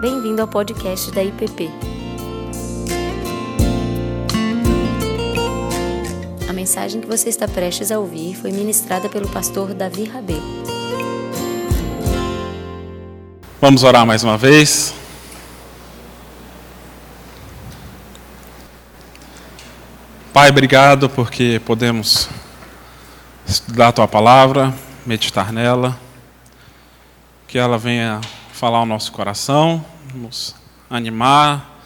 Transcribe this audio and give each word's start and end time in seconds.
Bem-vindo 0.00 0.40
ao 0.40 0.46
podcast 0.46 1.10
da 1.10 1.24
IPP. 1.24 1.68
A 6.48 6.52
mensagem 6.52 7.00
que 7.00 7.06
você 7.08 7.28
está 7.28 7.48
prestes 7.48 7.90
a 7.90 7.98
ouvir 7.98 8.36
foi 8.36 8.52
ministrada 8.52 9.08
pelo 9.08 9.28
pastor 9.28 9.74
Davi 9.74 10.04
Rabelo. 10.04 10.40
Vamos 13.60 13.82
orar 13.82 14.06
mais 14.06 14.22
uma 14.22 14.38
vez. 14.38 14.94
Pai, 20.32 20.50
obrigado 20.50 21.10
porque 21.10 21.60
podemos 21.66 22.28
estudar 23.44 23.88
a 23.88 23.92
tua 23.92 24.06
palavra, 24.06 24.72
meditar 25.04 25.52
nela, 25.52 25.98
que 27.48 27.58
ela 27.58 27.76
venha 27.76 28.20
falar 28.58 28.78
ao 28.78 28.86
nosso 28.86 29.12
coração, 29.12 29.84
nos 30.12 30.52
animar, 30.90 31.80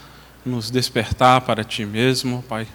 nos 0.45 0.71
despertar 0.71 1.43
para 1.43 1.63
ti 1.63 1.85
mesmo, 1.85 2.43
Pai, 2.49 2.67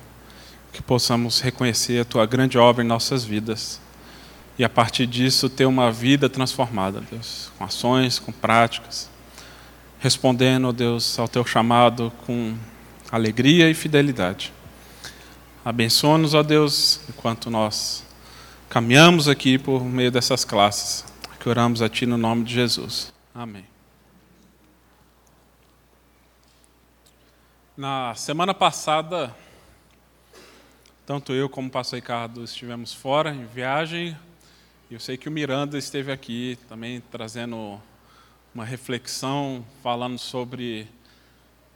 que 0.71 0.83
possamos 0.83 1.41
reconhecer 1.41 2.01
a 2.01 2.05
tua 2.05 2.25
grande 2.27 2.59
obra 2.59 2.83
em 2.83 2.87
nossas 2.87 3.25
vidas 3.25 3.81
e 4.55 4.63
a 4.63 4.69
partir 4.69 5.07
disso 5.07 5.49
ter 5.49 5.65
uma 5.65 5.91
vida 5.91 6.29
transformada, 6.29 7.01
Deus, 7.11 7.51
com 7.57 7.63
ações, 7.63 8.19
com 8.19 8.31
práticas, 8.31 9.09
respondendo, 9.97 10.71
Deus, 10.71 11.17
ao 11.17 11.27
teu 11.27 11.43
chamado 11.43 12.13
com 12.27 12.55
alegria 13.11 13.67
e 13.67 13.73
fidelidade. 13.73 14.53
Abençoa-nos, 15.65 16.35
ó 16.35 16.43
Deus, 16.43 17.01
enquanto 17.09 17.49
nós 17.49 18.03
caminhamos 18.69 19.27
aqui 19.27 19.57
por 19.57 19.83
meio 19.83 20.11
dessas 20.11 20.45
classes. 20.45 21.03
Que 21.39 21.49
oramos 21.49 21.81
a 21.81 21.89
Ti 21.89 22.05
no 22.05 22.17
nome 22.17 22.43
de 22.43 22.53
Jesus. 22.53 23.11
Amém. 23.33 23.76
Na 27.77 28.15
semana 28.15 28.55
passada, 28.55 29.35
tanto 31.05 31.31
eu 31.31 31.47
como 31.47 31.67
o 31.67 31.71
pastor 31.71 31.97
Ricardo 31.97 32.43
estivemos 32.43 32.91
fora, 32.91 33.29
em 33.29 33.45
viagem, 33.45 34.17
e 34.89 34.95
eu 34.95 34.99
sei 34.99 35.15
que 35.15 35.29
o 35.29 35.31
Miranda 35.31 35.77
esteve 35.77 36.11
aqui 36.11 36.57
também 36.67 36.99
trazendo 37.11 37.79
uma 38.51 38.65
reflexão, 38.65 39.63
falando 39.83 40.17
sobre 40.17 40.87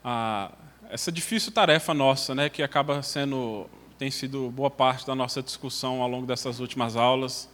a, 0.03 0.51
essa 0.89 1.11
difícil 1.11 1.51
tarefa 1.51 1.93
nossa, 1.93 2.33
né, 2.33 2.49
que 2.49 2.63
acaba 2.63 3.03
sendo 3.03 3.69
tem 3.99 4.09
sido 4.09 4.49
boa 4.49 4.71
parte 4.71 5.05
da 5.05 5.13
nossa 5.13 5.43
discussão 5.43 6.01
ao 6.01 6.09
longo 6.09 6.25
dessas 6.25 6.59
últimas 6.59 6.95
aulas, 6.95 7.47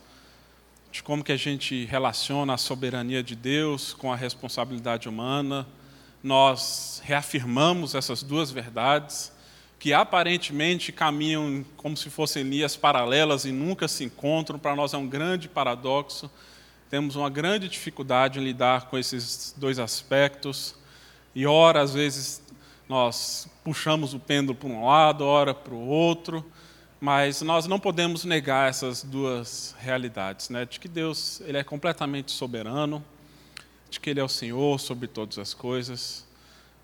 de 0.89 1.03
como 1.03 1.21
que 1.21 1.33
a 1.33 1.37
gente 1.37 1.83
relaciona 1.83 2.53
a 2.53 2.57
soberania 2.57 3.21
de 3.21 3.35
Deus 3.35 3.93
com 3.93 4.09
a 4.09 4.15
responsabilidade 4.15 5.09
humana. 5.09 5.67
Nós 6.27 7.01
reafirmamos 7.05 7.95
essas 7.95 8.21
duas 8.21 8.51
verdades, 8.51 9.31
que 9.79 9.93
aparentemente 9.93 10.91
caminham 10.91 11.63
como 11.77 11.95
se 11.95 12.09
fossem 12.09 12.43
linhas 12.43 12.75
paralelas 12.75 13.45
e 13.45 13.51
nunca 13.53 13.87
se 13.87 14.03
encontram. 14.03 14.59
Para 14.59 14.75
nós 14.75 14.93
é 14.93 14.97
um 14.97 15.07
grande 15.07 15.47
paradoxo. 15.47 16.29
Temos 16.89 17.15
uma 17.15 17.29
grande 17.29 17.69
dificuldade 17.69 18.39
em 18.39 18.43
lidar 18.43 18.87
com 18.89 18.97
esses 18.97 19.55
dois 19.55 19.79
aspectos. 19.79 20.75
E, 21.33 21.47
ora, 21.47 21.79
às 21.81 21.93
vezes, 21.93 22.41
nós 22.89 23.47
puxamos 23.63 24.13
o 24.13 24.19
pêndulo 24.19 24.53
para 24.53 24.67
um 24.67 24.85
lado, 24.85 25.23
ora 25.23 25.53
para 25.53 25.73
o 25.73 25.87
outro, 25.87 26.45
mas 26.99 27.41
nós 27.41 27.67
não 27.67 27.79
podemos 27.79 28.25
negar 28.25 28.69
essas 28.69 29.01
duas 29.01 29.73
realidades, 29.79 30.49
né? 30.49 30.65
De 30.65 30.77
que 30.77 30.89
Deus 30.89 31.39
ele 31.45 31.57
é 31.57 31.63
completamente 31.63 32.33
soberano, 32.33 33.01
de 33.89 33.99
que 33.99 34.09
Ele 34.09 34.19
é 34.19 34.23
o 34.23 34.29
Senhor 34.29 34.79
sobre 34.79 35.07
todas 35.07 35.37
as 35.37 35.53
coisas, 35.53 36.25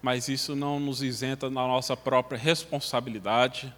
mas 0.02 0.28
isso 0.28 0.56
não 0.56 0.80
nos 0.80 1.02
isenta 1.02 1.50
da 1.50 1.56
nossa 1.56 1.96
própria 1.96 2.38
responsabilidade 2.38 3.74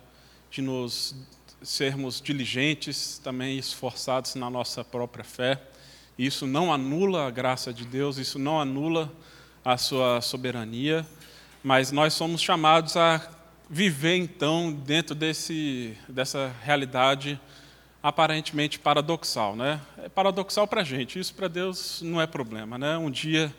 de 0.50 0.62
nos 0.62 1.16
sermos 1.62 2.22
diligentes, 2.22 3.20
também 3.24 3.58
esforçados 3.58 4.36
na 4.36 4.50
nossa 4.50 4.84
própria 4.84 5.24
fé. 5.24 5.62
Isso 6.18 6.46
não 6.48 6.74
anula 6.74 7.28
a 7.28 7.32
graça 7.32 7.74
de 7.74 7.86
Deus, 7.86 8.18
isso 8.18 8.40
não 8.40 8.60
anula 8.60 9.12
a 9.64 9.78
sua 9.78 10.22
soberania, 10.22 11.06
mas 11.64 11.92
nós 11.92 12.14
somos 12.14 12.42
chamados 12.42 12.96
a 12.96 13.30
viver 13.70 14.16
então 14.16 14.72
dentro 14.72 15.16
desse, 15.16 15.98
dessa 16.08 16.56
realidade 16.64 17.40
aparentemente 18.06 18.78
paradoxal, 18.78 19.56
né? 19.56 19.82
É 19.98 20.08
paradoxal 20.08 20.68
para 20.68 20.82
a 20.82 20.84
gente, 20.84 21.18
isso 21.18 21.34
para 21.34 21.48
Deus 21.48 22.04
não 22.04 22.22
é 22.22 22.28
problema, 22.28 22.78
né? 22.78 22.96
Um 22.96 23.10
dia 23.10 23.52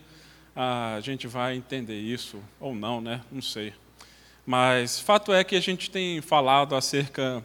a 0.55 1.01
gente 1.01 1.27
vai 1.27 1.57
entender 1.57 1.99
isso 1.99 2.41
ou 2.61 2.73
não, 2.73 3.01
né? 3.01 3.23
Não 3.33 3.43
sei. 3.43 3.75
Mas 4.47 5.01
fato 5.01 5.33
é 5.33 5.43
que 5.43 5.57
a 5.57 5.61
gente 5.61 5.91
tem 5.91 6.21
falado 6.21 6.77
acerca 6.77 7.45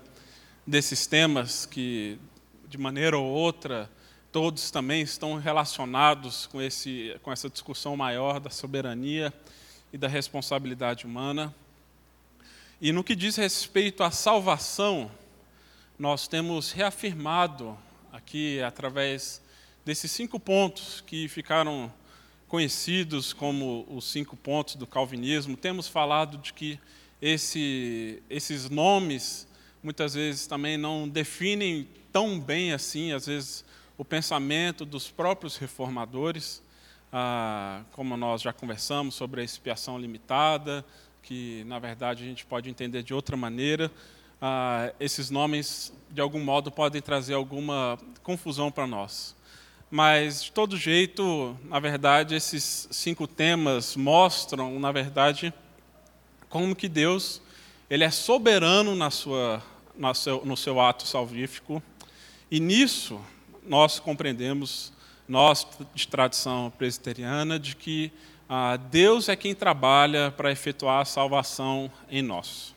desses 0.66 1.08
temas 1.08 1.66
que, 1.66 2.20
de 2.68 2.78
maneira 2.78 3.18
ou 3.18 3.26
outra, 3.26 3.90
todos 4.32 4.70
também 4.70 5.02
estão 5.02 5.38
relacionados 5.40 6.46
com, 6.46 6.62
esse, 6.62 7.18
com 7.24 7.32
essa 7.32 7.50
discussão 7.50 7.98
maior 7.98 8.40
da 8.40 8.52
soberania 8.52 9.34
e 9.92 9.98
da 9.98 10.08
responsabilidade 10.08 11.08
humana. 11.08 11.52
E 12.80 12.92
no 12.92 13.04
que 13.04 13.16
diz 13.16 13.38
respeito 13.38 14.04
à 14.04 14.12
salvação, 14.12 15.10
nós 16.02 16.28
temos 16.28 16.72
reafirmado 16.72 17.78
aqui, 18.12 18.60
através 18.64 19.40
desses 19.86 20.10
cinco 20.12 20.40
pontos 20.40 21.00
que 21.06 21.28
ficaram 21.28 21.94
conhecidos 22.48 23.34
como 23.34 23.86
os 23.88 24.06
cinco 24.12 24.36
pontos 24.36 24.74
do 24.74 24.88
calvinismo, 24.88 25.56
temos 25.56 25.88
falado 25.88 26.40
de 26.40 26.54
que 26.54 26.80
esse, 27.22 28.20
esses 28.32 28.68
nomes 28.68 29.48
muitas 29.84 30.16
vezes 30.16 30.48
também 30.48 30.76
não 30.76 31.08
definem 31.08 31.88
tão 32.12 32.40
bem 32.40 32.74
assim, 32.74 33.12
às 33.12 33.28
vezes, 33.28 33.64
o 33.96 34.04
pensamento 34.04 34.86
dos 34.86 35.12
próprios 35.12 35.56
reformadores 35.56 36.64
ah, 37.14 37.84
como 37.92 38.18
nós 38.18 38.42
já 38.42 38.52
conversamos, 38.52 39.14
sobre 39.14 39.42
a 39.42 39.44
expiação 39.44 40.00
limitada, 40.00 40.84
que 41.22 41.64
na 41.66 41.78
verdade 41.78 42.24
a 42.24 42.26
gente 42.26 42.44
pode 42.44 42.68
entender 42.72 43.04
de 43.04 43.14
outra 43.14 43.38
maneira. 43.38 43.92
Ah, 44.42 44.92
esses 45.00 45.30
nomes, 45.30 45.94
de 46.10 46.20
algum 46.20 46.44
modo, 46.44 46.72
podem 46.72 47.02
trazer 47.02 47.36
alguma 47.36 48.00
confusão 48.24 48.72
para 48.72 48.88
nós. 48.88 49.36
Mas, 49.90 50.46
de 50.46 50.52
todo 50.52 50.76
jeito, 50.76 51.56
na 51.66 51.80
verdade, 51.80 52.34
esses 52.34 52.88
cinco 52.90 53.28
temas 53.28 53.96
mostram, 53.96 54.80
na 54.80 54.92
verdade, 54.92 55.54
como 56.50 56.76
que 56.76 56.90
Deus 56.90 57.42
ele 57.90 58.06
é 58.06 58.10
soberano 58.10 58.96
na 58.96 59.12
sua, 59.12 59.62
no, 59.98 60.14
seu, 60.16 60.46
no 60.46 60.56
seu 60.56 60.80
ato 60.80 61.06
salvífico, 61.06 61.84
e 62.50 62.58
nisso 62.58 63.20
nós 63.68 64.00
compreendemos 64.00 64.94
nós 65.28 65.68
de 65.94 66.08
tradição 66.08 66.72
presbiteriana, 66.78 67.60
de 67.60 67.76
que 67.76 68.12
ah, 68.48 68.78
Deus 68.78 69.30
é 69.30 69.36
quem 69.36 69.54
trabalha 69.54 70.32
para 70.32 70.52
efetuar 70.52 71.02
a 71.02 71.06
salvação 71.06 71.92
em 72.10 72.22
nós. 72.22 72.74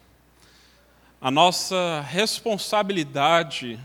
A 1.25 1.31
nossa 1.31 2.03
responsabilidade 2.03 3.81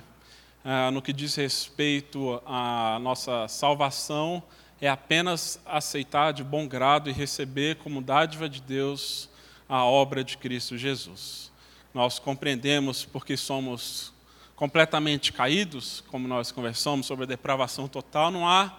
ah, 0.62 0.92
no 0.92 1.02
que 1.02 1.14
diz 1.14 1.36
respeito 1.36 2.42
à 2.46 3.00
nossa 3.02 3.48
salvação 3.48 4.44
é 4.82 4.90
apenas 4.90 5.58
aceitar 5.66 6.34
de 6.34 6.44
bom 6.44 6.68
grado 6.68 7.10
e 7.10 7.14
receber 7.14 7.78
como 7.78 8.02
dádiva 8.02 8.50
de 8.50 8.62
Deus 8.62 9.30
a 9.70 9.86
obra 9.86 10.22
de 10.22 10.38
Cristo 10.38 10.78
Jesus. 10.78 11.50
Nós 11.94 12.20
compreendemos 12.20 13.06
porque 13.06 13.38
somos 13.38 14.12
completamente 14.54 15.32
caídos, 15.32 16.04
como 16.10 16.28
nós 16.28 16.52
conversamos 16.52 17.06
sobre 17.06 17.24
a 17.24 17.28
depravação 17.28 17.88
total, 17.88 18.32
não 18.32 18.46
há 18.46 18.78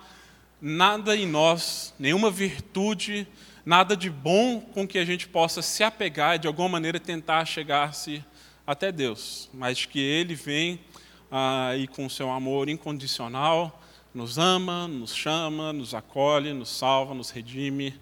nada 0.61 1.17
em 1.17 1.27
nós, 1.27 1.95
nenhuma 1.99 2.31
virtude, 2.31 3.27
nada 3.65 3.97
de 3.97 4.11
bom 4.11 4.61
com 4.61 4.87
que 4.87 4.99
a 4.99 5.05
gente 5.07 5.27
possa 5.27 5.63
se 5.63 5.83
apegar 5.83 6.37
e 6.37 6.41
de 6.41 6.47
alguma 6.47 6.69
maneira 6.69 7.01
tentar 7.01 7.47
chegar-se 7.47 8.23
até 8.71 8.93
Deus, 8.93 9.51
mas 9.53 9.85
que 9.85 9.99
Ele 9.99 10.37
vem 10.37 10.79
ah, 11.29 11.73
e 11.77 11.89
com 11.89 12.09
seu 12.09 12.31
amor 12.31 12.69
incondicional 12.69 13.83
nos 14.15 14.39
ama, 14.39 14.87
nos 14.87 15.13
chama, 15.13 15.73
nos 15.73 15.93
acolhe, 15.93 16.53
nos 16.53 16.69
salva, 16.69 17.13
nos 17.13 17.31
redime. 17.31 17.93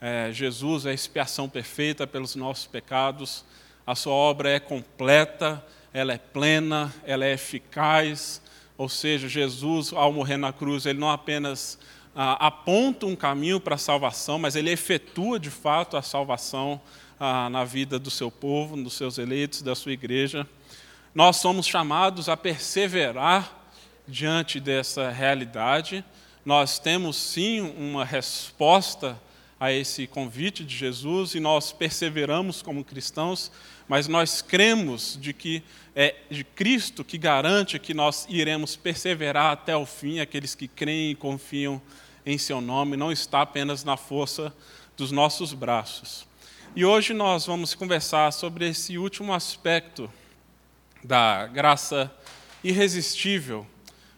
É, 0.00 0.30
Jesus 0.32 0.86
é 0.86 0.90
a 0.90 0.94
expiação 0.94 1.48
perfeita 1.48 2.06
pelos 2.06 2.36
nossos 2.36 2.68
pecados, 2.68 3.44
a 3.84 3.96
sua 3.96 4.12
obra 4.12 4.48
é 4.48 4.60
completa, 4.60 5.64
ela 5.92 6.12
é 6.12 6.18
plena, 6.18 6.94
ela 7.04 7.24
é 7.24 7.32
eficaz. 7.32 8.40
Ou 8.78 8.88
seja, 8.88 9.28
Jesus, 9.28 9.92
ao 9.92 10.12
morrer 10.12 10.36
na 10.36 10.52
cruz, 10.52 10.86
ele 10.86 11.00
não 11.00 11.10
apenas 11.10 11.80
ah, 12.14 12.46
aponta 12.46 13.06
um 13.06 13.16
caminho 13.16 13.58
para 13.58 13.74
a 13.74 13.78
salvação, 13.78 14.38
mas 14.38 14.54
ele 14.54 14.70
efetua 14.70 15.40
de 15.40 15.50
fato 15.50 15.96
a 15.96 16.02
salvação 16.02 16.80
ah, 17.24 17.48
na 17.48 17.62
vida 17.62 18.00
do 18.00 18.10
seu 18.10 18.32
povo, 18.32 18.76
dos 18.76 18.94
seus 18.94 19.16
eleitos, 19.16 19.62
da 19.62 19.76
sua 19.76 19.92
igreja. 19.92 20.44
Nós 21.14 21.36
somos 21.36 21.68
chamados 21.68 22.28
a 22.28 22.36
perseverar 22.36 23.70
diante 24.08 24.58
dessa 24.58 25.08
realidade. 25.08 26.04
Nós 26.44 26.80
temos 26.80 27.14
sim 27.16 27.60
uma 27.60 28.04
resposta 28.04 29.16
a 29.60 29.70
esse 29.70 30.08
convite 30.08 30.64
de 30.64 30.76
Jesus 30.76 31.36
e 31.36 31.38
nós 31.38 31.70
perseveramos 31.70 32.60
como 32.60 32.82
cristãos, 32.82 33.52
mas 33.86 34.08
nós 34.08 34.42
cremos 34.42 35.16
de 35.20 35.32
que 35.32 35.62
é 35.94 36.16
de 36.28 36.42
Cristo 36.42 37.04
que 37.04 37.18
garante 37.18 37.78
que 37.78 37.94
nós 37.94 38.26
iremos 38.28 38.74
perseverar 38.74 39.52
até 39.52 39.76
o 39.76 39.86
fim, 39.86 40.18
aqueles 40.18 40.56
que 40.56 40.66
creem 40.66 41.12
e 41.12 41.14
confiam 41.14 41.80
em 42.26 42.36
seu 42.36 42.60
nome, 42.60 42.96
não 42.96 43.12
está 43.12 43.42
apenas 43.42 43.84
na 43.84 43.96
força 43.96 44.52
dos 44.96 45.12
nossos 45.12 45.52
braços. 45.52 46.31
E 46.74 46.86
hoje 46.86 47.12
nós 47.12 47.44
vamos 47.44 47.74
conversar 47.74 48.32
sobre 48.32 48.66
esse 48.66 48.96
último 48.96 49.34
aspecto 49.34 50.10
da 51.04 51.46
graça 51.46 52.10
irresistível, 52.64 53.66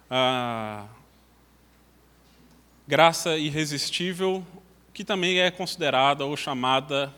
a 0.09 0.87
graça 2.87 3.37
irresistível 3.37 4.47
que 4.93 5.03
também 5.03 5.41
é 5.41 5.51
considerada 5.51 6.25
ou 6.25 6.37
chamada 6.37 7.13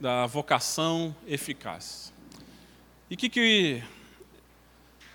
da 0.00 0.26
vocação 0.26 1.14
eficaz. 1.24 2.12
E 3.08 3.14
o 3.14 3.16
que, 3.16 3.28
que 3.28 3.84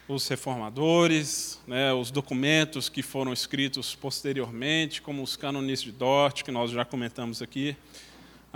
os 0.07 0.25
reformadores, 0.25 1.59
né, 1.67 1.91
os 1.91 2.11
documentos 2.11 2.87
que 2.87 3.03
foram 3.03 3.33
escritos 3.33 3.93
posteriormente, 3.93 5.01
como 5.01 5.21
os 5.21 5.35
cânones 5.35 5.81
de 5.81 5.91
Dort, 5.91 6.43
que 6.43 6.51
nós 6.51 6.71
já 6.71 6.85
comentamos 6.85 7.41
aqui, 7.41 7.75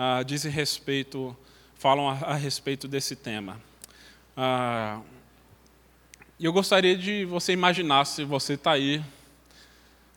ah, 0.02 0.24
dizem 0.24 0.50
respeito, 0.50 1.36
falam 1.76 2.08
a, 2.08 2.14
a 2.14 2.36
respeito 2.36 2.88
desse 2.88 3.18
tema. 3.18 3.62
Ah, 4.38 5.02
eu 6.40 6.54
gostaria 6.54 6.96
de 6.96 7.26
você 7.26 7.52
imaginar 7.52 8.06
se 8.06 8.24
você 8.24 8.54
está 8.54 8.72
aí, 8.72 9.04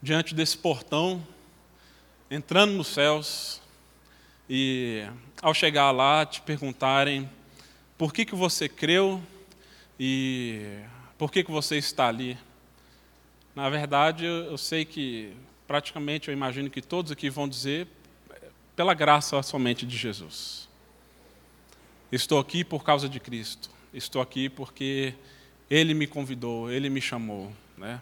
diante 0.00 0.37
desse 0.37 0.56
portão, 0.56 1.26
entrando 2.31 2.75
nos 2.75 2.87
céus, 2.87 3.61
e 4.49 5.05
ao 5.43 5.52
chegar 5.52 5.90
lá 5.90 6.25
te 6.25 6.40
perguntarem 6.43 7.28
por 7.99 8.14
que, 8.14 8.25
que 8.25 8.37
você 8.37 8.69
creu 8.69 9.20
e 9.99 10.78
por 11.19 11.32
que, 11.32 11.43
que 11.43 11.50
você 11.50 11.76
está 11.76 12.06
ali. 12.06 12.38
Na 13.52 13.69
verdade, 13.69 14.26
eu 14.26 14.56
sei 14.56 14.85
que 14.85 15.35
praticamente 15.67 16.28
eu 16.28 16.32
imagino 16.32 16.70
que 16.70 16.81
todos 16.81 17.11
aqui 17.11 17.28
vão 17.28 17.49
dizer 17.49 17.88
pela 18.75 18.95
graça 18.95 19.43
somente 19.43 19.87
de 19.87 19.97
Jesus. 19.97 20.69
Estou 22.11 22.39
aqui 22.39 22.65
por 22.65 22.85
causa 22.85 23.09
de 23.09 23.19
Cristo. 23.19 23.71
Estou 23.93 24.21
aqui 24.21 24.49
porque 24.49 25.15
ele 25.71 25.95
me 25.95 26.07
convidou, 26.07 26.71
Ele 26.71 26.91
me 26.91 27.01
chamou. 27.01 27.51
Né? 27.79 27.99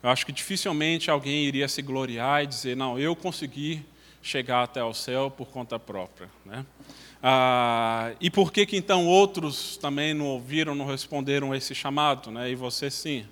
Eu 0.00 0.10
acho 0.10 0.24
que 0.24 0.30
dificilmente 0.30 1.10
alguém 1.10 1.44
iria 1.44 1.66
se 1.66 1.82
gloriar 1.82 2.44
e 2.44 2.46
dizer, 2.46 2.76
não, 2.76 2.96
eu 2.96 3.16
consegui 3.16 3.84
chegar 4.22 4.62
até 4.62 4.82
o 4.82 4.94
céu 4.94 5.28
por 5.30 5.48
conta 5.48 5.76
própria. 5.76 6.30
Né? 6.44 6.64
Ah, 7.20 8.12
e 8.20 8.30
por 8.30 8.52
que, 8.52 8.64
que 8.64 8.76
então 8.76 9.06
outros 9.06 9.76
também 9.76 10.14
não 10.14 10.26
ouviram, 10.26 10.74
não 10.74 10.86
responderam 10.86 11.50
a 11.50 11.56
esse 11.56 11.74
chamado? 11.74 12.30
Né? 12.30 12.50
E 12.50 12.54
você 12.54 12.88
sim. 12.90 13.26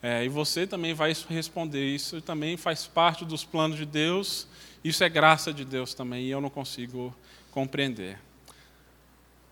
É, 0.00 0.24
e 0.24 0.28
você 0.28 0.64
também 0.64 0.94
vai 0.94 1.12
responder. 1.28 1.84
Isso 1.84 2.20
também 2.20 2.56
faz 2.56 2.86
parte 2.86 3.24
dos 3.24 3.44
planos 3.44 3.76
de 3.76 3.86
Deus. 3.86 4.46
Isso 4.84 5.04
é 5.04 5.08
graça 5.08 5.52
de 5.52 5.64
Deus 5.64 5.94
também, 5.94 6.24
e 6.24 6.30
eu 6.30 6.40
não 6.40 6.50
consigo 6.50 7.14
compreender. 7.50 8.18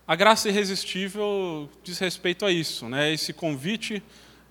A 0.07 0.15
graça 0.15 0.49
irresistível 0.49 1.69
diz 1.83 1.97
respeito 1.99 2.45
a 2.45 2.51
isso, 2.51 2.89
né? 2.89 3.13
esse 3.13 3.31
convite 3.31 4.03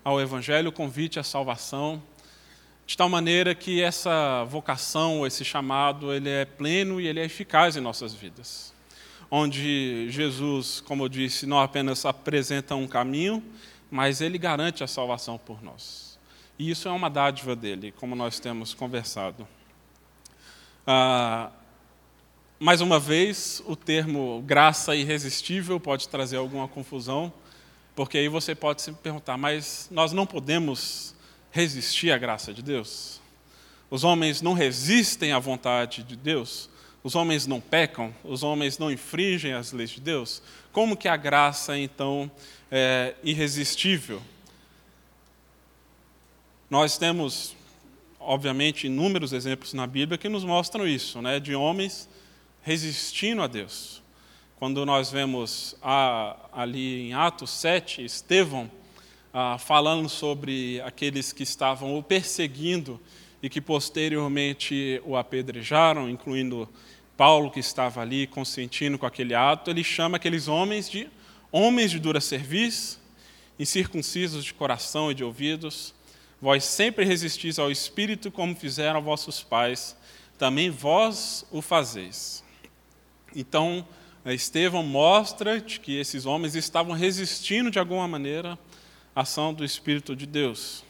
ao 0.03 0.19
Evangelho, 0.19 0.71
convite 0.71 1.19
à 1.19 1.23
salvação, 1.23 2.01
de 2.87 2.97
tal 2.97 3.07
maneira 3.07 3.53
que 3.53 3.81
essa 3.81 4.43
vocação, 4.45 5.25
esse 5.25 5.45
chamado, 5.45 6.11
ele 6.11 6.29
é 6.29 6.45
pleno 6.45 6.99
e 6.99 7.07
ele 7.07 7.19
é 7.19 7.25
eficaz 7.25 7.77
em 7.77 7.79
nossas 7.79 8.13
vidas. 8.13 8.73
Onde 9.29 10.09
Jesus, 10.09 10.81
como 10.81 11.03
eu 11.03 11.09
disse, 11.09 11.45
não 11.45 11.59
apenas 11.59 12.05
apresenta 12.05 12.75
um 12.75 12.87
caminho, 12.87 13.43
mas 13.89 14.19
ele 14.19 14.37
garante 14.37 14.83
a 14.83 14.87
salvação 14.87 15.37
por 15.37 15.61
nós. 15.61 16.19
E 16.57 16.69
isso 16.69 16.87
é 16.87 16.91
uma 16.91 17.09
dádiva 17.09 17.55
dele, 17.55 17.93
como 17.97 18.15
nós 18.15 18.39
temos 18.39 18.73
conversado. 18.73 19.47
Ah, 20.85 21.51
mais 22.59 22.81
uma 22.81 22.99
vez, 22.99 23.61
o 23.65 23.75
termo 23.75 24.43
graça 24.45 24.95
irresistível 24.95 25.79
pode 25.79 26.07
trazer 26.07 26.37
alguma 26.37 26.67
confusão, 26.67 27.31
porque 27.95 28.17
aí 28.17 28.27
você 28.27 28.55
pode 28.55 28.81
se 28.81 28.91
perguntar, 28.91 29.37
mas 29.37 29.87
nós 29.91 30.11
não 30.11 30.25
podemos 30.25 31.15
resistir 31.51 32.11
à 32.11 32.17
graça 32.17 32.53
de 32.53 32.61
Deus? 32.61 33.19
Os 33.89 34.03
homens 34.03 34.41
não 34.41 34.53
resistem 34.53 35.33
à 35.33 35.39
vontade 35.39 36.01
de 36.03 36.15
Deus? 36.15 36.69
Os 37.03 37.15
homens 37.15 37.45
não 37.45 37.59
pecam? 37.59 38.13
Os 38.23 38.41
homens 38.41 38.77
não 38.77 38.91
infringem 38.91 39.53
as 39.53 39.71
leis 39.71 39.89
de 39.89 39.99
Deus? 39.99 40.41
Como 40.71 40.95
que 40.95 41.07
a 41.07 41.17
graça, 41.17 41.77
então, 41.77 42.31
é 42.71 43.15
irresistível? 43.23 44.21
Nós 46.69 46.97
temos, 46.97 47.55
obviamente, 48.21 48.87
inúmeros 48.87 49.33
exemplos 49.33 49.73
na 49.73 49.85
Bíblia 49.87 50.17
que 50.17 50.29
nos 50.29 50.43
mostram 50.43 50.87
isso, 50.87 51.21
né, 51.21 51.39
de 51.39 51.55
homens 51.55 52.09
resistindo 52.61 53.41
a 53.41 53.47
Deus. 53.47 54.01
Quando 54.57 54.85
nós 54.85 55.11
vemos 55.11 55.75
ah, 55.81 56.35
ali 56.53 57.09
em 57.09 57.13
Atos 57.13 57.49
7, 57.49 58.05
Estevão 58.05 58.69
ah, 59.33 59.57
falando 59.57 60.07
sobre 60.07 60.79
aqueles 60.81 61.33
que 61.33 61.43
estavam 61.43 61.97
o 61.97 62.03
perseguindo 62.03 62.99
e 63.41 63.49
que 63.49 63.59
posteriormente 63.59 65.01
o 65.03 65.17
apedrejaram, 65.17 66.09
incluindo 66.09 66.69
Paulo, 67.17 67.49
que 67.49 67.59
estava 67.59 68.01
ali 68.01 68.27
consentindo 68.27 68.97
com 68.97 69.05
aquele 69.05 69.33
ato, 69.33 69.71
ele 69.71 69.83
chama 69.83 70.17
aqueles 70.17 70.47
homens 70.47 70.89
de 70.89 71.09
homens 71.51 71.91
de 71.91 71.99
dura 71.99 72.21
serviço, 72.21 72.99
incircuncisos 73.59 74.45
de 74.45 74.53
coração 74.53 75.11
e 75.11 75.13
de 75.13 75.23
ouvidos. 75.23 75.93
Vós 76.41 76.63
sempre 76.63 77.05
resistis 77.05 77.59
ao 77.59 77.69
Espírito, 77.69 78.31
como 78.31 78.55
fizeram 78.55 78.99
vossos 78.99 79.43
pais, 79.43 79.95
também 80.39 80.71
vós 80.71 81.45
o 81.51 81.61
fazeis. 81.61 82.43
Então, 83.35 83.87
Estevão 84.25 84.81
mostra 84.81 85.61
que 85.61 85.95
esses 85.95 86.25
homens 86.25 86.55
estavam 86.55 86.93
resistindo 86.93 87.69
de 87.69 87.77
alguma 87.77 88.07
maneira 88.07 88.57
à 89.15 89.21
ação 89.21 89.53
do 89.53 89.63
Espírito 89.63 90.15
de 90.15 90.25
Deus. 90.25 90.83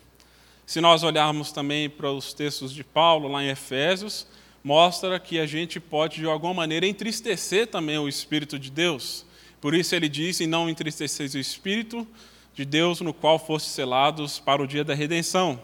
Se 0.65 0.79
nós 0.79 1.03
olharmos 1.03 1.51
também 1.51 1.89
para 1.89 2.09
os 2.09 2.33
textos 2.33 2.73
de 2.73 2.81
Paulo, 2.81 3.27
lá 3.27 3.43
em 3.43 3.49
Efésios, 3.49 4.25
mostra 4.63 5.19
que 5.19 5.37
a 5.37 5.45
gente 5.45 5.81
pode, 5.81 6.21
de 6.21 6.25
alguma 6.25 6.53
maneira, 6.53 6.87
entristecer 6.87 7.67
também 7.67 7.97
o 7.97 8.07
Espírito 8.07 8.57
de 8.57 8.71
Deus. 8.71 9.25
Por 9.59 9.73
isso 9.73 9.93
ele 9.93 10.07
diz: 10.07 10.39
E 10.39 10.47
não 10.47 10.69
entristeceis 10.69 11.33
o 11.33 11.39
Espírito 11.39 12.07
de 12.53 12.65
Deus, 12.65 13.01
no 13.01 13.13
qual 13.13 13.39
fostes 13.39 13.71
selados 13.71 14.39
para 14.39 14.61
o 14.61 14.67
dia 14.67 14.83
da 14.83 14.93
redenção. 14.93 15.59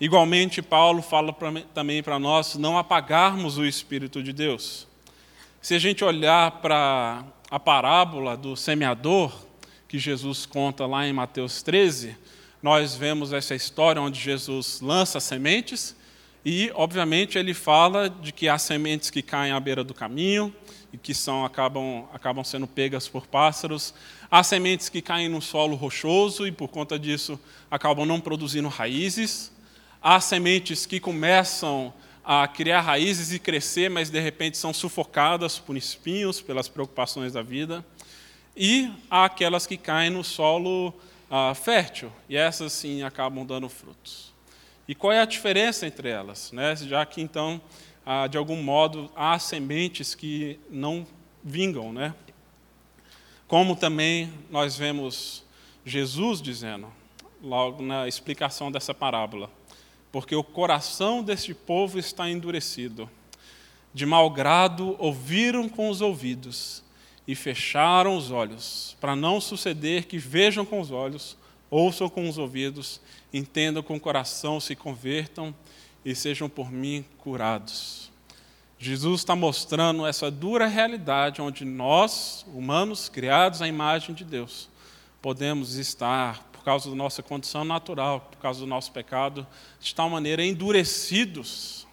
Igualmente, 0.00 0.62
Paulo 0.62 1.02
fala 1.02 1.32
pra, 1.32 1.52
também 1.74 2.02
para 2.02 2.18
nós 2.18 2.54
não 2.54 2.78
apagarmos 2.78 3.58
o 3.58 3.66
Espírito 3.66 4.22
de 4.22 4.32
Deus. 4.32 4.86
Se 5.60 5.74
a 5.74 5.78
gente 5.78 6.04
olhar 6.04 6.62
para 6.62 7.24
a 7.50 7.58
parábola 7.58 8.36
do 8.36 8.56
semeador, 8.56 9.32
que 9.88 9.98
Jesus 9.98 10.46
conta 10.46 10.86
lá 10.86 11.06
em 11.06 11.12
Mateus 11.12 11.62
13, 11.62 12.16
nós 12.62 12.94
vemos 12.94 13.32
essa 13.32 13.54
história 13.54 14.00
onde 14.00 14.20
Jesus 14.20 14.80
lança 14.80 15.18
sementes 15.18 15.96
e, 16.44 16.70
obviamente, 16.74 17.38
ele 17.38 17.52
fala 17.52 18.08
de 18.08 18.32
que 18.32 18.48
há 18.48 18.58
sementes 18.58 19.10
que 19.10 19.22
caem 19.22 19.52
à 19.52 19.58
beira 19.58 19.82
do 19.82 19.94
caminho 19.94 20.54
e 20.92 20.98
que 20.98 21.14
são, 21.14 21.44
acabam, 21.44 22.08
acabam 22.12 22.44
sendo 22.44 22.66
pegas 22.66 23.08
por 23.08 23.26
pássaros. 23.26 23.94
Há 24.30 24.42
sementes 24.42 24.88
que 24.88 25.02
caem 25.02 25.28
no 25.28 25.42
solo 25.42 25.76
rochoso 25.76 26.46
e, 26.46 26.52
por 26.52 26.68
conta 26.68 26.98
disso, 26.98 27.38
acabam 27.70 28.06
não 28.06 28.20
produzindo 28.20 28.68
raízes. 28.68 29.52
Há 30.00 30.20
sementes 30.20 30.86
que 30.86 31.00
começam 31.00 31.92
a 32.24 32.46
criar 32.46 32.82
raízes 32.82 33.32
e 33.32 33.38
crescer, 33.38 33.88
mas 33.88 34.10
de 34.10 34.20
repente 34.20 34.58
são 34.58 34.72
sufocadas 34.72 35.58
por 35.58 35.76
espinhos, 35.76 36.40
pelas 36.40 36.68
preocupações 36.68 37.32
da 37.32 37.42
vida. 37.42 37.84
E 38.56 38.92
há 39.10 39.24
aquelas 39.24 39.66
que 39.66 39.76
caem 39.76 40.10
no 40.10 40.22
solo 40.22 40.92
ah, 41.30 41.54
fértil, 41.54 42.12
e 42.28 42.36
essas 42.36 42.72
sim 42.72 43.02
acabam 43.02 43.46
dando 43.46 43.68
frutos. 43.68 44.32
E 44.86 44.94
qual 44.94 45.12
é 45.12 45.20
a 45.20 45.26
diferença 45.26 45.86
entre 45.86 46.08
elas? 46.08 46.50
Né? 46.50 46.74
Já 46.76 47.04
que 47.04 47.20
então, 47.20 47.60
ah, 48.10 48.26
de 48.26 48.38
algum 48.38 48.62
modo, 48.62 49.10
há 49.14 49.38
sementes 49.38 50.14
que 50.14 50.58
não 50.70 51.06
vingam. 51.44 51.92
Né? 51.92 52.14
Como 53.46 53.76
também 53.76 54.32
nós 54.50 54.76
vemos 54.76 55.44
Jesus 55.84 56.40
dizendo, 56.40 56.88
logo 57.42 57.82
na 57.82 58.08
explicação 58.08 58.72
dessa 58.72 58.94
parábola 58.94 59.50
porque 60.10 60.34
o 60.34 60.44
coração 60.44 61.22
deste 61.22 61.54
povo 61.54 61.98
está 61.98 62.28
endurecido. 62.28 63.08
De 63.92 64.06
mau 64.06 64.30
grado 64.30 64.96
ouviram 64.98 65.68
com 65.68 65.88
os 65.88 66.00
ouvidos 66.00 66.82
e 67.26 67.34
fecharam 67.34 68.16
os 68.16 68.30
olhos, 68.30 68.96
para 69.00 69.14
não 69.14 69.40
suceder 69.40 70.06
que 70.06 70.18
vejam 70.18 70.64
com 70.64 70.80
os 70.80 70.90
olhos, 70.90 71.36
ouçam 71.70 72.08
com 72.08 72.28
os 72.28 72.38
ouvidos, 72.38 73.00
entendam 73.32 73.82
com 73.82 73.96
o 73.96 74.00
coração, 74.00 74.58
se 74.60 74.74
convertam 74.74 75.54
e 76.04 76.14
sejam 76.14 76.48
por 76.48 76.70
mim 76.70 77.04
curados. 77.18 78.10
Jesus 78.78 79.22
está 79.22 79.34
mostrando 79.34 80.06
essa 80.06 80.30
dura 80.30 80.68
realidade 80.68 81.42
onde 81.42 81.64
nós, 81.64 82.46
humanos, 82.54 83.08
criados 83.08 83.60
à 83.60 83.66
imagem 83.66 84.14
de 84.14 84.24
Deus, 84.24 84.68
podemos 85.20 85.74
estar, 85.74 86.44
por 86.52 86.62
causa 86.62 86.88
da 86.88 86.94
nossa 86.94 87.20
condição 87.20 87.64
natural, 87.64 88.20
por 88.30 88.38
causa 88.38 88.60
do 88.60 88.66
nosso 88.66 88.92
pecado, 88.92 89.44
de 89.80 89.92
tal 89.92 90.08
maneira 90.08 90.44
endurecidos, 90.44 91.88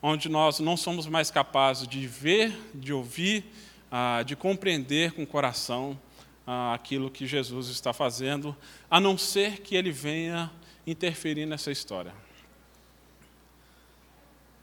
onde 0.00 0.28
nós 0.28 0.60
não 0.60 0.76
somos 0.76 1.06
mais 1.08 1.32
capazes 1.32 1.88
de 1.88 2.06
ver, 2.06 2.56
de 2.72 2.92
ouvir, 2.92 3.44
ah, 3.90 4.22
de 4.24 4.36
compreender 4.36 5.12
com 5.12 5.24
o 5.24 5.26
coração 5.26 5.98
ah, 6.46 6.72
aquilo 6.74 7.10
que 7.10 7.26
Jesus 7.26 7.68
está 7.68 7.92
fazendo, 7.92 8.56
a 8.88 9.00
não 9.00 9.18
ser 9.18 9.62
que 9.62 9.74
ele 9.74 9.90
venha 9.90 10.48
interferir 10.86 11.44
nessa 11.44 11.72
história. 11.72 12.12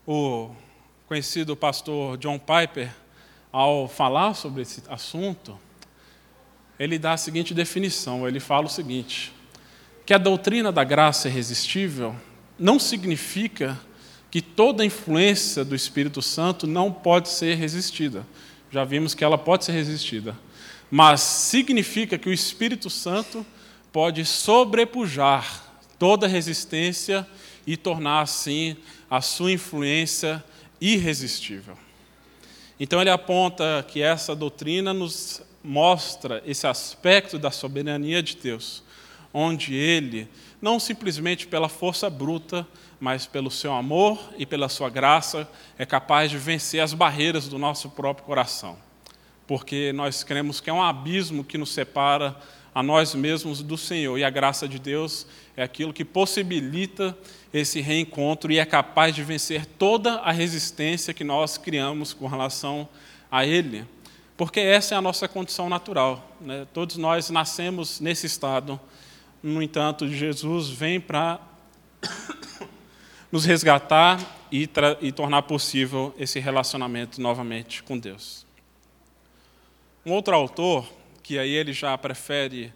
O 0.10 0.52
conhecido 1.06 1.54
pastor 1.54 2.18
John 2.18 2.40
Piper, 2.40 2.90
ao 3.52 3.90
falar 3.90 4.36
sobre 4.36 4.62
esse 4.62 4.82
assunto, 4.88 5.60
ele 6.80 6.98
dá 6.98 7.12
a 7.12 7.18
seguinte 7.18 7.54
definição: 7.54 8.26
ele 8.26 8.40
fala 8.40 8.68
o 8.68 8.70
seguinte, 8.70 9.34
que 10.06 10.14
a 10.14 10.18
doutrina 10.18 10.72
da 10.72 10.86
graça 10.86 11.28
irresistível 11.28 12.16
não 12.58 12.80
significa 12.80 13.78
que 14.32 14.42
toda 14.42 14.86
influência 14.86 15.66
do 15.66 15.76
Espírito 15.76 16.22
Santo 16.22 16.66
não 16.66 16.90
pode 16.90 17.28
ser 17.28 17.56
resistida. 17.56 18.26
Já 18.72 18.86
vimos 18.86 19.14
que 19.14 19.26
ela 19.26 19.38
pode 19.38 19.66
ser 19.66 19.74
resistida. 19.74 20.40
Mas 20.90 21.20
significa 21.20 22.18
que 22.18 22.30
o 22.30 22.34
Espírito 22.34 22.90
Santo 22.90 23.46
pode 23.92 24.24
sobrepujar 24.24 25.66
toda 26.00 26.28
resistência 26.28 27.28
e 27.66 27.76
tornar 27.76 28.22
assim 28.22 28.78
a 29.10 29.22
sua 29.22 29.52
influência 29.52 30.44
irresistível. 30.80 31.78
Então 32.80 33.02
ele 33.02 33.10
aponta 33.10 33.84
que 33.88 34.02
essa 34.02 34.36
doutrina 34.36 34.94
nos 34.94 35.42
mostra 35.64 36.42
esse 36.46 36.68
aspecto 36.68 37.40
da 37.40 37.50
soberania 37.50 38.22
de 38.22 38.38
Deus, 38.38 38.84
onde 39.34 39.74
ele, 39.76 40.30
não 40.62 40.80
simplesmente 40.80 41.48
pela 41.48 41.68
força 41.68 42.10
bruta, 42.10 42.68
mas 43.00 43.26
pelo 43.26 43.52
seu 43.52 43.74
amor 43.74 44.20
e 44.38 44.46
pela 44.46 44.70
sua 44.70 44.90
graça, 44.90 45.50
é 45.78 45.86
capaz 45.86 46.32
de 46.32 46.38
vencer 46.38 46.82
as 46.82 46.94
barreiras 46.94 47.48
do 47.48 47.58
nosso 47.58 47.90
próprio 47.90 48.26
coração. 48.26 48.78
Porque 49.46 49.92
nós 49.94 50.24
cremos 50.24 50.60
que 50.60 50.70
é 50.70 50.74
um 50.74 50.82
abismo 50.82 51.44
que 51.44 51.58
nos 51.58 51.74
separa 51.74 52.36
a 52.74 52.84
nós 52.84 53.16
mesmos 53.16 53.64
do 53.64 53.78
Senhor, 53.78 54.18
e 54.18 54.24
a 54.24 54.30
graça 54.30 54.68
de 54.68 54.78
Deus 54.78 55.26
é 55.56 55.64
aquilo 55.64 55.92
que 55.92 56.06
possibilita 56.06 57.18
esse 57.54 57.82
reencontro 57.82 58.52
e 58.52 58.60
é 58.60 58.66
capaz 58.66 59.16
de 59.16 59.24
vencer 59.24 59.66
toda 59.66 60.16
a 60.16 60.32
resistência 60.32 61.14
que 61.14 61.24
nós 61.24 61.58
criamos 61.58 62.14
com 62.14 62.28
relação 62.28 62.88
a 63.32 63.46
Ele, 63.46 63.86
porque 64.36 64.60
essa 64.60 64.96
é 64.96 64.98
a 64.98 65.02
nossa 65.02 65.28
condição 65.28 65.70
natural. 65.70 66.36
Né? 66.40 66.68
Todos 66.74 66.98
nós 66.98 67.30
nascemos 67.30 68.00
nesse 68.00 68.26
estado, 68.26 68.80
no 69.42 69.62
entanto, 69.62 70.08
Jesus 70.08 70.70
vem 70.70 71.00
para 71.00 71.40
nos 73.32 73.46
resgatar 73.46 74.20
e, 74.52 74.70
e 75.02 75.12
tornar 75.12 75.44
possível 75.44 76.14
esse 76.18 76.40
relacionamento 76.40 77.22
novamente 77.22 77.84
com 77.84 77.98
Deus. 77.98 78.46
Um 80.06 80.12
outro 80.12 80.34
autor, 80.34 80.88
que 81.22 81.38
aí 81.38 81.52
ele 81.52 81.74
já 81.74 81.98
prefere 81.98 82.74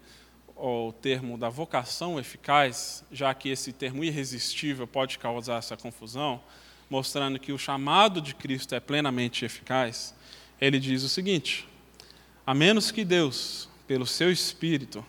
o 0.62 0.94
termo 0.94 1.40
da 1.40 1.50
vocação 1.50 2.20
eficaz, 2.20 3.04
já 3.12 3.34
que 3.34 3.50
esse 3.50 3.74
termo 3.74 4.04
irresistível 4.04 4.86
pode 4.86 5.18
causar 5.18 5.58
essa 5.58 5.76
confusão, 5.76 6.40
mostrando 6.88 7.40
que 7.40 7.52
o 7.52 7.58
chamado 7.58 8.22
de 8.22 8.36
Cristo 8.36 8.76
é 8.76 8.80
plenamente 8.80 9.44
eficaz, 9.44 10.14
ele 10.60 10.80
diz 10.80 11.02
o 11.02 11.10
seguinte: 11.10 11.68
a 12.46 12.54
menos 12.54 12.92
que 12.92 13.04
Deus, 13.04 13.68
pelo 13.88 14.06
seu 14.06 14.32
Espírito, 14.32 15.04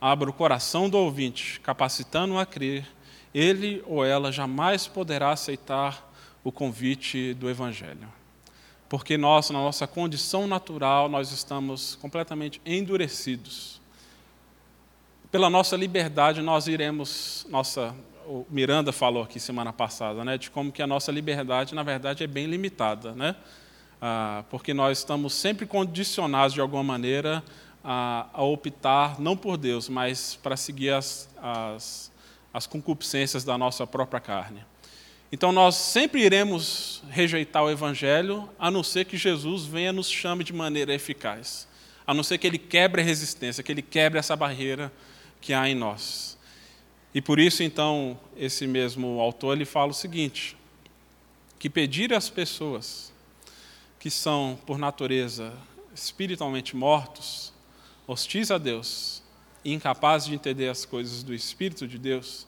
abra 0.00 0.30
o 0.30 0.32
coração 0.32 0.88
do 0.88 0.98
ouvinte, 0.98 1.58
capacitando-o 1.60 2.38
a 2.38 2.46
crer, 2.46 2.86
ele 3.34 3.82
ou 3.86 4.04
ela 4.04 4.30
jamais 4.30 4.86
poderá 4.86 5.32
aceitar 5.32 6.12
o 6.44 6.52
convite 6.52 7.34
do 7.34 7.50
Evangelho. 7.50 8.12
Porque 8.88 9.16
nós, 9.16 9.50
na 9.50 9.58
nossa 9.58 9.86
condição 9.86 10.46
natural, 10.46 11.08
nós 11.08 11.32
estamos 11.32 11.96
completamente 11.96 12.60
endurecidos 12.64 13.81
pela 15.32 15.48
nossa 15.48 15.78
liberdade 15.78 16.42
nós 16.42 16.68
iremos, 16.68 17.46
nossa, 17.48 17.94
o 18.26 18.44
Miranda 18.50 18.92
falou 18.92 19.22
aqui 19.22 19.40
semana 19.40 19.72
passada, 19.72 20.22
né, 20.26 20.36
de 20.36 20.50
como 20.50 20.70
que 20.70 20.82
a 20.82 20.86
nossa 20.86 21.10
liberdade 21.10 21.74
na 21.74 21.82
verdade 21.82 22.22
é 22.22 22.26
bem 22.26 22.44
limitada, 22.44 23.12
né, 23.12 23.34
ah, 23.98 24.44
porque 24.50 24.74
nós 24.74 24.98
estamos 24.98 25.32
sempre 25.32 25.64
condicionados 25.64 26.52
de 26.52 26.60
alguma 26.60 26.84
maneira 26.84 27.42
a, 27.82 28.26
a 28.30 28.42
optar 28.42 29.18
não 29.18 29.34
por 29.34 29.56
Deus, 29.56 29.88
mas 29.88 30.38
para 30.42 30.54
seguir 30.54 30.90
as, 30.90 31.30
as, 31.42 32.12
as 32.52 32.66
concupiscências 32.66 33.42
da 33.42 33.56
nossa 33.56 33.86
própria 33.86 34.20
carne. 34.20 34.62
Então 35.32 35.50
nós 35.50 35.76
sempre 35.76 36.22
iremos 36.22 37.02
rejeitar 37.08 37.64
o 37.64 37.70
Evangelho, 37.70 38.50
a 38.58 38.70
não 38.70 38.82
ser 38.82 39.06
que 39.06 39.16
Jesus 39.16 39.64
venha 39.64 39.94
nos 39.94 40.10
chame 40.10 40.44
de 40.44 40.52
maneira 40.52 40.92
eficaz, 40.92 41.66
a 42.06 42.12
não 42.12 42.22
ser 42.22 42.36
que 42.36 42.46
Ele 42.46 42.58
quebre 42.58 43.00
a 43.00 43.04
resistência, 43.04 43.62
que 43.62 43.72
Ele 43.72 43.80
quebre 43.80 44.18
essa 44.18 44.36
barreira 44.36 44.92
que 45.42 45.52
há 45.52 45.68
em 45.68 45.74
nós. 45.74 46.38
E 47.14 47.20
por 47.20 47.38
isso, 47.38 47.62
então, 47.62 48.18
esse 48.36 48.66
mesmo 48.66 49.20
autor 49.20 49.54
ele 49.54 49.66
fala 49.66 49.90
o 49.90 49.94
seguinte: 49.94 50.56
que 51.58 51.68
pedir 51.68 52.14
às 52.14 52.30
pessoas 52.30 53.12
que 53.98 54.10
são, 54.10 54.58
por 54.66 54.78
natureza, 54.78 55.52
espiritualmente 55.94 56.74
mortos, 56.74 57.52
hostis 58.06 58.50
a 58.50 58.56
Deus, 58.56 59.22
incapazes 59.64 60.28
de 60.28 60.34
entender 60.34 60.68
as 60.68 60.84
coisas 60.84 61.22
do 61.22 61.34
Espírito 61.34 61.86
de 61.86 61.98
Deus, 61.98 62.46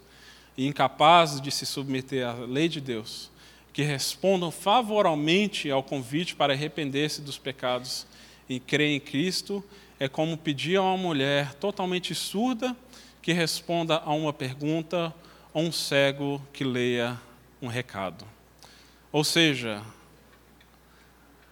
e 0.57 0.67
incapazes 0.67 1.41
de 1.41 1.51
se 1.51 1.67
submeter 1.67 2.27
à 2.27 2.33
lei 2.33 2.69
de 2.69 2.81
Deus, 2.81 3.31
que 3.73 3.83
respondam 3.83 4.51
favoravelmente 4.51 5.71
ao 5.71 5.83
convite 5.83 6.35
para 6.35 6.53
arrepender-se 6.53 7.21
dos 7.21 7.39
pecados 7.39 8.07
e 8.49 8.59
crer 8.61 8.91
em 8.91 9.01
Cristo, 9.01 9.63
é 9.99 10.09
como 10.09 10.37
pedir 10.37 10.77
a 10.77 10.83
uma 10.83 10.97
mulher 10.97 11.55
totalmente 11.55 12.15
surda 12.15 12.77
que 13.23 13.33
responda 13.33 13.97
a 14.05 14.13
uma 14.13 14.33
pergunta 14.33 15.15
ou 15.53 15.63
um 15.63 15.73
cego 15.73 16.43
que 16.53 16.65
leia 16.65 17.19
um 17.63 17.69
recado. 17.69 18.25
Ou 19.11 19.25
seja, 19.25 19.83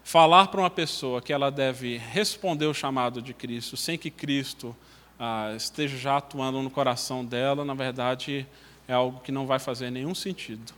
falar 0.02 0.48
para 0.48 0.60
uma 0.60 0.70
pessoa 0.70 1.22
que 1.22 1.32
ela 1.32 1.50
deve 1.50 1.96
responder 1.96 2.66
o 2.66 2.74
chamado 2.74 3.22
de 3.22 3.32
Cristo 3.32 3.76
sem 3.76 3.96
que 3.96 4.10
Cristo 4.10 4.76
ah, 5.18 5.54
esteja 5.56 5.96
já 5.96 6.16
atuando 6.16 6.60
no 6.60 6.70
coração 6.70 7.24
dela, 7.24 7.64
na 7.64 7.74
verdade, 7.74 8.46
é 8.88 8.92
algo 8.92 9.20
que 9.20 9.30
não 9.30 9.46
vai 9.46 9.58
fazer 9.58 9.90
nenhum 9.90 10.14
sentido, 10.14 10.74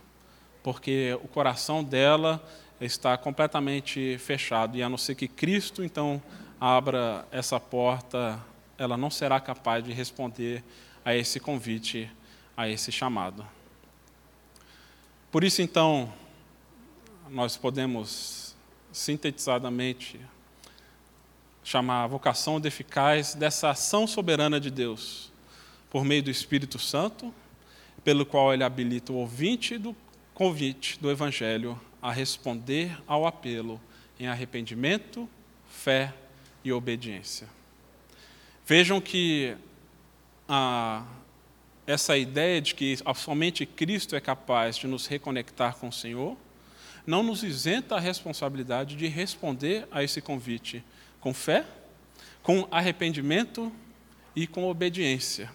porque 0.61 1.17
o 1.23 1.27
coração 1.27 1.83
dela 1.83 2.41
está 2.79 3.17
completamente 3.17 4.17
fechado, 4.19 4.77
e 4.77 4.83
a 4.83 4.89
não 4.89 4.97
ser 4.97 5.15
que 5.15 5.27
Cristo, 5.27 5.83
então, 5.83 6.21
abra 6.67 7.27
essa 7.31 7.59
porta, 7.59 8.43
ela 8.75 8.97
não 8.97 9.11
será 9.11 9.39
capaz 9.39 9.83
de 9.83 9.93
responder 9.93 10.63
a 11.05 11.15
esse 11.15 11.39
convite, 11.39 12.11
a 12.57 12.67
esse 12.67 12.91
chamado. 12.91 13.45
Por 15.31 15.43
isso, 15.43 15.61
então, 15.61 16.11
nós 17.29 17.55
podemos 17.55 18.55
sintetizadamente 18.91 20.19
chamar 21.63 22.05
a 22.05 22.07
vocação 22.07 22.59
de 22.59 22.67
eficaz 22.67 23.35
dessa 23.35 23.69
ação 23.69 24.07
soberana 24.07 24.59
de 24.59 24.71
Deus, 24.71 25.31
por 25.91 26.03
meio 26.03 26.23
do 26.23 26.31
Espírito 26.31 26.79
Santo, 26.79 27.31
pelo 28.03 28.25
qual 28.25 28.51
ele 28.51 28.63
habilita 28.63 29.13
o 29.13 29.17
ouvinte 29.17 29.77
do 29.77 29.95
convite 30.33 30.99
do 30.99 31.11
Evangelho 31.11 31.79
a 32.01 32.11
responder 32.11 32.97
ao 33.05 33.27
apelo 33.27 33.79
em 34.19 34.27
arrependimento, 34.27 35.29
fé 35.67 36.11
e 36.65 36.73
obediência. 36.73 37.47
Vejam 38.65 38.99
que 38.99 39.55
a, 40.49 41.05
essa 41.85 42.17
ideia 42.17 42.59
de 42.59 42.73
que 42.73 42.97
somente 43.15 43.65
Cristo 43.65 44.15
é 44.15 44.19
capaz 44.19 44.75
de 44.75 44.87
nos 44.87 45.05
reconectar 45.05 45.75
com 45.77 45.89
o 45.89 45.93
Senhor, 45.93 46.35
não 47.05 47.21
nos 47.21 47.43
isenta 47.43 47.95
a 47.95 47.99
responsabilidade 47.99 48.95
de 48.95 49.07
responder 49.07 49.87
a 49.91 50.03
esse 50.03 50.19
convite 50.19 50.83
com 51.21 51.33
fé, 51.35 51.63
com 52.41 52.67
arrependimento 52.71 53.71
e 54.35 54.47
com 54.47 54.67
obediência. 54.67 55.51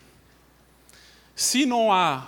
Se 1.34 1.66
não 1.66 1.92
há 1.92 2.26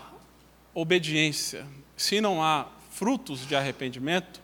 obediência, 0.74 1.66
se 1.96 2.20
não 2.20 2.42
há 2.42 2.66
frutos 2.90 3.46
de 3.46 3.54
arrependimento, 3.54 4.42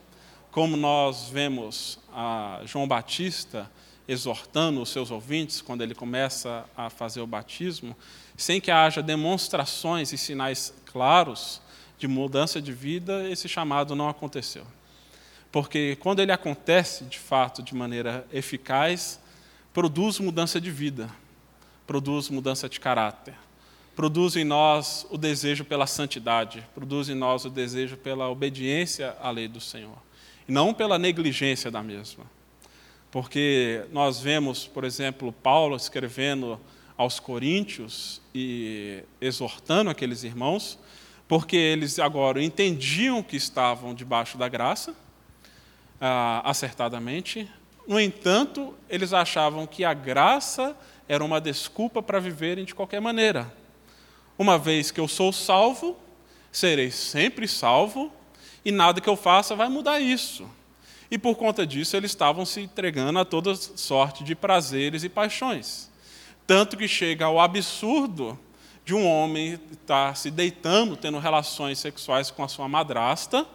como 0.51 0.77
nós 0.77 1.29
vemos 1.29 1.99
a 2.13 2.61
João 2.65 2.87
Batista 2.87 3.69
exortando 4.09 4.81
os 4.81 4.89
seus 4.89 5.11
ouvintes 5.11 5.61
quando 5.61 5.83
ele 5.83 5.93
começa 5.93 6.65
a 6.75 6.89
fazer 6.89 7.21
o 7.21 7.27
batismo, 7.27 7.95
sem 8.35 8.59
que 8.59 8.71
haja 8.71 9.03
demonstrações 9.03 10.11
e 10.11 10.17
sinais 10.17 10.73
claros 10.87 11.61
de 11.95 12.07
mudança 12.07 12.59
de 12.59 12.73
vida, 12.73 13.29
esse 13.29 13.47
chamado 13.47 13.95
não 13.95 14.09
aconteceu. 14.09 14.65
Porque 15.51 15.95
quando 15.97 16.21
ele 16.21 16.31
acontece, 16.31 17.03
de 17.03 17.19
fato, 17.19 17.61
de 17.61 17.75
maneira 17.75 18.25
eficaz, 18.33 19.19
produz 19.71 20.17
mudança 20.17 20.59
de 20.59 20.71
vida, 20.71 21.07
produz 21.85 22.29
mudança 22.29 22.67
de 22.67 22.79
caráter, 22.79 23.35
produz 23.95 24.35
em 24.35 24.43
nós 24.43 25.05
o 25.11 25.19
desejo 25.19 25.63
pela 25.63 25.85
santidade, 25.85 26.65
produz 26.73 27.09
em 27.09 27.15
nós 27.15 27.45
o 27.45 27.49
desejo 27.49 27.95
pela 27.95 28.27
obediência 28.27 29.15
à 29.21 29.29
lei 29.29 29.47
do 29.47 29.61
Senhor, 29.61 29.97
e 30.47 30.51
não 30.51 30.73
pela 30.73 30.97
negligência 30.97 31.69
da 31.69 31.83
mesma. 31.83 32.38
Porque 33.11 33.85
nós 33.91 34.19
vemos, 34.19 34.67
por 34.67 34.83
exemplo, 34.83 35.31
Paulo 35.31 35.75
escrevendo 35.75 36.59
aos 36.95 37.19
Coríntios 37.19 38.21
e 38.35 39.03
exortando 39.21 39.89
aqueles 39.89 40.23
irmãos, 40.23 40.77
porque 41.27 41.55
eles 41.55 41.97
agora 41.97 42.43
entendiam 42.43 43.23
que 43.23 43.35
estavam 43.35 43.93
debaixo 43.93 44.37
da 44.37 44.47
graça, 44.47 44.93
ah, 45.99 46.41
acertadamente. 46.43 47.49
No 47.87 47.99
entanto, 47.99 48.75
eles 48.89 49.13
achavam 49.13 49.65
que 49.65 49.83
a 49.83 49.93
graça 49.93 50.75
era 51.07 51.23
uma 51.23 51.41
desculpa 51.41 52.03
para 52.03 52.19
viverem 52.19 52.65
de 52.65 52.75
qualquer 52.75 53.01
maneira. 53.01 53.51
Uma 54.37 54.57
vez 54.59 54.91
que 54.91 54.99
eu 54.99 55.07
sou 55.07 55.33
salvo, 55.33 55.97
serei 56.51 56.91
sempre 56.91 57.47
salvo, 57.47 58.11
e 58.63 58.71
nada 58.71 59.01
que 59.01 59.09
eu 59.09 59.15
faça 59.15 59.55
vai 59.55 59.69
mudar 59.69 59.99
isso. 59.99 60.47
E 61.11 61.17
por 61.17 61.35
conta 61.35 61.65
disso, 61.65 61.97
eles 61.97 62.11
estavam 62.11 62.45
se 62.45 62.61
entregando 62.61 63.19
a 63.19 63.25
toda 63.25 63.55
sorte 63.55 64.23
de 64.23 64.35
prazeres 64.35 65.03
e 65.03 65.09
paixões. 65.09 65.89
Tanto 66.45 66.77
que 66.77 66.87
chega 66.87 67.25
ao 67.25 67.39
absurdo 67.39 68.37
de 68.85 68.93
um 68.93 69.07
homem 69.07 69.59
estar 69.71 70.15
se 70.15 70.31
deitando, 70.31 70.95
tendo 70.95 71.19
relações 71.19 71.79
sexuais 71.79 72.31
com 72.31 72.43
a 72.43 72.47
sua 72.47 72.67
madrasta 72.67 73.45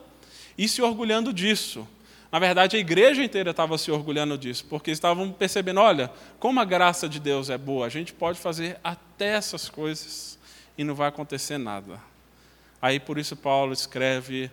e 0.57 0.69
se 0.69 0.81
orgulhando 0.83 1.33
disso. 1.33 1.87
Na 2.31 2.39
verdade, 2.41 2.77
a 2.77 2.81
igreja 2.81 3.23
inteira 3.23 3.53
estava 3.53 3.79
se 3.79 3.93
orgulhando 3.93 4.37
disso, 4.37 4.65
porque 4.69 4.91
estavam 4.91 5.31
percebendo: 5.31 5.81
olha, 5.81 6.11
como 6.39 6.61
a 6.61 6.65
graça 6.65 7.09
de 7.09 7.21
Deus 7.21 7.51
é 7.51 7.57
boa, 7.57 7.87
a 7.87 7.89
gente 7.89 8.13
pode 8.13 8.39
fazer 8.41 8.79
até 8.83 9.35
essas 9.35 9.69
coisas 9.69 10.39
e 10.77 10.83
não 10.83 10.95
vai 10.95 11.09
acontecer 11.09 11.59
nada. 11.59 12.01
Aí 12.83 12.99
por 12.99 13.19
isso 13.19 13.37
Paulo 13.37 13.73
escreve: 13.73 14.51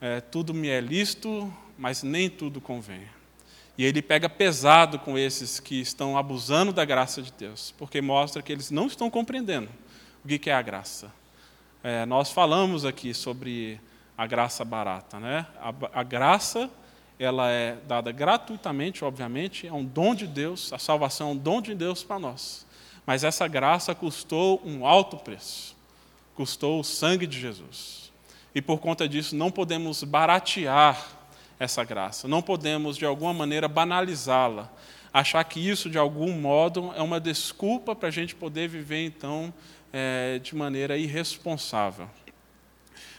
é, 0.00 0.20
tudo 0.20 0.54
me 0.54 0.68
é 0.68 0.80
lícito, 0.80 1.52
mas 1.80 2.02
nem 2.02 2.28
tudo 2.28 2.60
convém. 2.60 3.08
E 3.78 3.84
ele 3.86 4.02
pega 4.02 4.28
pesado 4.28 4.98
com 4.98 5.16
esses 5.16 5.58
que 5.58 5.80
estão 5.80 6.18
abusando 6.18 6.74
da 6.74 6.84
graça 6.84 7.22
de 7.22 7.32
Deus, 7.32 7.74
porque 7.78 8.02
mostra 8.02 8.42
que 8.42 8.52
eles 8.52 8.70
não 8.70 8.86
estão 8.86 9.08
compreendendo 9.08 9.70
o 10.22 10.28
que 10.28 10.50
é 10.50 10.52
a 10.52 10.60
graça. 10.60 11.10
É, 11.82 12.04
nós 12.04 12.30
falamos 12.30 12.84
aqui 12.84 13.14
sobre 13.14 13.80
a 14.16 14.26
graça 14.26 14.62
barata, 14.62 15.18
né? 15.18 15.46
A, 15.58 16.00
a 16.00 16.02
graça 16.02 16.70
ela 17.18 17.50
é 17.50 17.78
dada 17.88 18.12
gratuitamente, 18.12 19.02
obviamente, 19.02 19.66
é 19.66 19.72
um 19.72 19.84
dom 19.84 20.14
de 20.14 20.26
Deus, 20.26 20.74
a 20.74 20.78
salvação 20.78 21.30
é 21.30 21.32
um 21.32 21.36
dom 21.36 21.62
de 21.62 21.74
Deus 21.74 22.02
para 22.02 22.18
nós. 22.18 22.66
Mas 23.06 23.24
essa 23.24 23.48
graça 23.48 23.94
custou 23.94 24.60
um 24.66 24.86
alto 24.86 25.16
preço, 25.16 25.74
custou 26.34 26.80
o 26.80 26.84
sangue 26.84 27.26
de 27.26 27.40
Jesus. 27.40 28.12
E 28.54 28.60
por 28.60 28.78
conta 28.80 29.08
disso, 29.08 29.34
não 29.34 29.50
podemos 29.50 30.04
baratear 30.04 31.19
essa 31.60 31.84
graça, 31.84 32.26
não 32.26 32.40
podemos, 32.40 32.96
de 32.96 33.04
alguma 33.04 33.34
maneira, 33.34 33.68
banalizá-la, 33.68 34.72
achar 35.12 35.44
que 35.44 35.60
isso, 35.60 35.90
de 35.90 35.98
algum 35.98 36.32
modo, 36.32 36.90
é 36.96 37.02
uma 37.02 37.20
desculpa 37.20 37.94
para 37.94 38.08
a 38.08 38.10
gente 38.10 38.34
poder 38.34 38.66
viver, 38.66 39.04
então, 39.04 39.52
é, 39.92 40.38
de 40.38 40.56
maneira 40.56 40.96
irresponsável. 40.96 42.08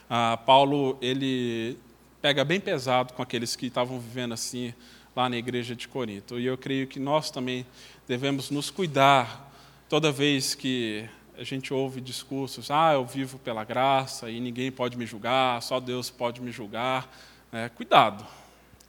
Ah, 0.10 0.38
Paulo, 0.44 0.98
ele 1.02 1.78
pega 2.20 2.44
bem 2.44 2.60
pesado 2.60 3.14
com 3.14 3.22
aqueles 3.22 3.56
que 3.56 3.68
estavam 3.68 4.00
vivendo 4.00 4.34
assim 4.34 4.74
lá 5.16 5.30
na 5.30 5.38
igreja 5.38 5.76
de 5.76 5.88
Corinto. 5.88 6.40
E 6.40 6.46
eu 6.46 6.58
creio 6.58 6.88
que 6.88 7.00
nós 7.00 7.30
também 7.30 7.66
devemos 8.08 8.50
nos 8.50 8.72
cuidar 8.72 9.52
toda 9.88 10.12
vez 10.12 10.56
que 10.56 11.08
a 11.38 11.44
gente 11.44 11.74
ouve 11.74 12.02
discursos, 12.02 12.72
ah, 12.72 12.94
eu 12.94 13.06
vivo 13.06 13.38
pela 13.40 13.64
graça 13.64 14.30
e 14.30 14.40
ninguém 14.40 14.72
pode 14.72 14.98
me 14.98 15.06
julgar, 15.06 15.62
só 15.62 15.80
Deus 15.80 16.10
pode 16.10 16.42
me 16.42 16.52
julgar. 16.52 17.10
É, 17.52 17.70
cuidado, 17.70 18.26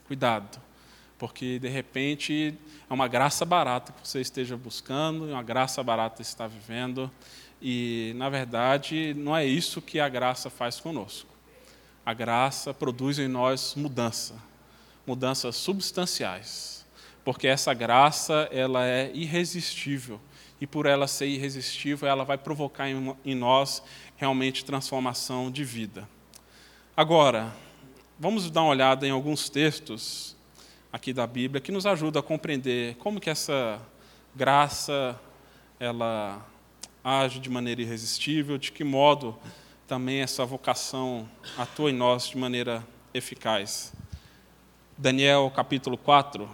cuidado, 0.07 0.61
porque 1.19 1.59
de 1.59 1.69
repente 1.69 2.55
é 2.89 2.95
uma 2.95 3.09
graça 3.09 3.45
barata 3.45 3.93
que 3.93 4.07
você 4.07 4.21
esteja 4.21 4.57
buscando, 4.57 5.27
uma 5.27 5.43
graça 5.43 5.83
barata 5.83 6.17
que 6.17 6.23
está 6.23 6.47
vivendo, 6.47 7.11
e 7.61 8.13
na 8.17 8.29
verdade 8.29 9.15
não 9.15 9.37
é 9.37 9.45
isso 9.45 9.83
que 9.83 9.99
a 9.99 10.09
graça 10.09 10.49
faz 10.49 10.81
conosco 10.81 11.33
a 12.05 12.13
graça 12.13 12.75
produz 12.75 13.19
em 13.19 13.29
nós 13.29 13.75
mudança, 13.77 14.35
mudanças 15.07 15.57
substanciais, 15.57 16.85
porque 17.25 17.47
essa 17.47 17.73
graça 17.73 18.49
ela 18.51 18.85
é 18.85 19.11
irresistível 19.15 20.21
e 20.61 20.67
por 20.67 20.87
ela 20.87 21.07
ser 21.07 21.27
irresistível, 21.27 22.09
ela 22.09 22.25
vai 22.25 22.39
provocar 22.39 22.89
em 22.89 23.35
nós 23.35 23.83
realmente 24.17 24.65
transformação 24.65 25.51
de 25.51 25.65
vida. 25.65 26.09
Agora, 26.97 27.53
vamos 28.19 28.51
dar 28.51 28.63
uma 28.63 28.71
olhada 28.71 29.07
em 29.07 29.11
alguns 29.11 29.49
textos 29.49 30.37
aqui 30.93 31.13
da 31.13 31.27
Bíblia 31.27 31.61
que 31.61 31.73
nos 31.73 31.87
ajudam 31.87 32.21
a 32.21 32.23
compreender 32.23 32.97
como 32.97 33.21
que 33.21 33.31
essa 33.31 33.81
graça 34.35 35.19
ela 35.79 36.47
age 37.05 37.41
de 37.41 37.51
maneira 37.51 37.83
irresistível, 37.83 38.57
de 38.57 38.71
que 38.71 38.85
modo 38.85 39.37
também 39.89 40.21
essa 40.21 40.45
vocação 40.45 41.29
atua 41.59 41.91
em 41.91 41.95
nós 41.95 42.29
de 42.29 42.39
maneira 42.39 42.87
eficaz. 43.13 43.93
Daniel 44.97 45.51
capítulo 45.55 45.99
4. 45.99 46.49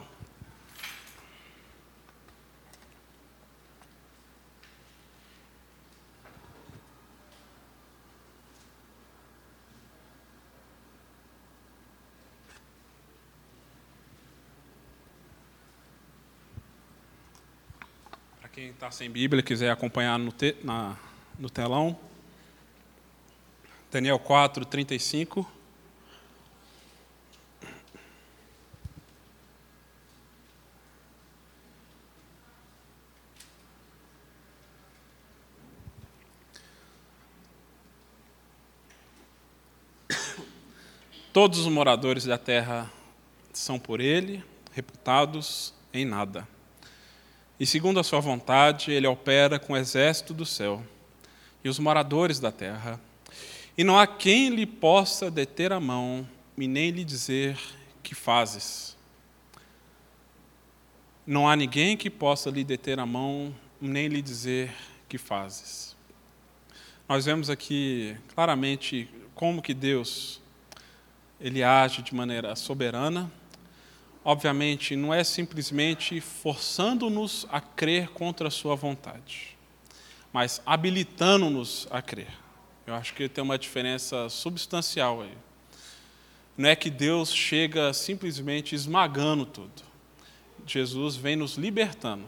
Para 18.40 18.48
quem 18.48 18.67
está 18.78 18.92
sem 18.92 19.10
Bíblia 19.10 19.42
quiser 19.42 19.72
acompanhar 19.72 20.16
no, 20.20 20.30
te, 20.30 20.54
na, 20.62 20.96
no 21.36 21.50
telão, 21.50 21.98
Daniel 23.90 24.20
4, 24.20 24.64
35. 24.64 25.44
Todos 41.32 41.58
os 41.58 41.66
moradores 41.66 42.26
da 42.26 42.38
terra 42.38 42.88
são 43.52 43.76
por 43.76 44.00
ele 44.00 44.44
reputados 44.72 45.74
em 45.92 46.04
nada. 46.04 46.46
E 47.58 47.66
segundo 47.66 47.98
a 47.98 48.04
sua 48.04 48.20
vontade, 48.20 48.92
ele 48.92 49.06
opera 49.06 49.58
com 49.58 49.72
o 49.72 49.76
exército 49.76 50.32
do 50.32 50.46
céu. 50.46 50.82
E 51.64 51.68
os 51.68 51.78
moradores 51.78 52.38
da 52.38 52.52
terra 52.52 53.00
e 53.78 53.84
não 53.84 53.96
há 53.96 54.08
quem 54.08 54.48
lhe 54.48 54.66
possa 54.66 55.30
deter 55.30 55.72
a 55.72 55.78
mão 55.78 56.28
e 56.56 56.66
nem 56.66 56.90
lhe 56.90 57.04
dizer 57.04 57.56
que 58.02 58.12
fazes. 58.12 58.96
Não 61.24 61.48
há 61.48 61.54
ninguém 61.54 61.96
que 61.96 62.10
possa 62.10 62.50
lhe 62.50 62.64
deter 62.64 62.98
a 62.98 63.06
mão 63.06 63.54
nem 63.80 64.08
lhe 64.08 64.20
dizer 64.20 64.74
que 65.08 65.16
fazes. 65.16 65.96
Nós 67.08 67.24
vemos 67.24 67.48
aqui 67.48 68.16
claramente 68.34 69.08
como 69.32 69.62
que 69.62 69.72
Deus 69.72 70.40
ele 71.40 71.62
age 71.62 72.02
de 72.02 72.12
maneira 72.12 72.56
soberana. 72.56 73.30
Obviamente, 74.30 74.94
não 74.94 75.14
é 75.14 75.24
simplesmente 75.24 76.20
forçando-nos 76.20 77.46
a 77.50 77.62
crer 77.62 78.10
contra 78.10 78.48
a 78.48 78.50
sua 78.50 78.74
vontade, 78.74 79.56
mas 80.30 80.60
habilitando-nos 80.66 81.88
a 81.90 82.02
crer. 82.02 82.28
Eu 82.86 82.94
acho 82.94 83.14
que 83.14 83.26
tem 83.26 83.42
uma 83.42 83.56
diferença 83.56 84.28
substancial 84.28 85.22
aí. 85.22 85.32
Não 86.58 86.68
é 86.68 86.76
que 86.76 86.90
Deus 86.90 87.32
chega 87.32 87.90
simplesmente 87.94 88.74
esmagando 88.74 89.46
tudo. 89.46 89.82
Jesus 90.66 91.16
vem 91.16 91.34
nos 91.34 91.54
libertando. 91.56 92.26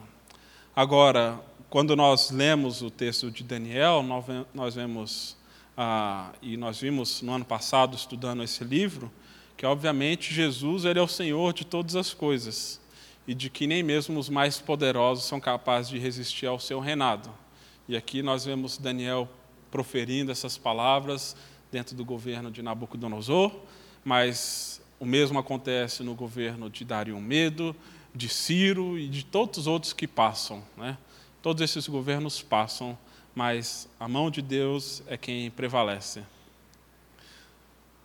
Agora, 0.74 1.38
quando 1.68 1.94
nós 1.94 2.30
lemos 2.30 2.80
o 2.80 2.90
texto 2.90 3.30
de 3.30 3.44
Daniel, 3.44 4.02
nós 4.54 4.74
vemos, 4.74 5.36
ah, 5.76 6.32
e 6.40 6.56
nós 6.56 6.80
vimos 6.80 7.20
no 7.20 7.34
ano 7.34 7.44
passado 7.44 7.94
estudando 7.94 8.42
esse 8.42 8.64
livro, 8.64 9.12
que 9.60 9.66
obviamente 9.66 10.32
Jesus 10.32 10.86
ele 10.86 10.98
é 10.98 11.02
o 11.02 11.06
Senhor 11.06 11.52
de 11.52 11.66
todas 11.66 11.94
as 11.94 12.14
coisas 12.14 12.80
e 13.28 13.34
de 13.34 13.50
que 13.50 13.66
nem 13.66 13.82
mesmo 13.82 14.18
os 14.18 14.30
mais 14.30 14.58
poderosos 14.58 15.26
são 15.26 15.38
capazes 15.38 15.90
de 15.90 15.98
resistir 15.98 16.46
ao 16.46 16.58
seu 16.58 16.80
reinado. 16.80 17.30
E 17.86 17.94
aqui 17.94 18.22
nós 18.22 18.46
vemos 18.46 18.78
Daniel 18.78 19.28
proferindo 19.70 20.32
essas 20.32 20.56
palavras 20.56 21.36
dentro 21.70 21.94
do 21.94 22.06
governo 22.06 22.50
de 22.50 22.62
Nabucodonosor, 22.62 23.52
mas 24.02 24.80
o 24.98 25.04
mesmo 25.04 25.38
acontece 25.38 26.02
no 26.02 26.14
governo 26.14 26.70
de 26.70 26.82
Dario 26.82 27.20
Medo, 27.20 27.76
de 28.14 28.30
Ciro 28.30 28.98
e 28.98 29.08
de 29.08 29.26
todos 29.26 29.58
os 29.58 29.66
outros 29.66 29.92
que 29.92 30.08
passam. 30.08 30.64
Né? 30.74 30.96
Todos 31.42 31.60
esses 31.60 31.86
governos 31.86 32.40
passam, 32.40 32.96
mas 33.34 33.86
a 34.00 34.08
mão 34.08 34.30
de 34.30 34.40
Deus 34.40 35.02
é 35.06 35.18
quem 35.18 35.50
prevalece. 35.50 36.22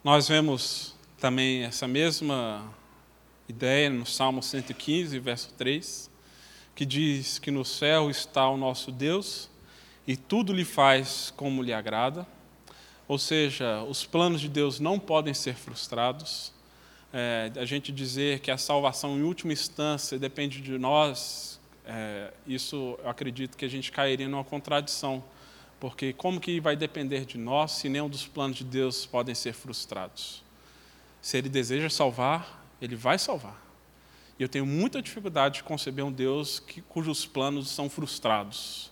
Nós 0.03 0.27
vemos 0.27 0.94
também 1.17 1.63
essa 1.63 1.87
mesma 1.87 2.73
ideia 3.47 3.89
no 3.89 4.05
Salmo 4.05 4.43
115, 4.43 5.17
verso 5.19 5.53
3, 5.57 6.09
que 6.75 6.85
diz 6.85 7.39
que 7.39 7.51
no 7.51 7.63
céu 7.63 8.09
está 8.09 8.49
o 8.49 8.57
nosso 8.57 8.91
Deus 8.91 9.49
e 10.07 10.17
tudo 10.17 10.51
lhe 10.53 10.65
faz 10.65 11.33
como 11.35 11.63
lhe 11.63 11.73
agrada. 11.73 12.27
Ou 13.07 13.17
seja, 13.17 13.83
os 13.83 14.05
planos 14.05 14.41
de 14.41 14.49
Deus 14.49 14.79
não 14.79 14.99
podem 14.99 15.33
ser 15.33 15.55
frustrados. 15.55 16.51
É, 17.13 17.51
a 17.55 17.65
gente 17.65 17.91
dizer 17.91 18.39
que 18.39 18.51
a 18.51 18.57
salvação, 18.57 19.17
em 19.17 19.23
última 19.23 19.53
instância, 19.53 20.19
depende 20.19 20.59
de 20.59 20.77
nós, 20.77 21.59
é, 21.85 22.33
isso 22.47 22.97
eu 23.01 23.09
acredito 23.09 23.55
que 23.55 23.63
a 23.63 23.69
gente 23.69 23.91
cairia 23.91 24.27
numa 24.27 24.43
contradição. 24.43 25.23
Porque 25.79 26.13
como 26.13 26.39
que 26.39 26.59
vai 26.59 26.75
depender 26.75 27.25
de 27.25 27.37
nós 27.37 27.73
se 27.73 27.87
nenhum 27.87 28.09
dos 28.09 28.25
planos 28.25 28.57
de 28.57 28.63
Deus 28.63 29.05
podem 29.05 29.35
ser 29.35 29.53
frustrados? 29.53 30.44
Se 31.25 31.39
Ele 31.39 31.49
deseja 31.49 31.89
salvar, 31.89 32.63
Ele 32.79 32.95
vai 32.95 33.17
salvar. 33.17 33.59
E 34.37 34.43
eu 34.43 34.47
tenho 34.47 34.63
muita 34.63 35.01
dificuldade 35.01 35.55
de 35.55 35.63
conceber 35.63 36.05
um 36.05 36.11
Deus 36.11 36.59
que, 36.59 36.83
cujos 36.83 37.25
planos 37.25 37.67
são 37.71 37.89
frustrados. 37.89 38.91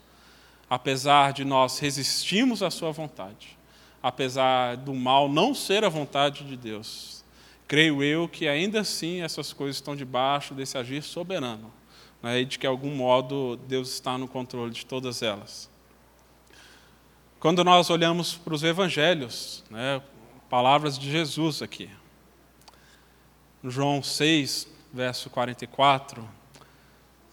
Apesar 0.67 1.31
de 1.31 1.45
nós 1.45 1.77
resistirmos 1.77 2.63
à 2.63 2.71
Sua 2.71 2.91
vontade, 2.91 3.55
apesar 4.01 4.77
do 4.77 4.95
mal 4.95 5.29
não 5.29 5.53
ser 5.53 5.83
a 5.83 5.89
vontade 5.89 6.43
de 6.43 6.57
Deus, 6.57 7.23
creio 7.67 8.01
eu 8.01 8.27
que 8.27 8.47
ainda 8.47 8.81
assim 8.81 9.21
essas 9.21 9.53
coisas 9.53 9.75
estão 9.75 9.95
debaixo 9.95 10.55
desse 10.55 10.75
agir 10.75 11.03
soberano, 11.03 11.71
né, 12.19 12.39
e 12.39 12.45
de 12.45 12.57
que, 12.57 12.63
de 12.63 12.67
algum 12.67 12.95
modo, 12.95 13.57
Deus 13.67 13.93
está 13.93 14.17
no 14.17 14.27
controle 14.27 14.71
de 14.71 14.87
todas 14.87 15.21
elas. 15.21 15.69
Quando 17.39 17.63
nós 17.63 17.91
olhamos 17.91 18.33
para 18.33 18.55
os 18.55 18.63
evangelhos, 18.63 19.63
né, 19.69 20.01
palavras 20.49 20.97
de 20.97 21.11
Jesus 21.11 21.61
aqui. 21.61 21.91
João 23.65 24.03
6, 24.03 24.67
verso 24.93 25.29
44, 25.29 26.29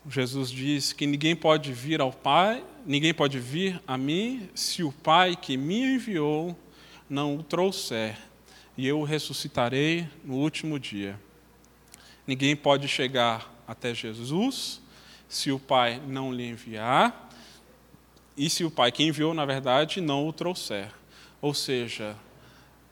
Jesus 0.09 0.49
diz 0.49 0.93
que 0.93 1.05
ninguém 1.05 1.35
pode 1.35 1.73
vir 1.73 2.01
ao 2.01 2.13
Pai, 2.13 2.65
ninguém 2.87 3.13
pode 3.13 3.41
vir 3.41 3.83
a 3.85 3.99
mim 3.99 4.49
se 4.55 4.85
o 4.85 4.93
Pai 4.93 5.35
que 5.35 5.57
me 5.57 5.97
enviou 5.97 6.57
não 7.09 7.35
o 7.35 7.43
trouxer, 7.43 8.17
e 8.77 8.87
eu 8.87 9.01
o 9.01 9.05
ressuscitarei 9.05 10.09
no 10.25 10.35
último 10.35 10.79
dia. 10.79 11.19
Ninguém 12.25 12.55
pode 12.55 12.87
chegar 12.87 13.53
até 13.67 13.93
Jesus 13.93 14.81
se 15.29 15.51
o 15.51 15.59
Pai 15.59 16.01
não 16.07 16.33
lhe 16.33 16.49
enviar, 16.49 17.29
e 18.37 18.49
se 18.49 18.63
o 18.63 18.71
Pai 18.71 18.93
que 18.93 19.03
enviou, 19.03 19.35
na 19.35 19.45
verdade, 19.45 20.01
não 20.01 20.29
o 20.29 20.33
trouxer. 20.33 20.93
Ou 21.43 21.53
seja, 21.53 22.17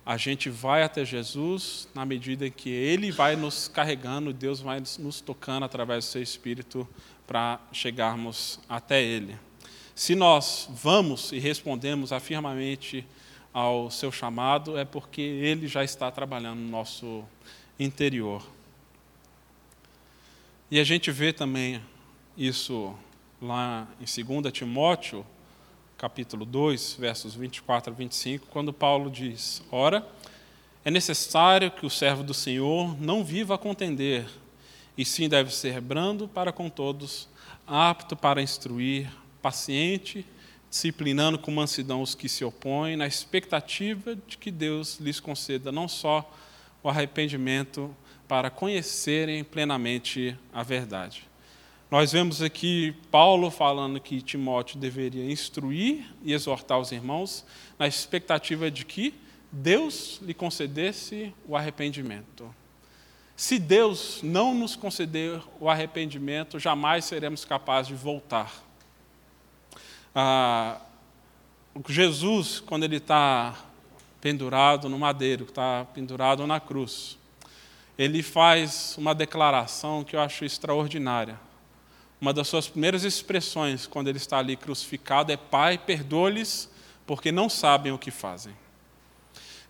a 0.08 0.16
gente 0.16 0.48
vai 0.48 0.82
até 0.82 1.04
Jesus 1.04 1.86
na 1.94 2.02
medida 2.02 2.46
em 2.46 2.50
que 2.50 2.70
Ele 2.70 3.12
vai 3.12 3.36
nos 3.36 3.68
carregando, 3.68 4.32
Deus 4.32 4.58
vai 4.58 4.82
nos 4.98 5.20
tocando 5.20 5.64
através 5.64 6.06
do 6.06 6.08
seu 6.08 6.22
Espírito 6.22 6.88
para 7.26 7.60
chegarmos 7.72 8.58
até 8.66 9.02
Ele. 9.02 9.38
Se 9.94 10.14
nós 10.14 10.66
vamos 10.70 11.30
e 11.30 11.38
respondemos 11.38 12.10
afirmamente 12.10 13.06
ao 13.52 13.90
seu 13.90 14.10
chamado, 14.10 14.78
é 14.78 14.84
porque 14.86 15.20
Ele 15.20 15.68
já 15.68 15.84
está 15.84 16.10
trabalhando 16.10 16.60
no 16.60 16.70
nosso 16.70 17.22
interior. 17.78 18.42
E 20.70 20.80
a 20.80 20.84
gente 20.84 21.10
vê 21.10 21.34
também 21.34 21.82
isso 22.34 22.94
lá 23.42 23.86
em 24.00 24.24
2 24.24 24.50
Timóteo, 24.54 25.26
capítulo 25.98 26.46
2, 26.46 26.96
versos 26.96 27.34
24 27.34 27.92
a 27.92 27.96
25, 27.96 28.46
quando 28.46 28.72
Paulo 28.72 29.10
diz: 29.10 29.60
Ora, 29.68 30.06
é 30.84 30.92
necessário 30.92 31.72
que 31.72 31.84
o 31.84 31.90
servo 31.90 32.22
do 32.22 32.32
Senhor 32.32 32.96
não 33.02 33.24
viva 33.24 33.56
a 33.56 33.58
contender, 33.58 34.24
e 34.96 35.04
sim 35.04 35.28
deve 35.28 35.52
ser 35.52 35.80
brando 35.80 36.28
para 36.28 36.52
com 36.52 36.70
todos, 36.70 37.28
apto 37.66 38.14
para 38.14 38.40
instruir, 38.40 39.10
paciente, 39.42 40.24
disciplinando 40.70 41.36
com 41.36 41.50
mansidão 41.50 42.00
os 42.00 42.14
que 42.14 42.28
se 42.28 42.44
opõem, 42.44 42.96
na 42.96 43.06
expectativa 43.06 44.14
de 44.14 44.38
que 44.38 44.52
Deus 44.52 45.00
lhes 45.00 45.18
conceda 45.18 45.72
não 45.72 45.88
só 45.88 46.32
o 46.80 46.88
arrependimento 46.88 47.94
para 48.28 48.50
conhecerem 48.50 49.42
plenamente 49.42 50.38
a 50.52 50.62
verdade. 50.62 51.27
Nós 51.90 52.12
vemos 52.12 52.42
aqui 52.42 52.94
Paulo 53.10 53.50
falando 53.50 53.98
que 53.98 54.20
Timóteo 54.20 54.78
deveria 54.78 55.24
instruir 55.30 56.04
e 56.22 56.34
exortar 56.34 56.78
os 56.78 56.92
irmãos 56.92 57.46
na 57.78 57.88
expectativa 57.88 58.70
de 58.70 58.84
que 58.84 59.14
Deus 59.50 60.20
lhe 60.20 60.34
concedesse 60.34 61.32
o 61.46 61.56
arrependimento. 61.56 62.54
Se 63.34 63.58
Deus 63.58 64.20
não 64.22 64.52
nos 64.52 64.76
conceder 64.76 65.40
o 65.58 65.70
arrependimento, 65.70 66.58
jamais 66.58 67.06
seremos 67.06 67.46
capazes 67.46 67.88
de 67.88 67.94
voltar. 67.94 68.52
Ah, 70.14 70.82
Jesus, 71.88 72.60
quando 72.60 72.84
ele 72.84 72.96
está 72.96 73.56
pendurado 74.20 74.90
no 74.90 74.98
madeiro, 74.98 75.44
está 75.44 75.86
pendurado 75.94 76.46
na 76.46 76.60
cruz, 76.60 77.16
ele 77.96 78.22
faz 78.22 78.94
uma 78.98 79.14
declaração 79.14 80.04
que 80.04 80.14
eu 80.14 80.20
acho 80.20 80.44
extraordinária. 80.44 81.47
Uma 82.20 82.32
das 82.32 82.48
suas 82.48 82.66
primeiras 82.68 83.04
expressões 83.04 83.86
quando 83.86 84.08
ele 84.08 84.18
está 84.18 84.38
ali 84.38 84.56
crucificado 84.56 85.30
é: 85.30 85.36
Pai, 85.36 85.78
perdoa-lhes, 85.78 86.68
porque 87.06 87.30
não 87.30 87.48
sabem 87.48 87.92
o 87.92 87.98
que 87.98 88.10
fazem. 88.10 88.54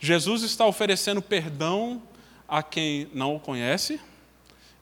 Jesus 0.00 0.42
está 0.42 0.66
oferecendo 0.66 1.20
perdão 1.20 2.02
a 2.46 2.62
quem 2.62 3.08
não 3.12 3.36
o 3.36 3.40
conhece, 3.40 4.00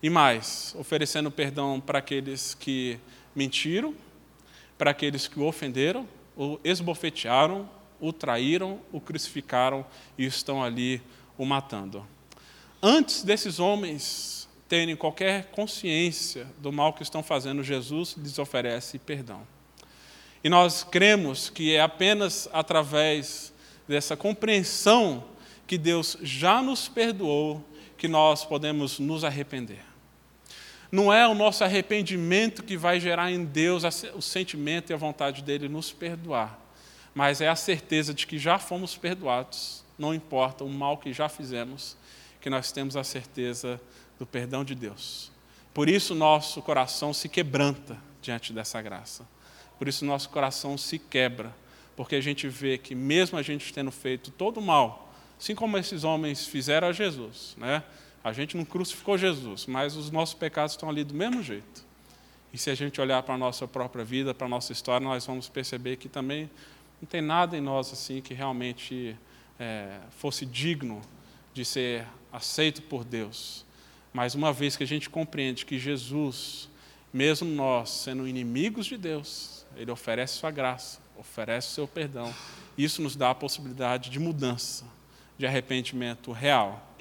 e 0.03 0.09
mais, 0.09 0.75
oferecendo 0.79 1.31
perdão 1.31 1.81
para 1.81 1.99
aqueles 1.99 2.55
que 2.55 3.01
mentiram, 3.35 3.95
para 4.79 4.91
aqueles 4.91 5.27
que 5.27 5.41
o 5.41 5.45
ofenderam, 5.45 6.07
o 6.37 6.61
esbofetearam, 6.63 7.69
o 8.01 8.13
traíram, 8.13 8.79
o 8.93 9.01
crucificaram 9.01 9.85
e 10.17 10.25
estão 10.25 10.63
ali 10.63 11.03
o 11.37 11.45
matando. 11.45 12.07
Antes 12.83 13.25
desses 13.25 13.59
homens 13.59 14.46
terem 14.69 14.97
qualquer 14.97 15.47
consciência 15.47 16.47
do 16.59 16.73
mal 16.73 16.93
que 16.93 17.03
estão 17.03 17.23
fazendo, 17.23 17.63
Jesus 17.63 18.17
lhes 18.17 18.39
oferece 18.39 18.99
perdão. 18.99 19.47
E 20.43 20.49
nós 20.49 20.85
cremos 20.85 21.51
que 21.51 21.75
é 21.75 21.81
apenas 21.81 22.49
através 22.53 23.53
dessa 23.89 24.17
compreensão 24.17 25.25
que 25.67 25.79
Deus 25.79 26.17
já 26.23 26.63
nos 26.63 26.89
perdoou 26.89 27.65
que 27.97 28.07
nós 28.07 28.45
podemos 28.45 28.99
nos 28.99 29.25
arrepender. 29.25 29.85
Não 30.91 31.13
é 31.13 31.27
o 31.27 31.35
nosso 31.35 31.65
arrependimento 31.65 32.63
que 32.63 32.77
vai 32.77 33.01
gerar 33.01 33.31
em 33.31 33.45
Deus 33.45 33.83
o 34.15 34.23
sentimento 34.23 34.91
e 34.91 34.95
a 34.95 34.97
vontade 34.97 35.43
dele 35.43 35.69
nos 35.69 35.93
perdoar, 35.93 36.59
mas 37.15 37.41
é 37.41 37.49
a 37.49 37.57
certeza 37.57 38.15
de 38.15 38.27
que 38.27 38.39
já 38.39 38.59
fomos 38.59 38.97
perdoados, 38.97 39.85
não 39.99 40.15
importa 40.15 40.63
o 40.63 40.69
mal 40.69 40.99
que 40.99 41.13
já 41.13 41.29
fizemos, 41.29 41.97
que 42.41 42.49
nós 42.49 42.71
temos 42.71 42.97
a 42.97 43.03
certeza 43.03 43.81
do 44.19 44.27
perdão 44.27 44.65
de 44.65 44.75
Deus. 44.75 45.31
Por 45.75 45.89
isso 45.89 46.15
nosso 46.15 46.63
coração 46.63 47.13
se 47.13 47.29
quebranta 47.29 47.99
diante 48.23 48.53
dessa 48.53 48.81
graça. 48.81 49.27
Por 49.79 49.89
isso 49.89 50.05
nosso 50.05 50.31
coração 50.31 50.79
se 50.79 50.99
quebra, 50.99 51.55
porque 51.95 52.17
a 52.17 52.21
gente 52.21 52.49
vê 52.49 52.79
que 52.79 52.95
mesmo 52.95 53.39
a 53.39 53.43
gente 53.43 53.73
tendo 53.73 53.91
feito 53.91 54.31
todo 54.31 54.59
o 54.59 54.63
mal, 54.63 55.13
assim 55.39 55.55
como 55.55 55.77
esses 55.77 56.03
homens 56.03 56.47
fizeram 56.47 56.89
a 56.89 56.93
Jesus, 56.93 57.55
né? 57.59 57.83
A 58.25 58.33
gente 58.33 58.57
não 58.57 58.65
crucificou 58.65 59.19
Jesus, 59.19 59.67
mas 59.67 59.95
os 59.97 60.11
nossos 60.11 60.35
pecados 60.35 60.73
estão 60.73 60.89
ali 60.89 61.05
do 61.05 61.15
mesmo 61.15 61.43
jeito. 61.43 61.85
E 62.53 62.59
se 62.59 62.71
a 62.71 62.75
gente 62.75 62.99
olhar 63.01 63.23
para 63.23 63.35
a 63.35 63.39
nossa 63.39 63.69
própria 63.69 64.03
vida, 64.03 64.33
para 64.33 64.47
a 64.47 64.51
nossa 64.51 64.73
história, 64.73 65.07
nós 65.07 65.27
vamos 65.27 65.49
perceber 65.49 65.97
que 65.97 66.09
também 66.09 66.51
não 67.03 67.07
tem 67.07 67.21
nada 67.21 67.57
em 67.57 67.61
nós 67.61 67.93
assim 67.93 68.23
que 68.23 68.33
realmente 68.33 69.15
é, 69.61 69.99
fosse 70.11 70.47
digno 70.47 71.03
de 71.53 71.67
ser 71.67 72.07
aceito 72.33 72.81
por 72.81 73.05
Deus. 73.05 73.66
Mas 74.17 74.35
uma 74.35 74.51
vez 74.51 74.79
que 74.79 74.83
a 74.83 74.87
gente 74.87 75.11
compreende 75.11 75.67
que 75.67 75.79
Jesus, 75.79 76.71
mesmo 77.13 77.47
nós 77.51 77.91
sendo 77.91 78.27
inimigos 78.27 78.87
de 78.87 78.97
Deus, 78.97 79.67
Ele 79.77 79.91
oferece 79.91 80.39
Sua 80.39 80.51
graça, 80.51 81.03
oferece 81.19 81.75
seu 81.75 81.87
perdão. 81.87 82.35
Isso 82.79 83.03
nos 83.03 83.15
dá 83.15 83.29
a 83.29 83.35
possibilidade 83.35 84.09
de 84.09 84.19
mudança, 84.19 84.87
de 85.37 85.47
arrependimento 85.47 86.33
real. 86.33 86.97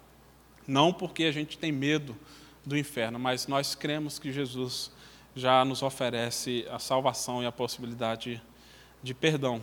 Não 0.68 0.92
porque 0.92 1.24
a 1.24 1.32
gente 1.32 1.58
tem 1.58 1.72
medo 1.72 2.18
do 2.66 2.78
inferno, 2.78 3.18
mas 3.18 3.48
nós 3.48 3.76
cremos 3.76 4.20
que 4.20 4.30
Jesus 4.30 4.92
já 5.34 5.64
nos 5.64 5.84
oferece 5.84 6.68
a 6.70 6.80
salvação 6.80 7.42
e 7.42 7.46
a 7.46 7.52
possibilidade 7.52 8.44
de 9.02 9.14
perdão. 9.14 9.62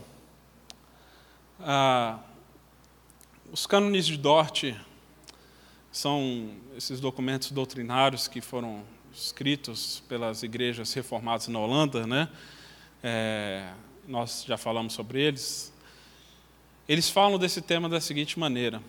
Ah, 1.61 2.19
os 3.53 3.67
cânones 3.67 4.07
de 4.07 4.17
Dort 4.17 4.73
são 5.92 6.50
esses 6.76 6.98
documentos 6.98 7.52
doutrinários 7.52 8.26
que 8.26 8.40
foram 8.40 8.83
escritos 9.12 10.02
pelas 10.09 10.42
igrejas 10.42 10.92
reformadas 10.94 11.48
na 11.48 11.59
Holanda, 11.59 12.07
né? 12.07 12.28
É, 13.02 13.70
nós 14.09 14.44
já 14.46 14.57
falamos 14.57 14.94
sobre 14.94 15.20
eles. 15.20 15.72
Eles 16.88 17.11
falam 17.11 17.38
desse 17.38 17.61
tema 17.61 17.88
da 17.88 18.00
seguinte 18.00 18.38
maneira: 18.38 18.83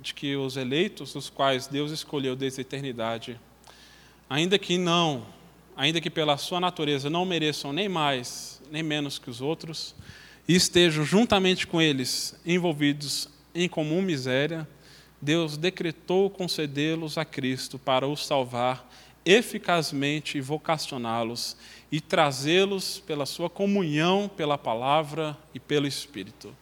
de 0.00 0.12
que 0.12 0.36
os 0.36 0.56
eleitos, 0.58 1.14
os 1.14 1.30
quais 1.30 1.66
Deus 1.66 1.90
escolheu 1.90 2.36
desde 2.36 2.60
a 2.60 2.62
eternidade, 2.62 3.40
ainda 4.28 4.58
que 4.58 4.76
não, 4.76 5.26
ainda 5.74 6.00
que 6.00 6.10
pela 6.10 6.36
sua 6.36 6.60
natureza 6.60 7.08
não 7.08 7.24
mereçam 7.24 7.72
nem 7.72 7.88
mais 7.88 8.52
nem 8.70 8.82
menos 8.82 9.18
que 9.18 9.28
os 9.28 9.42
outros, 9.42 9.94
e 10.48 10.54
estejam 10.54 11.04
juntamente 11.04 11.66
com 11.66 11.80
eles 11.80 12.34
envolvidos 12.44 13.28
em 13.54 13.68
comum 13.68 14.00
miséria, 14.00 14.66
Deus 15.22 15.56
decretou 15.56 16.28
concedê-los 16.28 17.16
a 17.16 17.24
Cristo 17.24 17.78
para 17.78 18.08
os 18.08 18.26
salvar 18.26 18.90
eficazmente 19.24 20.36
e 20.36 20.40
vocacioná-los 20.40 21.56
e 21.92 22.00
trazê-los 22.00 22.98
pela 22.98 23.24
sua 23.24 23.48
comunhão, 23.48 24.28
pela 24.28 24.58
palavra 24.58 25.38
e 25.54 25.60
pelo 25.60 25.86
Espírito. 25.86 26.52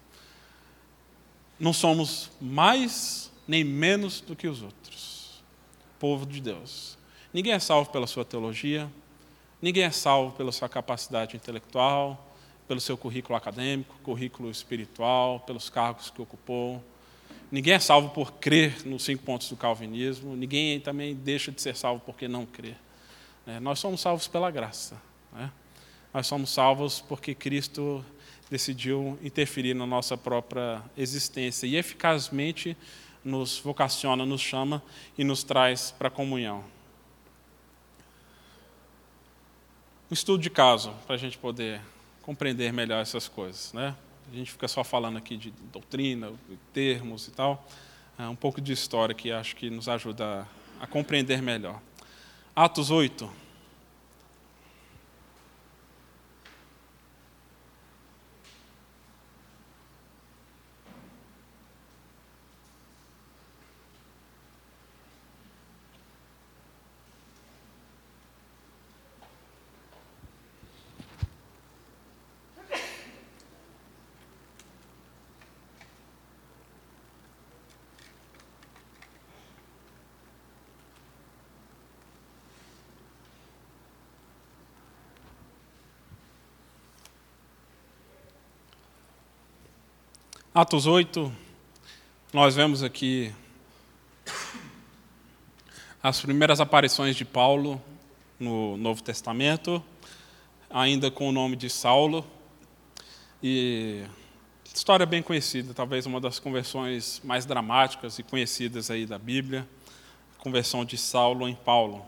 Não 1.59 1.73
somos 1.73 2.31
mais 2.39 3.33
nem 3.49 3.65
menos 3.65 4.21
do 4.21 4.37
que 4.37 4.47
os 4.47 4.61
outros, 4.61 5.43
povo 5.99 6.27
de 6.27 6.41
Deus. 6.41 6.99
Ninguém 7.33 7.55
é 7.55 7.59
salvo 7.59 7.91
pela 7.91 8.07
sua 8.07 8.27
teologia, 8.27 8.91
ninguém 9.63 9.85
é 9.85 9.91
salvo 9.91 10.37
pela 10.37 10.53
sua 10.53 10.69
capacidade 10.69 11.35
intelectual, 11.35 12.29
pelo 12.69 12.81
seu 12.81 12.97
currículo 12.97 13.37
acadêmico, 13.37 13.97
currículo 14.03 14.51
espiritual, 14.51 15.41
pelos 15.41 15.71
cargos 15.71 16.11
que 16.11 16.21
ocupou. 16.21 16.85
Ninguém 17.51 17.75
é 17.75 17.79
salvo 17.81 18.11
por 18.11 18.33
crer 18.35 18.87
nos 18.87 19.03
cinco 19.05 19.25
pontos 19.25 19.49
do 19.49 19.57
calvinismo, 19.57 20.37
ninguém 20.37 20.79
também 20.79 21.15
deixa 21.15 21.51
de 21.51 21.61
ser 21.61 21.75
salvo 21.75 22.01
porque 22.07 22.29
não 22.29 22.47
crê. 22.47 22.75
É, 23.47 23.59
nós 23.59 23.81
somos 23.81 24.01
salvos 24.01 24.29
pela 24.29 24.51
graça. 24.51 25.01
Né? 25.33 25.51
Nós 26.15 26.27
somos 26.27 26.51
salvos 26.51 27.01
porque 27.01 27.35
Cristo 27.35 28.05
decidiu 28.49 29.19
interferir 29.23 29.75
na 29.75 29.87
nossa 29.87 30.17
própria 30.17 30.83
existência 30.97 31.67
e 31.67 31.77
eficazmente 31.77 32.77
nos 33.25 33.59
vocaciona, 33.59 34.25
nos 34.25 34.41
chama 34.41 34.83
e 35.19 35.25
nos 35.25 35.43
traz 35.43 35.91
para 35.91 36.09
a 36.09 36.11
comunhão. 36.11 36.65
Um 40.11 40.15
estudo 40.15 40.43
de 40.43 40.51
caso, 40.51 40.93
para 41.07 41.15
a 41.15 41.19
gente 41.19 41.39
poder 41.39 41.81
compreender 42.23 42.73
melhor 42.73 43.01
essas 43.01 43.29
coisas. 43.29 43.73
Né? 43.73 43.95
A 44.33 44.37
gente 44.37 44.53
fica 44.53 44.69
só 44.69 44.85
falando 44.85 45.19
aqui 45.19 45.37
de 45.37 45.51
doutrina, 45.73 46.33
termos 46.73 47.27
e 47.27 47.33
tal. 47.33 47.67
É 48.17 48.29
um 48.29 48.37
pouco 48.37 48.61
de 48.61 48.73
história 48.73 49.13
que 49.13 49.33
acho 49.33 49.57
que 49.57 49.69
nos 49.69 49.89
ajuda 49.89 50.47
a, 50.81 50.87
compreender 50.87 51.43
melhor. 51.43 51.81
Atos 52.55 52.93
8. 52.93 53.29
Atos 90.61 90.85
8, 90.85 91.33
nós 92.35 92.55
vemos 92.55 92.83
aqui 92.83 93.35
as 96.03 96.21
primeiras 96.21 96.61
aparições 96.61 97.17
de 97.17 97.25
Paulo 97.25 97.83
no 98.39 98.77
Novo 98.77 99.03
Testamento, 99.03 99.83
ainda 100.69 101.11
com 101.11 101.31
o 101.31 101.33
nome 101.33 101.57
de 101.57 101.71
Saulo. 101.71 102.27
E 103.43 104.05
história 104.63 105.07
bem 105.07 105.23
conhecida, 105.23 105.73
talvez 105.73 106.05
uma 106.05 106.21
das 106.21 106.39
conversões 106.39 107.23
mais 107.25 107.47
dramáticas 107.47 108.19
e 108.19 108.23
conhecidas 108.23 108.91
aí 108.91 109.07
da 109.07 109.19
Bíblia, 109.19 109.67
a 110.39 110.43
conversão 110.43 110.85
de 110.85 110.99
Saulo 110.99 111.49
em 111.49 111.55
Paulo. 111.55 112.05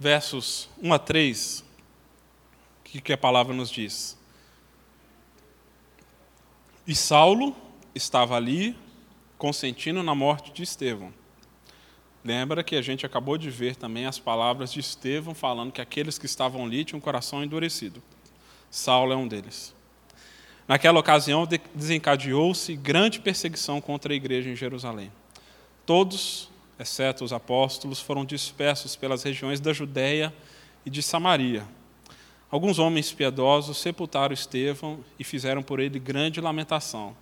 Versos 0.00 0.70
1 0.82 0.90
a 0.90 0.98
3, 0.98 1.60
o 2.80 2.84
que, 2.84 3.00
que 3.02 3.12
a 3.12 3.18
palavra 3.18 3.54
nos 3.54 3.70
diz? 3.70 4.17
E 6.88 6.94
Saulo 6.94 7.54
estava 7.94 8.34
ali 8.34 8.74
consentindo 9.36 10.02
na 10.02 10.14
morte 10.14 10.50
de 10.50 10.62
Estevão. 10.62 11.12
Lembra 12.24 12.64
que 12.64 12.74
a 12.76 12.80
gente 12.80 13.04
acabou 13.04 13.36
de 13.36 13.50
ver 13.50 13.76
também 13.76 14.06
as 14.06 14.18
palavras 14.18 14.72
de 14.72 14.80
Estevão 14.80 15.34
falando 15.34 15.70
que 15.70 15.82
aqueles 15.82 16.16
que 16.16 16.24
estavam 16.24 16.64
ali 16.64 16.86
tinham 16.86 16.96
um 16.96 17.02
coração 17.02 17.44
endurecido. 17.44 18.02
Saulo 18.70 19.12
é 19.12 19.16
um 19.16 19.28
deles. 19.28 19.74
Naquela 20.66 20.98
ocasião 20.98 21.46
desencadeou-se 21.74 22.74
grande 22.74 23.20
perseguição 23.20 23.82
contra 23.82 24.14
a 24.14 24.16
igreja 24.16 24.48
em 24.48 24.56
Jerusalém. 24.56 25.12
Todos, 25.84 26.48
exceto 26.78 27.22
os 27.22 27.34
apóstolos, 27.34 28.00
foram 28.00 28.24
dispersos 28.24 28.96
pelas 28.96 29.22
regiões 29.22 29.60
da 29.60 29.74
Judéia 29.74 30.34
e 30.86 30.90
de 30.90 31.02
Samaria 31.02 31.68
Alguns 32.50 32.78
homens 32.78 33.12
piedosos 33.12 33.78
sepultaram 33.78 34.32
Estevão 34.32 35.04
e 35.18 35.24
fizeram 35.24 35.62
por 35.62 35.80
ele 35.80 35.98
grande 35.98 36.40
lamentação. 36.40 37.14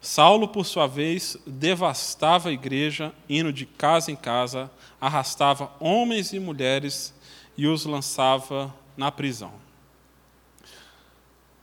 Saulo, 0.00 0.48
por 0.48 0.64
sua 0.64 0.86
vez, 0.86 1.36
devastava 1.46 2.48
a 2.48 2.52
igreja, 2.52 3.12
indo 3.28 3.52
de 3.52 3.66
casa 3.66 4.10
em 4.10 4.16
casa, 4.16 4.70
arrastava 5.00 5.72
homens 5.78 6.32
e 6.32 6.38
mulheres 6.38 7.14
e 7.56 7.66
os 7.66 7.84
lançava 7.84 8.74
na 8.96 9.10
prisão. 9.10 9.52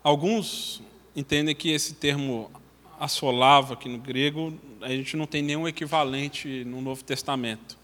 Alguns 0.04 0.82
entendem 1.16 1.56
que 1.56 1.72
esse 1.72 1.96
termo 1.96 2.52
assolava 3.00 3.74
aqui 3.74 3.90
no 3.90 3.98
grego, 3.98 4.54
a 4.82 4.90
gente 4.90 5.18
não 5.18 5.26
tem 5.26 5.42
nenhum 5.42 5.68
equivalente 5.68 6.64
no 6.66 6.82
Novo 6.82 7.04
Testamento. 7.04 7.78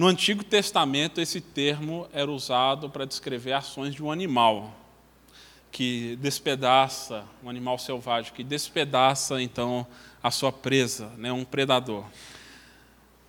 No 0.00 0.06
Antigo 0.06 0.42
Testamento, 0.42 1.20
esse 1.20 1.42
termo 1.42 2.08
era 2.10 2.30
usado 2.30 2.88
para 2.88 3.04
descrever 3.04 3.52
ações 3.52 3.94
de 3.94 4.02
um 4.02 4.10
animal 4.10 4.74
que 5.70 6.16
despedaça, 6.22 7.26
um 7.44 7.50
animal 7.50 7.78
selvagem, 7.78 8.32
que 8.32 8.42
despedaça 8.42 9.42
então 9.42 9.86
a 10.22 10.30
sua 10.30 10.50
presa, 10.50 11.08
né, 11.18 11.30
um 11.30 11.44
predador. 11.44 12.06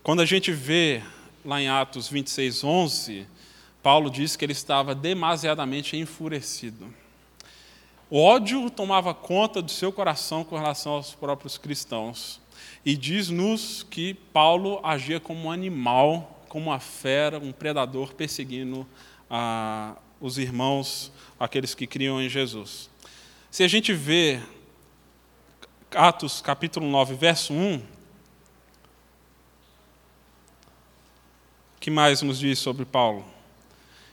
Quando 0.01 0.21
a 0.21 0.25
gente 0.25 0.53
vê 0.53 1.03
lá 1.43 1.61
em 1.61 1.67
Atos 1.67 2.07
26, 2.07 2.63
11, 2.63 3.27
Paulo 3.83 4.09
diz 4.09 4.37
que 4.37 4.45
ele 4.45 4.53
estava 4.53 4.95
demasiadamente 4.95 5.97
enfurecido. 5.97 6.87
O 8.09 8.17
ódio 8.17 8.69
tomava 8.69 9.13
conta 9.13 9.61
do 9.61 9.71
seu 9.71 9.91
coração 9.91 10.45
com 10.45 10.55
relação 10.55 10.93
aos 10.93 11.13
próprios 11.13 11.57
cristãos. 11.57 12.39
E 12.85 12.95
diz-nos 12.95 13.83
que 13.83 14.13
Paulo 14.13 14.79
agia 14.81 15.19
como 15.19 15.49
um 15.49 15.51
animal 15.51 16.37
como 16.51 16.69
uma 16.69 16.81
fera, 16.81 17.39
um 17.39 17.53
predador 17.53 18.13
perseguindo 18.13 18.85
ah, 19.29 19.95
os 20.19 20.37
irmãos, 20.37 21.09
aqueles 21.39 21.73
que 21.73 21.87
criam 21.87 22.21
em 22.21 22.27
Jesus. 22.27 22.89
Se 23.49 23.63
a 23.63 23.69
gente 23.69 23.93
vê 23.93 24.41
Atos 25.95 26.41
capítulo 26.41 26.85
9, 26.89 27.15
verso 27.15 27.53
1, 27.53 27.77
o 27.77 27.81
que 31.79 31.89
mais 31.89 32.21
nos 32.21 32.39
diz 32.39 32.59
sobre 32.59 32.83
Paulo? 32.83 33.23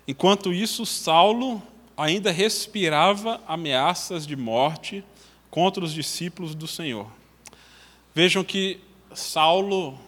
Enquanto 0.06 0.52
isso, 0.52 0.86
Saulo 0.86 1.60
ainda 1.96 2.30
respirava 2.30 3.40
ameaças 3.48 4.24
de 4.24 4.36
morte 4.36 5.02
contra 5.50 5.84
os 5.84 5.92
discípulos 5.92 6.54
do 6.54 6.68
Senhor. 6.68 7.10
Vejam 8.14 8.44
que 8.44 8.78
Saulo 9.12 9.98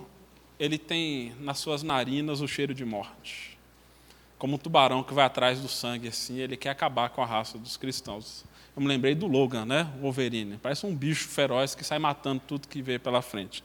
ele 0.61 0.77
tem 0.77 1.33
nas 1.41 1.59
suas 1.59 1.83
narinas 1.83 2.43
o 2.43 2.47
cheiro 2.47 2.75
de 2.75 2.85
morte. 2.85 3.59
Como 4.39 4.57
um 4.57 4.59
tubarão 4.59 5.03
que 5.03 5.15
vai 5.15 5.25
atrás 5.25 5.59
do 5.59 5.69
sangue 5.69 6.09
assim, 6.09 6.39
ele 6.39 6.55
quer 6.55 6.69
acabar 6.69 7.09
com 7.09 7.23
a 7.23 7.27
raça 7.27 7.57
dos 7.57 7.79
cristãos. 7.79 8.45
Eu 8.77 8.83
me 8.83 8.87
lembrei 8.87 9.15
do 9.15 9.27
Logan, 9.27 9.65
né? 9.65 9.91
Wolverine. 10.03 10.59
Parece 10.63 10.85
um 10.85 10.95
bicho 10.95 11.29
feroz 11.29 11.75
que 11.75 11.83
sai 11.83 11.99
matando 11.99 12.43
tudo 12.47 12.69
que 12.69 12.83
vê 12.83 12.99
pela 12.99 13.23
frente. 13.23 13.65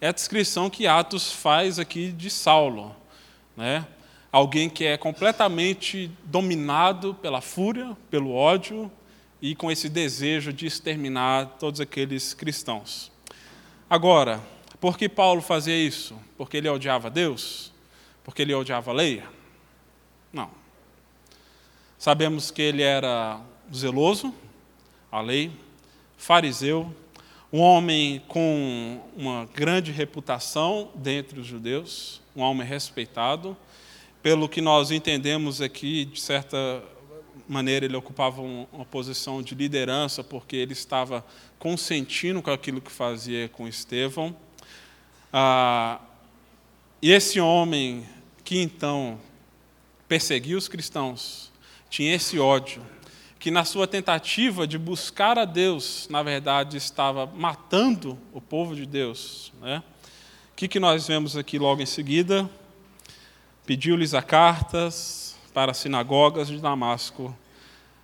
É 0.00 0.06
a 0.08 0.12
descrição 0.12 0.70
que 0.70 0.86
Atos 0.86 1.32
faz 1.32 1.80
aqui 1.80 2.12
de 2.12 2.30
Saulo, 2.30 2.94
né? 3.56 3.84
Alguém 4.30 4.70
que 4.70 4.84
é 4.84 4.96
completamente 4.96 6.08
dominado 6.22 7.14
pela 7.14 7.40
fúria, 7.40 7.96
pelo 8.08 8.32
ódio 8.32 8.88
e 9.42 9.56
com 9.56 9.72
esse 9.72 9.88
desejo 9.88 10.52
de 10.52 10.66
exterminar 10.66 11.56
todos 11.58 11.80
aqueles 11.80 12.32
cristãos. 12.32 13.10
Agora, 13.90 14.40
Por 14.80 14.96
que 14.96 15.08
Paulo 15.08 15.42
fazia 15.42 15.76
isso? 15.76 16.16
Porque 16.36 16.56
ele 16.56 16.68
odiava 16.68 17.10
Deus? 17.10 17.72
Porque 18.22 18.42
ele 18.42 18.54
odiava 18.54 18.90
a 18.90 18.94
lei? 18.94 19.22
Não. 20.32 20.50
Sabemos 21.98 22.50
que 22.50 22.62
ele 22.62 22.82
era 22.82 23.40
zeloso, 23.74 24.32
a 25.10 25.20
lei, 25.20 25.50
fariseu, 26.16 26.94
um 27.52 27.60
homem 27.60 28.22
com 28.28 29.00
uma 29.16 29.48
grande 29.52 29.90
reputação 29.90 30.90
dentre 30.94 31.40
os 31.40 31.46
judeus, 31.46 32.20
um 32.36 32.42
homem 32.42 32.66
respeitado. 32.66 33.56
Pelo 34.22 34.48
que 34.48 34.60
nós 34.60 34.90
entendemos 34.90 35.60
aqui, 35.60 36.04
de 36.04 36.20
certa 36.20 36.82
maneira, 37.48 37.86
ele 37.86 37.96
ocupava 37.96 38.42
uma 38.42 38.84
posição 38.84 39.42
de 39.42 39.54
liderança, 39.54 40.22
porque 40.22 40.54
ele 40.56 40.72
estava 40.72 41.24
consentindo 41.58 42.42
com 42.42 42.50
aquilo 42.50 42.80
que 42.80 42.92
fazia 42.92 43.48
com 43.48 43.66
Estevão. 43.66 44.36
Ah, 45.32 46.00
e 47.02 47.12
esse 47.12 47.38
homem 47.38 48.06
que 48.44 48.60
então 48.60 49.20
perseguia 50.08 50.56
os 50.56 50.68
cristãos, 50.68 51.52
tinha 51.90 52.14
esse 52.14 52.38
ódio, 52.38 52.82
que 53.38 53.50
na 53.50 53.64
sua 53.64 53.86
tentativa 53.86 54.66
de 54.66 54.78
buscar 54.78 55.38
a 55.38 55.44
Deus, 55.44 56.08
na 56.10 56.22
verdade, 56.22 56.76
estava 56.76 57.26
matando 57.26 58.18
o 58.32 58.40
povo 58.40 58.74
de 58.74 58.86
Deus. 58.86 59.52
Né? 59.60 59.82
O 60.52 60.56
que, 60.56 60.66
que 60.66 60.80
nós 60.80 61.06
vemos 61.06 61.36
aqui 61.36 61.58
logo 61.58 61.82
em 61.82 61.86
seguida? 61.86 62.48
Pediu-lhes 63.66 64.14
a 64.14 64.22
cartas 64.22 65.36
para 65.52 65.72
as 65.72 65.78
sinagogas 65.78 66.48
de 66.48 66.58
Damasco, 66.58 67.36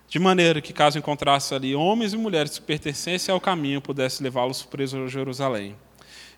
de 0.07 0.19
maneira 0.19 0.61
que, 0.61 0.71
caso 0.71 0.99
encontrasse 0.99 1.55
ali 1.55 1.75
homens 1.75 2.13
e 2.13 2.17
mulheres 2.17 2.59
que 2.59 2.65
pertencessem 2.65 3.33
ao 3.33 3.41
caminho, 3.41 3.81
pudesse 3.81 4.21
levá-los 4.21 4.61
presos 4.61 5.01
a 5.01 5.07
Jerusalém. 5.07 5.75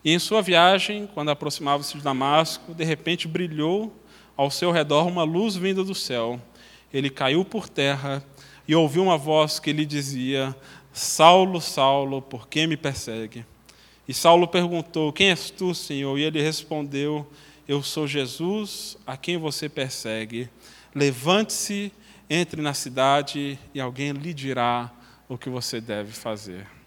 E 0.04 0.12
em 0.12 0.18
sua 0.18 0.40
viagem, 0.40 1.08
quando 1.12 1.30
aproximava-se 1.30 1.96
de 1.96 2.02
Damasco, 2.02 2.72
de 2.74 2.84
repente 2.84 3.26
brilhou 3.26 3.92
ao 4.36 4.50
seu 4.50 4.70
redor 4.70 5.06
uma 5.06 5.24
luz 5.24 5.56
vinda 5.56 5.82
do 5.82 5.94
céu. 5.94 6.40
Ele 6.92 7.10
caiu 7.10 7.44
por 7.44 7.68
terra 7.68 8.24
e 8.66 8.74
ouviu 8.74 9.02
uma 9.02 9.18
voz 9.18 9.58
que 9.58 9.72
lhe 9.72 9.84
dizia: 9.84 10.54
Saulo, 10.92 11.60
Saulo, 11.60 12.22
por 12.22 12.48
que 12.48 12.66
me 12.66 12.76
persegue? 12.76 13.44
E 14.06 14.14
Saulo 14.14 14.46
perguntou: 14.46 15.12
Quem 15.12 15.30
és 15.30 15.50
tu, 15.50 15.74
Senhor? 15.74 16.16
E 16.18 16.22
ele 16.22 16.40
respondeu: 16.40 17.26
Eu 17.66 17.82
sou 17.82 18.06
Jesus, 18.06 18.96
a 19.06 19.16
quem 19.16 19.36
você 19.36 19.68
persegue. 19.68 20.48
Levante-se, 20.94 21.92
entre 22.30 22.62
na 22.62 22.74
cidade 22.74 23.58
e 23.74 23.80
alguém 23.80 24.12
lhe 24.12 24.32
dirá 24.32 24.90
o 25.28 25.36
que 25.36 25.48
você 25.48 25.80
deve 25.80 26.12
fazer. 26.12 26.77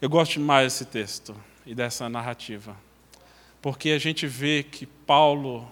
Eu 0.00 0.08
gosto 0.08 0.34
demais 0.34 0.72
desse 0.72 0.84
texto 0.84 1.34
e 1.66 1.74
dessa 1.74 2.08
narrativa, 2.08 2.76
porque 3.60 3.90
a 3.90 3.98
gente 3.98 4.28
vê 4.28 4.62
que 4.62 4.86
Paulo, 4.86 5.68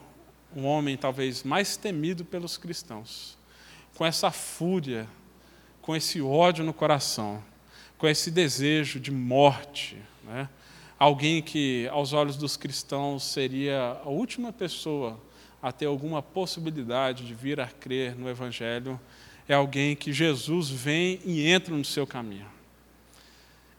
um 0.54 0.66
homem 0.66 0.96
talvez 0.96 1.44
mais 1.44 1.76
temido 1.76 2.24
pelos 2.24 2.56
cristãos, 2.56 3.38
com 3.94 4.04
essa 4.04 4.32
fúria, 4.32 5.06
com 5.80 5.94
esse 5.94 6.20
ódio 6.20 6.64
no 6.64 6.74
coração, 6.74 7.40
com 7.96 8.08
esse 8.08 8.28
desejo 8.28 8.98
de 8.98 9.12
morte. 9.12 9.96
Né? 10.24 10.48
Alguém 10.98 11.40
que, 11.40 11.88
aos 11.92 12.12
olhos 12.12 12.36
dos 12.36 12.56
cristãos, 12.56 13.22
seria 13.22 13.96
a 14.04 14.08
última 14.08 14.52
pessoa 14.52 15.20
a 15.62 15.70
ter 15.70 15.86
alguma 15.86 16.20
possibilidade 16.20 17.24
de 17.24 17.32
vir 17.32 17.60
a 17.60 17.68
crer 17.68 18.16
no 18.16 18.28
Evangelho, 18.28 19.00
é 19.48 19.54
alguém 19.54 19.94
que 19.94 20.12
Jesus 20.12 20.68
vem 20.68 21.20
e 21.24 21.46
entra 21.46 21.72
no 21.72 21.84
seu 21.84 22.04
caminho. 22.04 22.55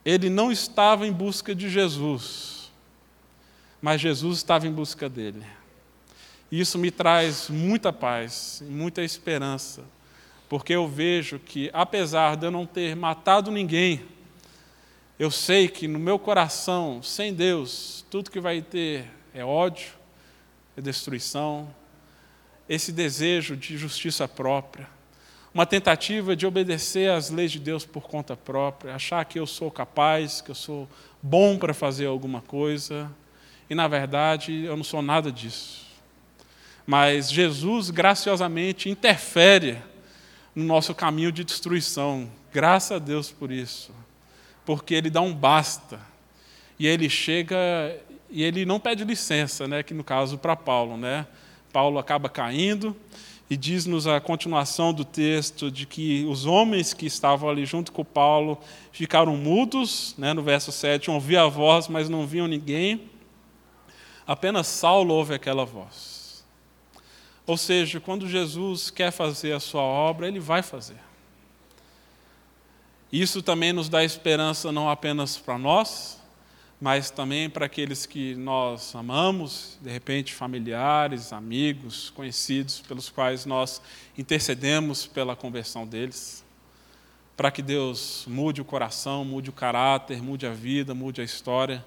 Ele 0.07 0.29
não 0.29 0.51
estava 0.51 1.05
em 1.05 1.11
busca 1.11 1.53
de 1.53 1.69
Jesus, 1.69 2.71
mas 3.81 3.99
Jesus 3.99 4.37
estava 4.37 4.65
em 4.65 4.71
busca 4.71 5.09
dele. 5.09 5.45
E 6.49 6.59
isso 6.59 6.77
me 6.77 6.89
traz 6.89 7.49
muita 7.49 7.91
paz 7.91 8.61
e 8.61 8.71
muita 8.71 9.03
esperança 9.03 9.83
porque 10.49 10.73
eu 10.73 10.87
vejo 10.87 11.39
que, 11.39 11.69
apesar 11.73 12.37
de 12.37 12.45
eu 12.45 12.51
não 12.51 12.65
ter 12.65 12.95
matado 12.95 13.51
ninguém, 13.51 14.05
eu 15.19 15.29
sei 15.29 15.67
que 15.67 15.87
no 15.87 15.99
meu 15.99 16.17
coração, 16.17 17.01
sem 17.03 17.33
Deus, 17.33 18.05
tudo 18.09 18.31
que 18.31 18.39
vai 18.39 18.61
ter 18.61 19.07
é 19.33 19.43
ódio, 19.43 19.89
é 20.75 20.81
destruição, 20.81 21.73
esse 22.69 22.91
desejo 22.91 23.57
de 23.57 23.77
justiça 23.77 24.27
própria, 24.27 24.87
uma 25.57 25.65
tentativa 25.65 26.35
de 26.35 26.45
obedecer 26.45 27.09
às 27.09 27.31
leis 27.31 27.51
de 27.51 27.57
Deus 27.57 27.83
por 27.83 28.03
conta 28.03 28.37
própria, 28.37 28.93
achar 28.93 29.25
que 29.25 29.39
eu 29.39 29.47
sou 29.47 29.71
capaz, 29.71 30.39
que 30.39 30.51
eu 30.51 30.55
sou 30.55 30.87
bom 31.19 31.57
para 31.57 31.73
fazer 31.73 32.05
alguma 32.05 32.41
coisa, 32.41 33.11
e 33.67 33.73
na 33.73 33.87
verdade 33.87 34.65
eu 34.65 34.77
não 34.77 34.83
sou 34.83 35.01
nada 35.01 35.31
disso. 35.31 35.87
Mas 36.85 37.31
Jesus 37.31 37.89
graciosamente 37.89 38.87
interfere 38.87 39.79
no 40.53 40.63
nosso 40.63 40.93
caminho 40.93 41.31
de 41.31 41.43
destruição. 41.43 42.29
Graças 42.53 42.91
a 42.91 42.99
Deus 42.99 43.31
por 43.31 43.51
isso. 43.51 43.91
Porque 44.63 44.93
ele 44.93 45.09
dá 45.09 45.21
um 45.21 45.33
basta. 45.33 45.99
E 46.77 46.85
ele 46.85 47.09
chega 47.09 47.57
e 48.29 48.43
ele 48.43 48.63
não 48.63 48.79
pede 48.79 49.03
licença, 49.03 49.67
né, 49.67 49.81
que 49.81 49.95
no 49.95 50.03
caso 50.03 50.37
para 50.37 50.55
Paulo, 50.55 50.97
né? 50.97 51.25
Paulo 51.73 51.97
acaba 51.97 52.29
caindo 52.29 52.95
e 53.49 53.55
diz-nos 53.55 54.07
a 54.07 54.19
continuação 54.19 54.93
do 54.93 55.05
texto 55.05 55.71
de 55.71 55.85
que 55.85 56.25
os 56.25 56.45
homens 56.45 56.93
que 56.93 57.05
estavam 57.05 57.49
ali 57.49 57.65
junto 57.65 57.91
com 57.91 58.03
Paulo 58.03 58.57
ficaram 58.91 59.37
mudos, 59.37 60.13
né, 60.17 60.33
no 60.33 60.43
verso 60.43 60.71
7, 60.71 61.09
ouviam 61.09 61.45
a 61.45 61.49
voz, 61.49 61.87
mas 61.87 62.09
não 62.09 62.27
viam 62.27 62.47
ninguém. 62.47 63.09
Apenas 64.25 64.67
Saulo 64.67 65.13
ouve 65.13 65.33
aquela 65.33 65.65
voz. 65.65 66.45
Ou 67.45 67.55
seja, 67.55 68.01
quando 68.01 68.27
Jesus 68.27 68.89
quer 68.89 69.11
fazer 69.11 69.53
a 69.53 69.59
sua 69.61 69.81
obra, 69.81 70.27
ele 70.27 70.39
vai 70.39 70.61
fazer. 70.61 70.97
Isso 73.09 73.41
também 73.41 73.71
nos 73.71 73.87
dá 73.87 74.03
esperança 74.03 74.69
não 74.69 74.89
apenas 74.89 75.37
para 75.37 75.57
nós, 75.57 76.16
mas 76.79 77.09
também 77.09 77.49
para 77.49 77.65
aqueles 77.65 78.05
que 78.05 78.35
nós 78.35 78.95
amamos, 78.95 79.77
de 79.81 79.89
repente 79.89 80.33
familiares, 80.33 81.33
amigos, 81.33 82.11
conhecidos, 82.11 82.81
pelos 82.81 83.09
quais 83.09 83.45
nós 83.45 83.81
intercedemos 84.17 85.07
pela 85.07 85.35
conversão 85.35 85.87
deles, 85.87 86.45
para 87.35 87.49
que 87.49 87.61
Deus 87.61 88.25
mude 88.27 88.61
o 88.61 88.65
coração, 88.65 89.25
mude 89.25 89.49
o 89.49 89.53
caráter, 89.53 90.21
mude 90.21 90.45
a 90.45 90.51
vida, 90.51 90.93
mude 90.93 91.21
a 91.21 91.23
história. 91.23 91.83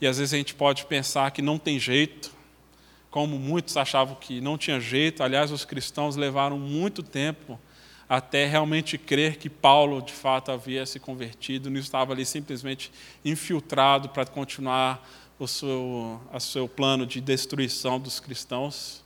E 0.00 0.06
às 0.06 0.18
vezes 0.18 0.34
a 0.34 0.36
gente 0.36 0.54
pode 0.54 0.84
pensar 0.86 1.30
que 1.30 1.42
não 1.42 1.58
tem 1.58 1.78
jeito, 1.78 2.30
como 3.10 3.38
muitos 3.38 3.76
achavam 3.76 4.14
que 4.14 4.40
não 4.40 4.58
tinha 4.58 4.78
jeito. 4.78 5.22
Aliás, 5.22 5.50
os 5.50 5.64
cristãos 5.64 6.16
levaram 6.16 6.58
muito 6.58 7.02
tempo 7.02 7.58
até 8.08 8.46
realmente 8.46 8.96
crer 8.96 9.36
que 9.36 9.50
Paulo 9.50 10.00
de 10.00 10.12
fato 10.12 10.50
havia 10.50 10.86
se 10.86 10.98
convertido, 10.98 11.68
não 11.68 11.78
estava 11.78 12.12
ali 12.12 12.24
simplesmente 12.24 12.90
infiltrado 13.24 14.08
para 14.08 14.24
continuar 14.24 15.06
o 15.38 15.46
seu, 15.46 16.20
o 16.32 16.40
seu 16.40 16.68
plano 16.68 17.06
de 17.06 17.20
destruição 17.20 18.00
dos 18.00 18.18
cristãos. 18.18 19.04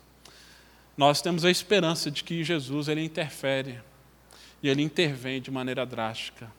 Nós 0.96 1.20
temos 1.20 1.44
a 1.44 1.50
esperança 1.50 2.10
de 2.10 2.22
que 2.22 2.44
Jesus 2.44 2.88
ele 2.88 3.02
interfere 3.02 3.80
e 4.62 4.68
ele 4.68 4.82
intervém 4.82 5.40
de 5.40 5.50
maneira 5.50 5.84
drástica. 5.84 6.50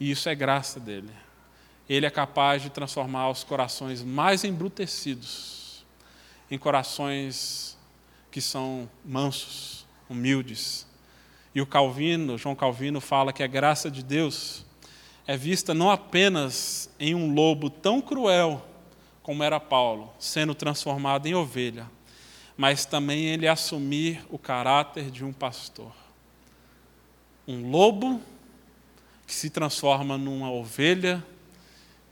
E 0.00 0.10
isso 0.10 0.28
é 0.28 0.34
graça 0.34 0.80
dele. 0.80 1.10
Ele 1.88 2.06
é 2.06 2.10
capaz 2.10 2.62
de 2.62 2.70
transformar 2.70 3.28
os 3.28 3.44
corações 3.44 4.02
mais 4.02 4.44
embrutecidos 4.44 5.84
em 6.50 6.58
corações 6.58 7.76
que 8.30 8.40
são 8.40 8.88
mansos, 9.04 9.86
humildes. 10.08 10.86
E 11.54 11.60
o 11.60 11.66
Calvino, 11.66 12.38
João 12.38 12.54
Calvino, 12.54 13.00
fala 13.00 13.32
que 13.32 13.42
a 13.42 13.46
graça 13.46 13.90
de 13.90 14.02
Deus 14.02 14.64
é 15.26 15.36
vista 15.36 15.74
não 15.74 15.90
apenas 15.90 16.90
em 16.98 17.14
um 17.14 17.32
lobo 17.34 17.68
tão 17.68 18.00
cruel 18.00 18.66
como 19.22 19.42
era 19.42 19.60
Paulo, 19.60 20.12
sendo 20.18 20.54
transformado 20.54 21.26
em 21.26 21.34
ovelha, 21.34 21.88
mas 22.56 22.84
também 22.84 23.26
ele 23.26 23.46
assumir 23.46 24.24
o 24.30 24.38
caráter 24.38 25.10
de 25.10 25.24
um 25.24 25.32
pastor. 25.32 25.92
Um 27.46 27.70
lobo 27.70 28.20
que 29.26 29.34
se 29.34 29.50
transforma 29.50 30.18
numa 30.18 30.50
ovelha 30.50 31.24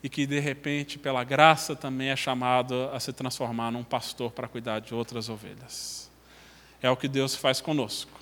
e 0.02 0.08
que 0.08 0.26
de 0.26 0.38
repente, 0.38 0.98
pela 0.98 1.24
graça, 1.24 1.74
também 1.74 2.08
é 2.08 2.16
chamado 2.16 2.90
a 2.92 3.00
se 3.00 3.12
transformar 3.12 3.70
num 3.70 3.84
pastor 3.84 4.30
para 4.30 4.48
cuidar 4.48 4.80
de 4.80 4.94
outras 4.94 5.28
ovelhas. 5.28 6.10
É 6.80 6.90
o 6.90 6.96
que 6.96 7.08
Deus 7.08 7.34
faz 7.34 7.60
conosco. 7.60 8.19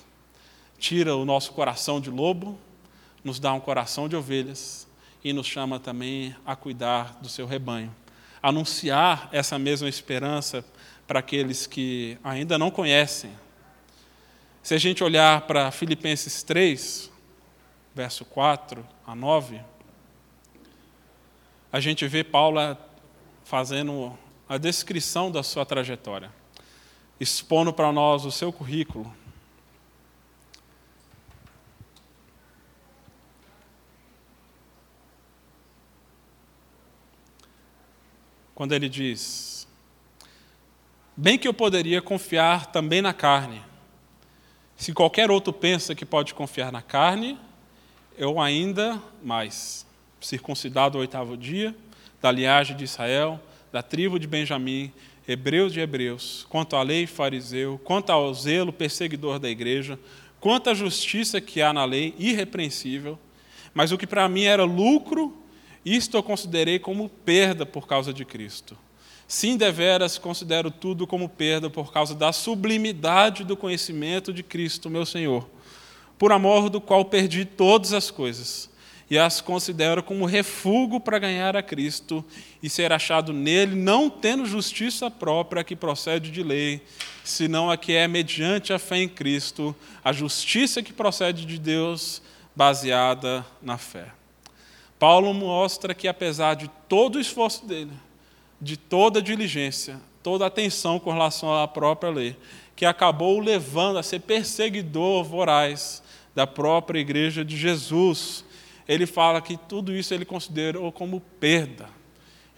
Tira 0.78 1.16
o 1.16 1.24
nosso 1.24 1.52
coração 1.52 2.00
de 2.00 2.10
lobo, 2.10 2.58
nos 3.24 3.40
dá 3.40 3.52
um 3.52 3.60
coração 3.60 4.08
de 4.08 4.16
ovelhas 4.16 4.86
e 5.24 5.32
nos 5.32 5.46
chama 5.46 5.80
também 5.80 6.34
a 6.46 6.54
cuidar 6.54 7.18
do 7.20 7.28
seu 7.28 7.46
rebanho. 7.46 7.94
Anunciar 8.42 9.28
essa 9.32 9.58
mesma 9.58 9.88
esperança 9.88 10.64
para 11.06 11.18
aqueles 11.18 11.66
que 11.66 12.16
ainda 12.22 12.56
não 12.58 12.70
conhecem. 12.70 13.30
Se 14.62 14.74
a 14.74 14.78
gente 14.78 15.02
olhar 15.02 15.42
para 15.42 15.70
Filipenses 15.70 16.42
3, 16.42 17.10
verso 17.94 18.24
4 18.24 18.86
a 19.06 19.14
9, 19.14 19.60
a 21.72 21.80
gente 21.80 22.06
vê 22.06 22.22
Paulo 22.22 22.60
fazendo 23.44 24.16
a 24.48 24.56
descrição 24.56 25.30
da 25.30 25.42
sua 25.42 25.66
trajetória, 25.66 26.30
expondo 27.18 27.72
para 27.72 27.90
nós 27.92 28.24
o 28.24 28.30
seu 28.30 28.52
currículo. 28.52 29.12
Quando 38.58 38.72
ele 38.72 38.88
diz: 38.88 39.68
Bem 41.16 41.38
que 41.38 41.46
eu 41.46 41.54
poderia 41.54 42.02
confiar 42.02 42.66
também 42.66 43.00
na 43.00 43.12
carne. 43.12 43.62
Se 44.76 44.92
qualquer 44.92 45.30
outro 45.30 45.52
pensa 45.52 45.94
que 45.94 46.04
pode 46.04 46.34
confiar 46.34 46.72
na 46.72 46.82
carne, 46.82 47.38
eu 48.16 48.40
ainda 48.40 49.00
mais. 49.22 49.86
Circuncidado 50.20 50.98
ao 50.98 51.02
oitavo 51.02 51.36
dia, 51.36 51.72
da 52.20 52.32
linhagem 52.32 52.76
de 52.76 52.82
Israel, 52.82 53.40
da 53.70 53.80
tribo 53.80 54.18
de 54.18 54.26
Benjamim, 54.26 54.92
hebreus 55.28 55.72
de 55.72 55.78
hebreus, 55.78 56.44
quanto 56.48 56.74
à 56.74 56.82
lei 56.82 57.06
fariseu, 57.06 57.80
quanto 57.84 58.10
ao 58.10 58.34
zelo 58.34 58.72
perseguidor 58.72 59.38
da 59.38 59.48
igreja, 59.48 59.96
quanto 60.40 60.68
à 60.68 60.74
justiça 60.74 61.40
que 61.40 61.62
há 61.62 61.72
na 61.72 61.84
lei, 61.84 62.12
irrepreensível. 62.18 63.16
Mas 63.72 63.92
o 63.92 63.96
que 63.96 64.04
para 64.04 64.28
mim 64.28 64.42
era 64.42 64.64
lucro, 64.64 65.46
isto 65.96 66.16
eu 66.16 66.22
considerei 66.22 66.78
como 66.78 67.08
perda 67.08 67.64
por 67.64 67.86
causa 67.86 68.12
de 68.12 68.24
Cristo. 68.24 68.76
Sim, 69.26 69.56
deveras 69.56 70.16
considero 70.16 70.70
tudo 70.70 71.06
como 71.06 71.28
perda 71.28 71.68
por 71.68 71.92
causa 71.92 72.14
da 72.14 72.32
sublimidade 72.32 73.44
do 73.44 73.56
conhecimento 73.56 74.32
de 74.32 74.42
Cristo, 74.42 74.88
meu 74.88 75.04
Senhor, 75.04 75.48
por 76.18 76.32
amor 76.32 76.70
do 76.70 76.80
qual 76.80 77.04
perdi 77.04 77.44
todas 77.44 77.92
as 77.92 78.10
coisas 78.10 78.70
e 79.10 79.18
as 79.18 79.40
considero 79.40 80.02
como 80.02 80.26
refúgio 80.26 81.00
para 81.00 81.18
ganhar 81.18 81.56
a 81.56 81.62
Cristo 81.62 82.24
e 82.62 82.68
ser 82.68 82.92
achado 82.92 83.32
nele, 83.32 83.74
não 83.74 84.10
tendo 84.10 84.44
justiça 84.44 85.10
própria 85.10 85.64
que 85.64 85.74
procede 85.74 86.30
de 86.30 86.42
lei, 86.42 86.82
senão 87.24 87.70
a 87.70 87.76
que 87.76 87.92
é 87.92 88.06
mediante 88.06 88.72
a 88.72 88.78
fé 88.78 88.98
em 88.98 89.08
Cristo, 89.08 89.74
a 90.04 90.12
justiça 90.12 90.82
que 90.82 90.92
procede 90.92 91.46
de 91.46 91.58
Deus, 91.58 92.20
baseada 92.54 93.46
na 93.62 93.78
fé. 93.78 94.17
Paulo 94.98 95.32
mostra 95.32 95.94
que, 95.94 96.08
apesar 96.08 96.54
de 96.54 96.68
todo 96.88 97.16
o 97.16 97.20
esforço 97.20 97.66
dele, 97.66 97.92
de 98.60 98.76
toda 98.76 99.20
a 99.20 99.22
diligência, 99.22 100.00
toda 100.22 100.44
a 100.44 100.48
atenção 100.48 100.98
com 100.98 101.12
relação 101.12 101.54
à 101.54 101.68
própria 101.68 102.10
lei, 102.10 102.36
que 102.74 102.84
acabou 102.84 103.38
o 103.38 103.40
levando 103.40 103.98
a 103.98 104.02
ser 104.02 104.20
perseguidor 104.20 105.24
voraz 105.24 106.02
da 106.34 106.46
própria 106.46 107.00
igreja 107.00 107.44
de 107.44 107.56
Jesus, 107.56 108.44
ele 108.86 109.06
fala 109.06 109.40
que 109.40 109.56
tudo 109.56 109.94
isso 109.94 110.14
ele 110.14 110.24
considerou 110.24 110.90
como 110.90 111.20
perda. 111.40 111.88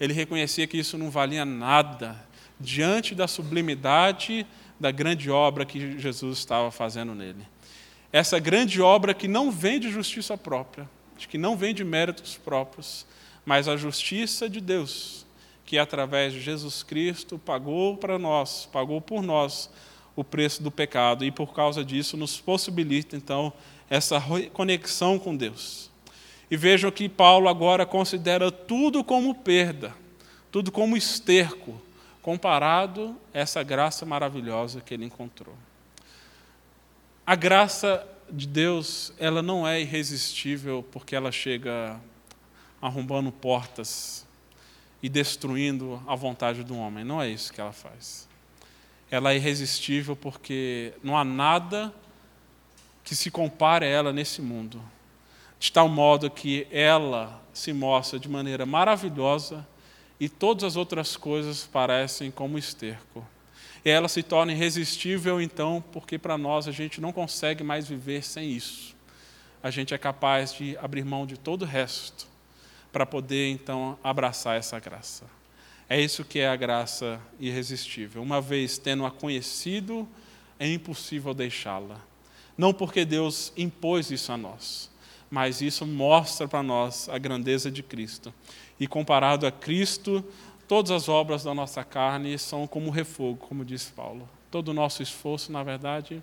Ele 0.01 0.13
reconhecia 0.13 0.67
que 0.67 0.79
isso 0.79 0.97
não 0.97 1.11
valia 1.11 1.45
nada 1.45 2.17
diante 2.59 3.15
da 3.15 3.27
sublimidade 3.27 4.47
da 4.79 4.91
grande 4.91 5.31
obra 5.31 5.67
que 5.67 5.99
Jesus 5.99 6.39
estava 6.39 6.71
fazendo 6.71 7.15
nele. 7.15 7.47
Essa 8.13 8.39
grande 8.39 8.81
obra 8.81 9.13
que 9.13 9.29
não 9.29 9.51
vem 9.51 9.79
de 9.79 9.91
justiça 9.91 10.37
própria, 10.37 10.89
que 11.29 11.39
não 11.39 11.57
vem 11.57 11.75
de 11.75 11.85
méritos 11.85 12.37
próprios, 12.37 13.07
mas 13.45 13.69
a 13.69 13.77
justiça 13.77 14.49
de 14.49 14.61
Deus, 14.61 15.27
que 15.65 15.79
através 15.79 16.33
de 16.33 16.41
Jesus 16.41 16.83
Cristo 16.83 17.39
pagou 17.39 17.97
para 17.97 18.19
nós, 18.19 18.69
pagou 18.73 19.01
por 19.01 19.23
nós 19.23 19.71
o 20.17 20.25
preço 20.25 20.63
do 20.63 20.71
pecado 20.71 21.25
e 21.25 21.31
por 21.31 21.55
causa 21.55 21.85
disso 21.85 22.17
nos 22.17 22.41
possibilita 22.41 23.17
então 23.17 23.53
essa 23.89 24.23
conexão 24.53 25.19
com 25.19 25.37
Deus. 25.37 25.91
E 26.51 26.57
vejam 26.57 26.91
que 26.91 27.09
Paulo 27.09 27.49
agora 27.49 27.87
considera 27.87 28.51
tudo 28.51 29.05
como 29.05 29.35
perda, 29.35 29.95
tudo 30.51 30.73
como 30.73 30.97
esterco, 30.97 31.81
comparado 32.21 33.17
a 33.33 33.39
essa 33.39 33.63
graça 33.63 34.05
maravilhosa 34.05 34.81
que 34.81 34.93
ele 34.93 35.05
encontrou. 35.05 35.55
A 37.25 37.35
graça 37.35 38.07
de 38.33 38.47
Deus, 38.47 39.13
ela 39.19 39.43
não 39.43 39.67
é 39.67 39.81
irresistível 39.81 40.85
porque 40.91 41.15
ela 41.15 41.31
chega 41.31 42.01
arrombando 42.81 43.31
portas 43.31 44.27
e 45.03 45.09
destruindo 45.09 46.03
a 46.07 46.15
vontade 46.15 46.63
do 46.65 46.77
homem. 46.77 47.05
Não 47.05 47.21
é 47.21 47.29
isso 47.29 47.53
que 47.53 47.61
ela 47.61 47.73
faz. 47.73 48.29
Ela 49.11 49.33
é 49.33 49.37
irresistível 49.37 50.15
porque 50.15 50.93
não 51.03 51.17
há 51.17 51.25
nada 51.25 51.93
que 53.05 53.15
se 53.15 53.31
compare 53.31 53.85
a 53.85 53.89
ela 53.89 54.13
nesse 54.13 54.41
mundo 54.41 54.81
de 55.61 55.71
tal 55.71 55.89
modo 55.89 56.31
que 56.31 56.67
ela 56.71 57.39
se 57.53 57.71
mostra 57.71 58.19
de 58.19 58.29
maneira 58.31 58.65
maravilhosa 58.65 59.67
e 60.19 60.27
todas 60.27 60.65
as 60.65 60.75
outras 60.75 61.19
coisas 61.19 61.67
parecem 61.67 62.31
como 62.31 62.57
esterco. 62.57 63.25
E 63.85 63.91
ela 63.91 64.09
se 64.09 64.23
torna 64.23 64.53
irresistível, 64.53 65.41
então, 65.41 65.83
porque 65.93 66.19
para 66.19 66.37
nós 66.37 66.69
a 66.69 66.73
gente 66.73 67.01
não 67.01 67.13
consegue 67.13 67.65
mais 67.65 67.89
viver 67.89 68.23
sem 68.23 68.51
isso. 68.51 68.95
A 69.63 69.71
gente 69.71 69.95
é 69.95 69.99
capaz 69.99 70.55
de 70.55 70.77
abrir 70.79 71.05
mão 71.05 71.27
de 71.27 71.39
todo 71.39 71.63
o 71.63 71.67
resto 71.67 72.27
para 72.93 73.07
poder, 73.07 73.51
então, 73.51 73.99
abraçar 74.03 74.59
essa 74.59 74.79
graça. 74.79 75.25
É 75.89 76.01
isso 76.01 76.25
que 76.25 76.39
é 76.39 76.49
a 76.49 76.57
graça 76.57 77.21
irresistível. 77.39 78.23
Uma 78.23 78.41
vez 78.41 78.79
tendo-a 78.79 79.11
conhecido, 79.11 80.09
é 80.59 80.71
impossível 80.71 81.35
deixá-la. 81.35 82.01
Não 82.57 82.73
porque 82.73 83.05
Deus 83.05 83.53
impôs 83.57 84.11
isso 84.11 84.31
a 84.31 84.37
nós, 84.37 84.91
mas 85.31 85.61
isso 85.61 85.87
mostra 85.87 86.47
para 86.47 86.63
nós 86.63 87.09
a 87.09 87.17
grandeza 87.17 87.71
de 87.71 87.83
Cristo. 87.83 88.33
E 88.79 88.87
comparado 88.87 89.47
a 89.47 89.51
Cristo, 89.51 90.25
todas 90.71 90.93
as 90.93 91.09
obras 91.09 91.43
da 91.43 91.53
nossa 91.53 91.83
carne 91.83 92.39
são 92.39 92.65
como 92.65 92.91
refogo, 92.91 93.45
como 93.49 93.65
diz 93.65 93.91
Paulo. 93.91 94.29
Todo 94.53 94.69
o 94.69 94.73
nosso 94.73 95.03
esforço, 95.03 95.51
na 95.51 95.65
verdade, 95.65 96.23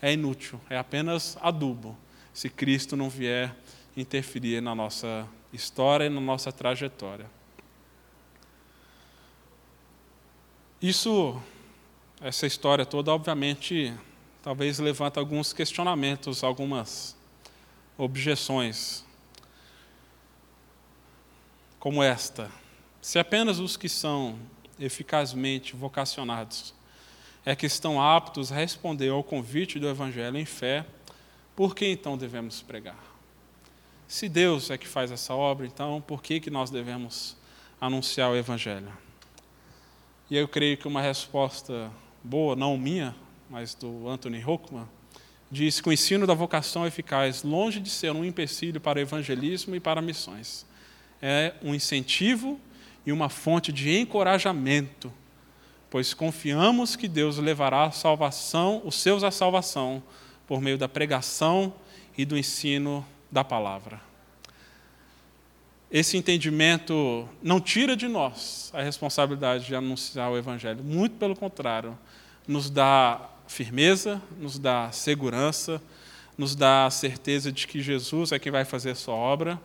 é 0.00 0.10
inútil, 0.10 0.58
é 0.70 0.78
apenas 0.78 1.36
adubo, 1.42 1.94
se 2.32 2.48
Cristo 2.48 2.96
não 2.96 3.10
vier 3.10 3.54
interferir 3.94 4.62
na 4.62 4.74
nossa 4.74 5.28
história 5.52 6.06
e 6.06 6.08
na 6.08 6.18
nossa 6.18 6.50
trajetória. 6.50 7.26
Isso, 10.80 11.38
essa 12.22 12.46
história 12.46 12.86
toda, 12.86 13.12
obviamente, 13.12 13.92
talvez 14.42 14.78
levanta 14.78 15.20
alguns 15.20 15.52
questionamentos, 15.52 16.42
algumas 16.42 17.14
objeções, 17.98 19.04
como 21.78 22.02
esta: 22.02 22.50
se 23.04 23.18
apenas 23.18 23.58
os 23.58 23.76
que 23.76 23.86
são 23.86 24.38
eficazmente 24.80 25.76
vocacionados 25.76 26.72
é 27.44 27.54
que 27.54 27.66
estão 27.66 28.00
aptos 28.00 28.50
a 28.50 28.54
responder 28.54 29.10
ao 29.10 29.22
convite 29.22 29.78
do 29.78 29.86
Evangelho 29.86 30.38
em 30.38 30.46
fé, 30.46 30.86
por 31.54 31.74
que 31.74 31.86
então 31.86 32.16
devemos 32.16 32.62
pregar? 32.62 32.96
Se 34.08 34.26
Deus 34.26 34.70
é 34.70 34.78
que 34.78 34.88
faz 34.88 35.10
essa 35.10 35.34
obra, 35.34 35.66
então 35.66 36.00
por 36.00 36.22
que, 36.22 36.40
que 36.40 36.48
nós 36.48 36.70
devemos 36.70 37.36
anunciar 37.78 38.30
o 38.30 38.36
Evangelho? 38.36 38.90
E 40.30 40.36
eu 40.38 40.48
creio 40.48 40.78
que 40.78 40.88
uma 40.88 41.02
resposta 41.02 41.92
boa, 42.22 42.56
não 42.56 42.78
minha, 42.78 43.14
mas 43.50 43.74
do 43.74 44.08
Anthony 44.08 44.42
Hockman, 44.42 44.88
diz 45.50 45.78
que 45.78 45.90
o 45.90 45.92
ensino 45.92 46.26
da 46.26 46.32
vocação 46.32 46.86
eficaz, 46.86 47.42
longe 47.42 47.80
de 47.80 47.90
ser 47.90 48.12
um 48.12 48.24
empecilho 48.24 48.80
para 48.80 48.98
o 48.98 49.02
evangelismo 49.02 49.76
e 49.76 49.80
para 49.80 50.00
missões, 50.00 50.64
é 51.20 51.52
um 51.62 51.74
incentivo 51.74 52.58
e 53.06 53.12
uma 53.12 53.28
fonte 53.28 53.72
de 53.72 53.96
encorajamento, 53.98 55.12
pois 55.90 56.14
confiamos 56.14 56.96
que 56.96 57.06
Deus 57.06 57.38
levará 57.38 57.84
a 57.84 57.90
salvação, 57.90 58.82
os 58.84 58.96
seus 58.96 59.22
à 59.22 59.30
salvação, 59.30 60.02
por 60.46 60.60
meio 60.60 60.76
da 60.76 60.88
pregação 60.88 61.72
e 62.16 62.24
do 62.24 62.36
ensino 62.36 63.04
da 63.30 63.44
palavra. 63.44 64.00
Esse 65.90 66.16
entendimento 66.16 67.28
não 67.42 67.60
tira 67.60 67.96
de 67.96 68.08
nós 68.08 68.70
a 68.74 68.82
responsabilidade 68.82 69.66
de 69.66 69.76
anunciar 69.76 70.30
o 70.30 70.36
Evangelho, 70.36 70.82
muito 70.82 71.16
pelo 71.16 71.36
contrário, 71.36 71.96
nos 72.48 72.68
dá 72.68 73.30
firmeza, 73.46 74.20
nos 74.38 74.58
dá 74.58 74.90
segurança, 74.90 75.80
nos 76.36 76.56
dá 76.56 76.86
a 76.86 76.90
certeza 76.90 77.52
de 77.52 77.66
que 77.66 77.80
Jesus 77.80 78.32
é 78.32 78.38
quem 78.38 78.50
vai 78.50 78.64
fazer 78.64 78.90
a 78.90 78.94
sua 78.94 79.14
obra. 79.14 79.60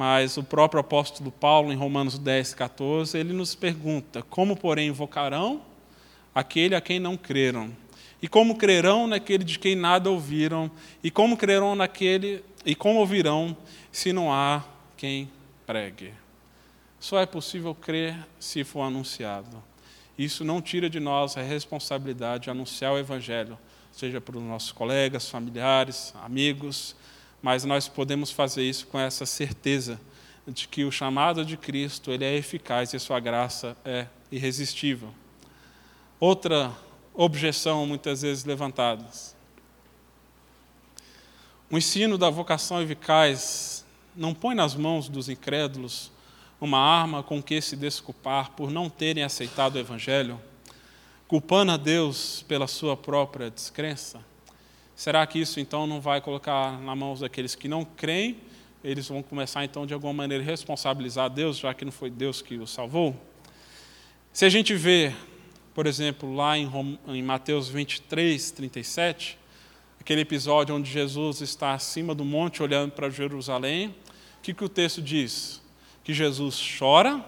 Mas 0.00 0.38
o 0.38 0.42
próprio 0.42 0.80
apóstolo 0.80 1.30
Paulo, 1.30 1.70
em 1.70 1.76
Romanos 1.76 2.18
10, 2.18 2.54
14, 2.54 3.18
ele 3.18 3.34
nos 3.34 3.54
pergunta: 3.54 4.22
Como, 4.22 4.56
porém, 4.56 4.88
invocarão 4.88 5.60
aquele 6.34 6.74
a 6.74 6.80
quem 6.80 6.98
não 6.98 7.18
creram? 7.18 7.70
E 8.22 8.26
como 8.26 8.56
crerão 8.56 9.06
naquele 9.06 9.44
de 9.44 9.58
quem 9.58 9.76
nada 9.76 10.08
ouviram? 10.08 10.70
E 11.04 11.10
como 11.10 11.36
crerão 11.36 11.76
naquele 11.76 12.42
e 12.64 12.74
como 12.74 12.98
ouvirão 12.98 13.54
se 13.92 14.10
não 14.10 14.32
há 14.32 14.64
quem 14.96 15.30
pregue? 15.66 16.14
Só 16.98 17.20
é 17.20 17.26
possível 17.26 17.74
crer 17.74 18.16
se 18.38 18.64
for 18.64 18.80
anunciado. 18.80 19.62
Isso 20.16 20.46
não 20.46 20.62
tira 20.62 20.88
de 20.88 20.98
nós 20.98 21.36
a 21.36 21.42
responsabilidade 21.42 22.44
de 22.44 22.50
anunciar 22.50 22.94
o 22.94 22.98
Evangelho, 22.98 23.58
seja 23.92 24.18
para 24.18 24.38
os 24.38 24.42
nossos 24.42 24.72
colegas, 24.72 25.28
familiares, 25.28 26.14
amigos, 26.24 26.96
mas 27.42 27.64
nós 27.64 27.88
podemos 27.88 28.30
fazer 28.30 28.62
isso 28.62 28.86
com 28.86 28.98
essa 28.98 29.24
certeza 29.24 30.00
de 30.46 30.68
que 30.68 30.84
o 30.84 30.92
chamado 30.92 31.44
de 31.44 31.56
Cristo 31.56 32.10
ele 32.10 32.24
é 32.24 32.34
eficaz 32.34 32.92
e 32.92 32.98
sua 32.98 33.20
graça 33.20 33.76
é 33.84 34.06
irresistível. 34.30 35.10
Outra 36.18 36.72
objeção 37.14 37.86
muitas 37.86 38.22
vezes 38.22 38.44
levantada. 38.44 39.04
O 41.70 41.78
ensino 41.78 42.18
da 42.18 42.28
vocação 42.30 42.82
eficaz 42.82 43.84
não 44.14 44.34
põe 44.34 44.54
nas 44.54 44.74
mãos 44.74 45.08
dos 45.08 45.28
incrédulos 45.28 46.10
uma 46.60 46.78
arma 46.78 47.22
com 47.22 47.42
que 47.42 47.60
se 47.60 47.76
desculpar 47.76 48.50
por 48.50 48.70
não 48.70 48.90
terem 48.90 49.22
aceitado 49.22 49.76
o 49.76 49.78
Evangelho, 49.78 50.38
culpando 51.26 51.72
a 51.72 51.76
Deus 51.76 52.44
pela 52.46 52.66
sua 52.66 52.96
própria 52.96 53.50
descrença? 53.50 54.20
Será 55.00 55.26
que 55.26 55.38
isso 55.38 55.58
então 55.58 55.86
não 55.86 55.98
vai 55.98 56.20
colocar 56.20 56.78
na 56.78 56.94
mãos 56.94 57.20
daqueles 57.20 57.54
que 57.54 57.66
não 57.66 57.86
creem? 57.86 58.36
Eles 58.84 59.08
vão 59.08 59.22
começar 59.22 59.64
então 59.64 59.86
de 59.86 59.94
alguma 59.94 60.12
maneira 60.12 60.44
responsabilizar 60.44 61.30
Deus, 61.30 61.56
já 61.56 61.72
que 61.72 61.86
não 61.86 61.90
foi 61.90 62.10
Deus 62.10 62.42
que 62.42 62.56
os 62.56 62.70
salvou? 62.70 63.18
Se 64.30 64.44
a 64.44 64.50
gente 64.50 64.74
vê, 64.74 65.14
por 65.72 65.86
exemplo, 65.86 66.34
lá 66.34 66.58
em, 66.58 66.70
em 67.08 67.22
Mateus 67.22 67.66
23, 67.70 68.50
37, 68.50 69.38
aquele 69.98 70.20
episódio 70.20 70.74
onde 70.74 70.90
Jesus 70.90 71.40
está 71.40 71.72
acima 71.72 72.14
do 72.14 72.22
monte 72.22 72.62
olhando 72.62 72.92
para 72.92 73.08
Jerusalém, 73.08 73.96
o 74.36 74.42
que, 74.42 74.52
que 74.52 74.64
o 74.64 74.68
texto 74.68 75.00
diz? 75.00 75.62
Que 76.04 76.12
Jesus 76.12 76.60
chora 76.78 77.24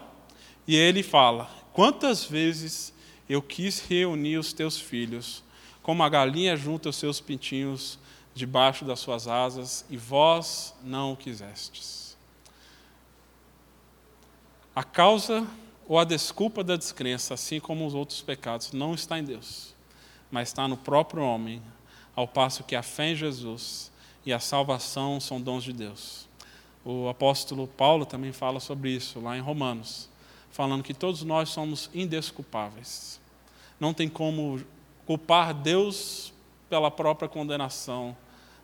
e 0.67 0.75
ele 0.75 1.01
fala: 1.01 1.49
Quantas 1.73 2.23
vezes 2.23 2.93
eu 3.27 3.41
quis 3.41 3.79
reunir 3.79 4.37
os 4.37 4.53
teus 4.53 4.79
filhos, 4.79 5.43
como 5.83 6.01
a 6.01 6.09
galinha 6.09 6.55
junta 6.55 6.89
os 6.89 6.95
seus 6.95 7.19
pintinhos 7.19 7.99
debaixo 8.33 8.83
das 8.83 8.99
suas 8.99 9.27
asas, 9.27 9.85
e 9.89 9.97
vós 9.97 10.73
não 10.83 11.13
o 11.13 11.17
quisestes. 11.17 12.17
A 14.75 14.83
causa 14.83 15.45
ou 15.87 15.99
a 15.99 16.03
desculpa 16.03 16.63
da 16.63 16.75
descrença, 16.75 17.35
assim 17.35 17.59
como 17.59 17.85
os 17.85 17.93
outros 17.93 18.21
pecados, 18.21 18.71
não 18.71 18.95
está 18.95 19.19
em 19.19 19.23
Deus, 19.23 19.75
mas 20.31 20.47
está 20.47 20.67
no 20.67 20.77
próprio 20.77 21.21
homem, 21.21 21.61
ao 22.15 22.27
passo 22.27 22.63
que 22.63 22.75
a 22.75 22.81
fé 22.81 23.09
em 23.09 23.15
Jesus 23.15 23.91
e 24.25 24.31
a 24.31 24.39
salvação 24.39 25.19
são 25.19 25.39
dons 25.39 25.63
de 25.63 25.73
Deus. 25.73 26.27
O 26.85 27.07
apóstolo 27.07 27.67
Paulo 27.67 28.05
também 28.05 28.31
fala 28.31 28.59
sobre 28.59 28.89
isso 28.89 29.19
lá 29.19 29.37
em 29.37 29.41
Romanos, 29.41 30.09
falando 30.51 30.83
que 30.83 30.93
todos 30.93 31.23
nós 31.23 31.49
somos 31.49 31.89
indesculpáveis. 31.93 33.19
Não 33.79 33.93
tem 33.93 34.07
como 34.07 34.61
culpar 35.05 35.53
Deus 35.53 36.33
pela 36.69 36.89
própria 36.89 37.27
condenação 37.29 38.15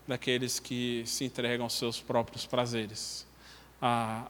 daqueles 0.07 0.59
que 0.59 1.03
se 1.05 1.25
entregam 1.25 1.65
aos 1.65 1.73
seus 1.73 1.99
próprios 2.01 2.45
prazeres, 2.45 3.27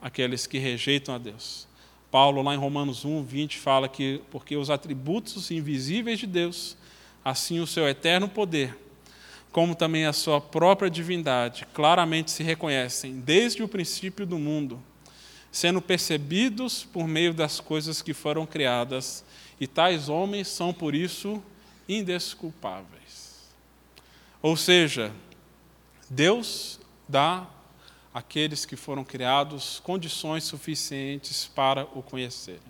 aqueles 0.01 0.45
que 0.45 0.57
rejeitam 0.57 1.15
a 1.15 1.17
Deus. 1.17 1.67
Paulo, 2.11 2.41
lá 2.41 2.53
em 2.53 2.57
Romanos 2.57 3.05
1, 3.05 3.23
20, 3.23 3.57
fala 3.57 3.87
que 3.87 4.21
porque 4.31 4.57
os 4.57 4.69
atributos 4.69 5.51
invisíveis 5.51 6.19
de 6.19 6.27
Deus, 6.27 6.75
assim 7.23 7.59
o 7.59 7.67
seu 7.67 7.87
eterno 7.87 8.27
poder, 8.27 8.77
como 9.51 9.75
também 9.75 10.05
a 10.05 10.13
sua 10.13 10.41
própria 10.41 10.89
divindade, 10.89 11.65
claramente 11.73 12.31
se 12.31 12.43
reconhecem 12.43 13.19
desde 13.19 13.63
o 13.63 13.67
princípio 13.67 14.25
do 14.25 14.37
mundo, 14.37 14.81
sendo 15.51 15.81
percebidos 15.81 16.83
por 16.83 17.07
meio 17.07 17.33
das 17.33 17.59
coisas 17.59 18.01
que 18.01 18.13
foram 18.13 18.45
criadas, 18.45 19.23
e 19.59 19.67
tais 19.67 20.09
homens 20.09 20.47
são 20.47 20.73
por 20.73 20.93
isso 20.93 21.41
indesculpáveis. 21.89 23.49
Ou 24.41 24.55
seja, 24.55 25.11
Deus 26.07 26.79
dá 27.07 27.47
aqueles 28.13 28.65
que 28.65 28.75
foram 28.75 29.03
criados 29.03 29.79
condições 29.79 30.43
suficientes 30.43 31.47
para 31.47 31.85
o 31.95 32.03
conhecerem. 32.03 32.61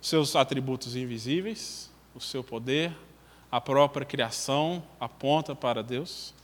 Seus 0.00 0.36
atributos 0.36 0.94
invisíveis, 0.94 1.90
o 2.14 2.20
seu 2.20 2.44
poder, 2.44 2.94
a 3.50 3.60
própria 3.60 4.04
criação 4.04 4.82
aponta 5.00 5.54
para 5.54 5.82
Deus. 5.82 6.34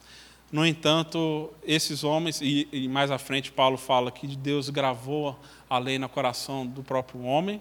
No 0.50 0.64
entanto, 0.64 1.52
esses 1.62 2.04
homens, 2.04 2.40
e, 2.40 2.66
e, 2.72 2.88
mais 2.88 3.10
à 3.10 3.18
frente 3.18 3.52
Paulo 3.52 3.76
fala 3.76 4.10
que 4.10 4.26
Deus 4.26 4.70
gravou 4.70 5.38
a 5.68 5.78
lei 5.78 5.98
no 5.98 6.08
coração 6.08 6.66
do 6.66 6.82
próprio 6.82 7.22
homem, 7.22 7.60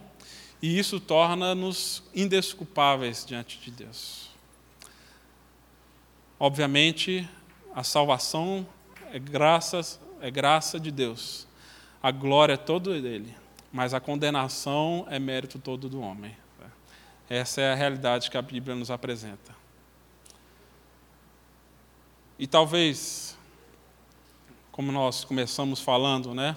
e 0.61 0.77
isso 0.77 0.99
torna-nos 0.99 2.03
indesculpáveis 2.15 3.25
diante 3.25 3.59
de 3.59 3.71
Deus. 3.71 4.29
Obviamente, 6.39 7.27
a 7.73 7.83
salvação 7.83 8.67
é, 9.11 9.19
graças, 9.19 9.99
é 10.21 10.29
graça 10.29 10.79
de 10.79 10.91
Deus. 10.91 11.47
A 12.01 12.11
glória 12.11 12.53
é 12.53 12.57
toda 12.57 12.99
dele, 13.01 13.35
mas 13.71 13.93
a 13.93 13.99
condenação 13.99 15.05
é 15.09 15.19
mérito 15.19 15.59
todo 15.59 15.89
do 15.89 15.99
homem. 15.99 16.35
Essa 17.29 17.59
é 17.59 17.73
a 17.73 17.75
realidade 17.75 18.31
que 18.31 18.37
a 18.37 18.41
Bíblia 18.41 18.73
nos 18.73 18.89
apresenta. 18.89 19.55
E 22.39 22.47
talvez, 22.47 23.37
como 24.71 24.91
nós 24.91 25.25
começamos 25.25 25.81
falando, 25.81 26.33
né? 26.33 26.55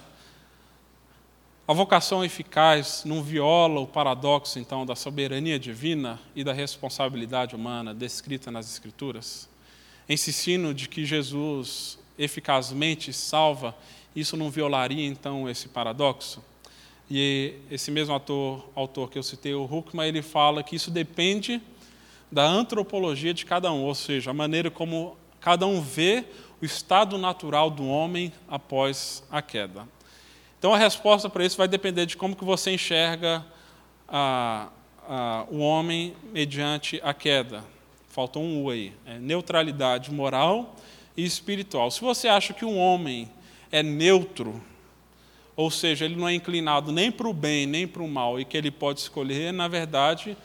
A 1.71 1.73
vocação 1.73 2.21
eficaz 2.21 3.03
não 3.05 3.23
viola 3.23 3.79
o 3.79 3.87
paradoxo, 3.87 4.59
então, 4.59 4.85
da 4.85 4.93
soberania 4.93 5.57
divina 5.57 6.19
e 6.35 6.43
da 6.43 6.51
responsabilidade 6.51 7.55
humana 7.55 7.93
descrita 7.93 8.51
nas 8.51 8.69
Escrituras. 8.69 9.47
Ensino 10.09 10.73
de 10.73 10.89
que 10.89 11.05
Jesus 11.05 11.97
eficazmente 12.19 13.13
salva, 13.13 13.73
isso 14.13 14.35
não 14.35 14.51
violaria 14.51 15.07
então 15.07 15.49
esse 15.49 15.69
paradoxo? 15.69 16.43
E 17.09 17.53
esse 17.71 17.89
mesmo 17.89 18.13
autor, 18.13 18.69
autor 18.75 19.09
que 19.09 19.17
eu 19.17 19.23
citei, 19.23 19.53
o 19.53 19.63
Huckman, 19.63 20.09
ele 20.09 20.21
fala 20.21 20.63
que 20.63 20.75
isso 20.75 20.91
depende 20.91 21.61
da 22.29 22.45
antropologia 22.45 23.33
de 23.33 23.45
cada 23.45 23.71
um, 23.71 23.83
ou 23.83 23.95
seja, 23.95 24.31
a 24.31 24.33
maneira 24.33 24.69
como 24.69 25.15
cada 25.39 25.65
um 25.65 25.79
vê 25.79 26.25
o 26.61 26.65
estado 26.65 27.17
natural 27.17 27.69
do 27.69 27.87
homem 27.87 28.33
após 28.49 29.23
a 29.31 29.41
queda. 29.41 29.87
Então 30.61 30.75
a 30.75 30.77
resposta 30.77 31.27
para 31.27 31.43
isso 31.43 31.57
vai 31.57 31.67
depender 31.67 32.05
de 32.05 32.15
como 32.15 32.35
que 32.35 32.45
você 32.45 32.69
enxerga 32.69 33.43
a, 34.07 34.69
a, 35.09 35.45
o 35.49 35.57
homem 35.57 36.13
mediante 36.31 37.01
a 37.03 37.15
queda. 37.15 37.63
Faltou 38.09 38.43
um 38.43 38.63
U 38.63 38.69
aí. 38.69 38.93
É 39.03 39.17
neutralidade 39.17 40.11
moral 40.11 40.75
e 41.17 41.25
espiritual. 41.25 41.89
Se 41.89 41.99
você 41.99 42.27
acha 42.27 42.53
que 42.53 42.63
um 42.63 42.77
homem 42.77 43.27
é 43.71 43.81
neutro, 43.81 44.61
ou 45.55 45.71
seja, 45.71 46.05
ele 46.05 46.15
não 46.15 46.29
é 46.29 46.35
inclinado 46.35 46.91
nem 46.91 47.11
para 47.11 47.27
o 47.27 47.33
bem 47.33 47.65
nem 47.65 47.87
para 47.87 48.03
o 48.03 48.07
mal 48.07 48.39
e 48.39 48.45
que 48.45 48.55
ele 48.55 48.69
pode 48.69 48.99
escolher, 48.99 49.51
na 49.51 49.67
verdade, 49.67 50.37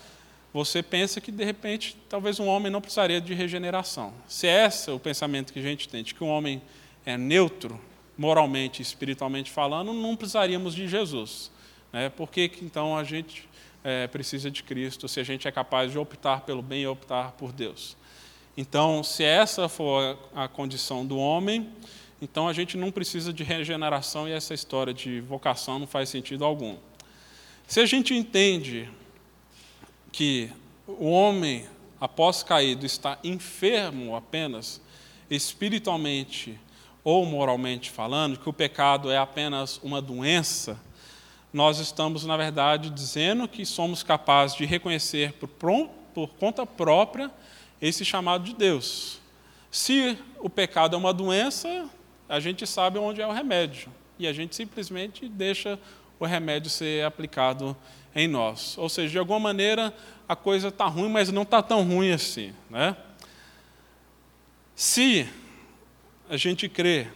você 0.50 0.82
pensa 0.82 1.20
que 1.20 1.30
de 1.30 1.44
repente 1.44 1.94
talvez 2.08 2.40
um 2.40 2.46
homem 2.46 2.72
não 2.72 2.80
precisaria 2.80 3.20
de 3.20 3.34
regeneração. 3.34 4.14
Se 4.26 4.46
é 4.46 4.64
esse 4.64 4.88
é 4.88 4.94
o 4.94 4.98
pensamento 4.98 5.52
que 5.52 5.58
a 5.58 5.62
gente 5.62 5.86
tem, 5.86 6.02
de 6.02 6.14
que 6.14 6.24
um 6.24 6.30
homem 6.30 6.62
é 7.04 7.18
neutro, 7.18 7.78
moralmente 8.16 8.80
espiritualmente 8.80 9.50
falando, 9.50 9.92
não 9.92 10.16
precisaríamos 10.16 10.74
de 10.74 10.88
Jesus. 10.88 11.50
Né? 11.92 12.08
Por 12.08 12.30
que, 12.30 12.48
que 12.48 12.64
então 12.64 12.96
a 12.96 13.04
gente 13.04 13.48
é, 13.84 14.06
precisa 14.06 14.50
de 14.50 14.62
Cristo 14.62 15.06
se 15.08 15.20
a 15.20 15.24
gente 15.24 15.46
é 15.46 15.52
capaz 15.52 15.92
de 15.92 15.98
optar 15.98 16.42
pelo 16.42 16.62
bem 16.62 16.82
e 16.82 16.86
optar 16.86 17.32
por 17.32 17.52
Deus? 17.52 17.96
Então, 18.56 19.04
se 19.04 19.22
essa 19.22 19.68
for 19.68 20.18
a 20.34 20.48
condição 20.48 21.04
do 21.04 21.18
homem, 21.18 21.70
então 22.22 22.48
a 22.48 22.52
gente 22.54 22.76
não 22.76 22.90
precisa 22.90 23.32
de 23.32 23.44
regeneração 23.44 24.26
e 24.26 24.32
essa 24.32 24.54
história 24.54 24.94
de 24.94 25.20
vocação 25.20 25.78
não 25.78 25.86
faz 25.86 26.08
sentido 26.08 26.44
algum. 26.44 26.76
Se 27.66 27.80
a 27.80 27.86
gente 27.86 28.14
entende 28.14 28.88
que 30.10 30.50
o 30.86 31.10
homem, 31.10 31.66
após 32.00 32.42
caído, 32.42 32.86
está 32.86 33.18
enfermo 33.22 34.16
apenas, 34.16 34.80
espiritualmente 35.28 36.58
ou 37.07 37.24
moralmente 37.24 37.88
falando, 37.88 38.36
que 38.36 38.48
o 38.48 38.52
pecado 38.52 39.12
é 39.12 39.16
apenas 39.16 39.78
uma 39.80 40.02
doença, 40.02 40.76
nós 41.52 41.78
estamos, 41.78 42.24
na 42.24 42.36
verdade, 42.36 42.90
dizendo 42.90 43.46
que 43.46 43.64
somos 43.64 44.02
capazes 44.02 44.57
de 44.57 44.64
reconhecer 44.64 45.32
por, 45.34 45.48
por 46.12 46.28
conta 46.30 46.66
própria 46.66 47.30
esse 47.80 48.04
chamado 48.04 48.42
de 48.42 48.52
Deus. 48.57 49.20
Se 49.70 50.18
o 50.40 50.50
pecado 50.50 50.96
é 50.96 50.98
uma 50.98 51.12
doença, 51.12 51.88
a 52.28 52.40
gente 52.40 52.66
sabe 52.66 52.98
onde 52.98 53.22
é 53.22 53.26
o 53.26 53.30
remédio 53.30 53.88
e 54.18 54.26
a 54.26 54.32
gente 54.32 54.57
simplesmente 54.57 55.28
deixa 55.28 55.78
o 56.18 56.26
remédio 56.26 56.68
ser 56.68 57.04
aplicado 57.04 57.76
em 58.16 58.26
nós. 58.26 58.76
Ou 58.78 58.88
seja, 58.88 59.11
de 59.11 59.18
alguma 59.18 59.38
maneira 59.38 59.94
a 60.28 60.34
coisa 60.34 60.68
está 60.68 60.86
ruim, 60.86 61.09
mas 61.09 61.30
não 61.30 61.42
está 61.42 61.62
tão 61.62 61.84
ruim 61.84 62.11
assim. 62.11 62.52
Né? 62.68 62.96
Se 64.74 65.28
a 66.29 66.37
gente 66.37 66.68
crê 66.68 67.07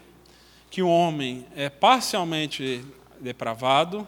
que 0.71 0.83
o 0.83 0.89
homem 0.89 1.45
é 1.57 1.69
parcialmente 1.69 2.85
depravado, 3.21 4.07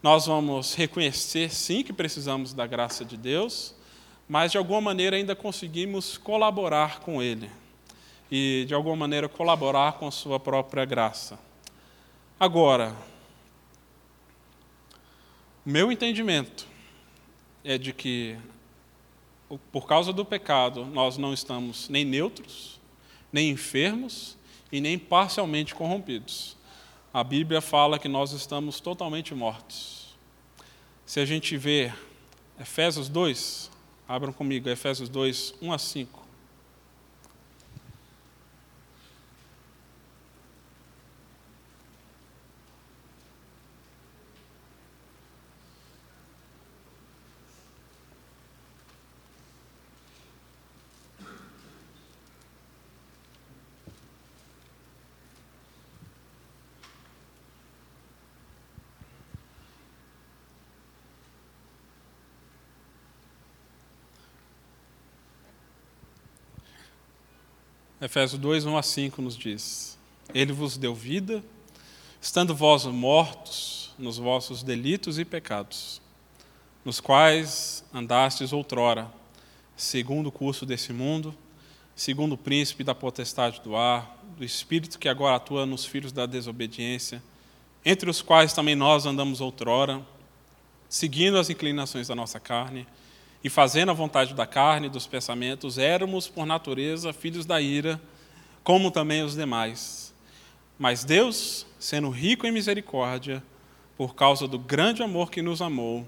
nós 0.00 0.26
vamos 0.26 0.74
reconhecer 0.74 1.52
sim 1.52 1.82
que 1.82 1.92
precisamos 1.92 2.52
da 2.52 2.64
graça 2.66 3.04
de 3.04 3.16
Deus, 3.16 3.74
mas 4.28 4.52
de 4.52 4.58
alguma 4.58 4.80
maneira 4.80 5.16
ainda 5.16 5.34
conseguimos 5.34 6.16
colaborar 6.16 7.00
com 7.00 7.20
Ele 7.20 7.50
e 8.30 8.64
de 8.68 8.74
alguma 8.74 8.94
maneira 8.94 9.28
colaborar 9.28 9.94
com 9.94 10.06
a 10.06 10.12
Sua 10.12 10.38
própria 10.38 10.84
graça. 10.84 11.38
Agora, 12.38 12.94
meu 15.64 15.90
entendimento 15.90 16.68
é 17.64 17.76
de 17.76 17.92
que, 17.92 18.38
por 19.72 19.88
causa 19.88 20.12
do 20.12 20.24
pecado, 20.24 20.84
nós 20.84 21.18
não 21.18 21.34
estamos 21.34 21.88
nem 21.88 22.04
neutros, 22.04 22.80
nem 23.32 23.50
enfermos 23.50 24.35
e 24.70 24.80
nem 24.80 24.98
parcialmente 24.98 25.74
corrompidos. 25.74 26.56
A 27.12 27.24
Bíblia 27.24 27.60
fala 27.60 27.98
que 27.98 28.08
nós 28.08 28.32
estamos 28.32 28.80
totalmente 28.80 29.34
mortos. 29.34 30.16
Se 31.04 31.20
a 31.20 31.24
gente 31.24 31.56
vê 31.56 31.92
Efésios 32.60 33.08
2, 33.08 33.70
abram 34.08 34.32
comigo, 34.32 34.68
Efésios 34.68 35.08
2, 35.08 35.54
1 35.62 35.72
a 35.72 35.78
5. 35.78 36.25
Efésios 67.98 68.38
2, 68.38 68.66
1 68.66 68.76
a 68.76 68.82
5 68.82 69.22
nos 69.22 69.36
diz: 69.38 69.96
Ele 70.34 70.52
vos 70.52 70.76
deu 70.76 70.94
vida, 70.94 71.42
estando 72.20 72.54
vós 72.54 72.84
mortos 72.84 73.94
nos 73.98 74.18
vossos 74.18 74.62
delitos 74.62 75.18
e 75.18 75.24
pecados, 75.24 76.02
nos 76.84 77.00
quais 77.00 77.82
andastes 77.94 78.52
outrora, 78.52 79.10
segundo 79.74 80.26
o 80.26 80.32
curso 80.32 80.66
desse 80.66 80.92
mundo, 80.92 81.34
segundo 81.94 82.34
o 82.34 82.38
príncipe 82.38 82.84
da 82.84 82.94
potestade 82.94 83.62
do 83.62 83.74
ar, 83.74 84.22
do 84.36 84.44
espírito 84.44 84.98
que 84.98 85.08
agora 85.08 85.36
atua 85.36 85.64
nos 85.64 85.86
filhos 85.86 86.12
da 86.12 86.26
desobediência, 86.26 87.22
entre 87.82 88.10
os 88.10 88.20
quais 88.20 88.52
também 88.52 88.76
nós 88.76 89.06
andamos 89.06 89.40
outrora, 89.40 90.04
seguindo 90.86 91.38
as 91.38 91.48
inclinações 91.48 92.08
da 92.08 92.14
nossa 92.14 92.38
carne, 92.38 92.86
e 93.42 93.50
fazendo 93.50 93.90
a 93.90 93.94
vontade 93.94 94.34
da 94.34 94.46
carne 94.46 94.86
e 94.86 94.90
dos 94.90 95.06
pensamentos, 95.06 95.78
éramos, 95.78 96.28
por 96.28 96.46
natureza, 96.46 97.12
filhos 97.12 97.46
da 97.46 97.60
ira, 97.60 98.00
como 98.64 98.90
também 98.90 99.22
os 99.22 99.34
demais. 99.34 100.12
Mas 100.78 101.04
Deus, 101.04 101.66
sendo 101.78 102.10
rico 102.10 102.46
em 102.46 102.52
misericórdia, 102.52 103.42
por 103.96 104.14
causa 104.14 104.46
do 104.46 104.58
grande 104.58 105.02
amor 105.02 105.30
que 105.30 105.40
nos 105.40 105.62
amou, 105.62 106.06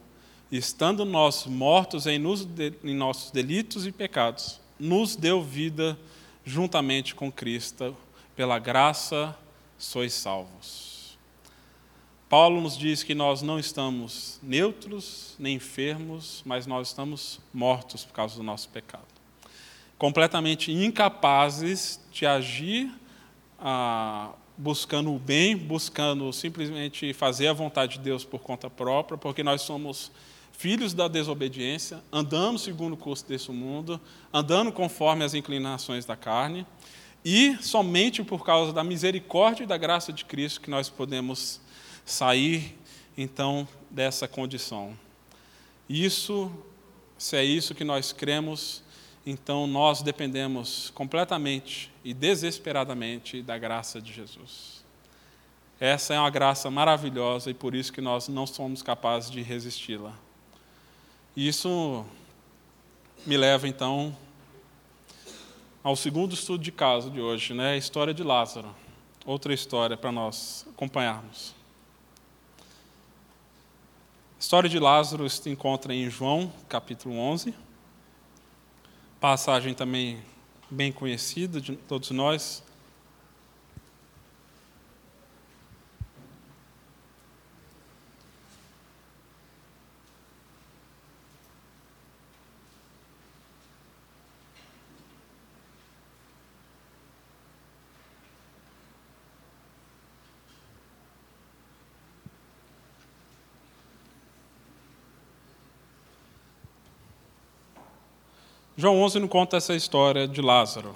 estando 0.50 1.04
nós 1.04 1.46
mortos 1.46 2.06
em, 2.06 2.18
nos, 2.18 2.46
em 2.84 2.94
nossos 2.94 3.30
delitos 3.30 3.86
e 3.86 3.92
pecados, 3.92 4.60
nos 4.78 5.16
deu 5.16 5.42
vida 5.42 5.98
juntamente 6.44 7.14
com 7.14 7.30
Cristo, 7.30 7.96
pela 8.34 8.58
graça 8.58 9.36
sois 9.78 10.12
salvos. 10.12 10.87
Paulo 12.28 12.60
nos 12.60 12.76
diz 12.76 13.02
que 13.02 13.14
nós 13.14 13.40
não 13.40 13.58
estamos 13.58 14.38
neutros 14.42 15.34
nem 15.38 15.56
enfermos, 15.56 16.42
mas 16.44 16.66
nós 16.66 16.88
estamos 16.88 17.40
mortos 17.54 18.04
por 18.04 18.12
causa 18.12 18.36
do 18.36 18.42
nosso 18.42 18.68
pecado. 18.68 19.06
Completamente 19.96 20.70
incapazes 20.70 21.98
de 22.12 22.26
agir 22.26 22.92
ah, 23.58 24.32
buscando 24.58 25.14
o 25.14 25.18
bem, 25.18 25.56
buscando 25.56 26.30
simplesmente 26.30 27.14
fazer 27.14 27.48
a 27.48 27.54
vontade 27.54 27.96
de 27.96 28.00
Deus 28.00 28.24
por 28.24 28.40
conta 28.40 28.68
própria, 28.68 29.16
porque 29.16 29.42
nós 29.42 29.62
somos 29.62 30.12
filhos 30.52 30.92
da 30.92 31.08
desobediência, 31.08 32.02
andamos 32.12 32.62
segundo 32.62 32.92
o 32.92 32.96
curso 32.96 33.26
desse 33.26 33.50
mundo, 33.50 33.98
andando 34.30 34.70
conforme 34.70 35.24
as 35.24 35.32
inclinações 35.32 36.04
da 36.04 36.16
carne, 36.16 36.66
e 37.24 37.56
somente 37.62 38.22
por 38.22 38.44
causa 38.44 38.72
da 38.72 38.84
misericórdia 38.84 39.64
e 39.64 39.66
da 39.66 39.78
graça 39.78 40.12
de 40.12 40.26
Cristo 40.26 40.60
que 40.60 40.68
nós 40.68 40.90
podemos 40.90 41.60
sair 42.10 42.78
então 43.16 43.68
dessa 43.90 44.26
condição. 44.26 44.96
Isso, 45.88 46.50
se 47.16 47.36
é 47.36 47.44
isso 47.44 47.74
que 47.74 47.84
nós 47.84 48.12
cremos, 48.12 48.82
então 49.26 49.66
nós 49.66 50.00
dependemos 50.00 50.90
completamente 50.94 51.92
e 52.02 52.14
desesperadamente 52.14 53.42
da 53.42 53.58
graça 53.58 54.00
de 54.00 54.12
Jesus. 54.12 54.84
Essa 55.78 56.14
é 56.14 56.18
uma 56.18 56.30
graça 56.30 56.70
maravilhosa 56.70 57.50
e 57.50 57.54
por 57.54 57.74
isso 57.74 57.92
que 57.92 58.00
nós 58.00 58.26
não 58.26 58.46
somos 58.46 58.82
capazes 58.82 59.30
de 59.30 59.42
resisti-la. 59.42 60.12
Isso 61.36 62.04
me 63.24 63.36
leva 63.36 63.68
então 63.68 64.16
ao 65.84 65.94
segundo 65.94 66.34
estudo 66.34 66.62
de 66.62 66.72
caso 66.72 67.10
de 67.10 67.20
hoje, 67.20 67.54
né? 67.54 67.72
A 67.72 67.76
história 67.76 68.12
de 68.12 68.22
Lázaro. 68.22 68.74
Outra 69.24 69.52
história 69.52 69.96
para 69.96 70.10
nós 70.10 70.66
acompanharmos. 70.70 71.57
A 74.38 74.40
história 74.40 74.70
de 74.70 74.78
Lázaro 74.78 75.28
se 75.28 75.50
encontra 75.50 75.92
em 75.92 76.08
João, 76.08 76.52
capítulo 76.68 77.18
11. 77.18 77.52
Passagem 79.18 79.74
também 79.74 80.22
bem 80.70 80.92
conhecida 80.92 81.60
de 81.60 81.74
todos 81.74 82.12
nós. 82.12 82.62
João 108.80 109.02
11 109.02 109.18
não 109.18 109.26
conta 109.26 109.56
essa 109.56 109.74
história 109.74 110.28
de 110.28 110.40
Lázaro. 110.40 110.94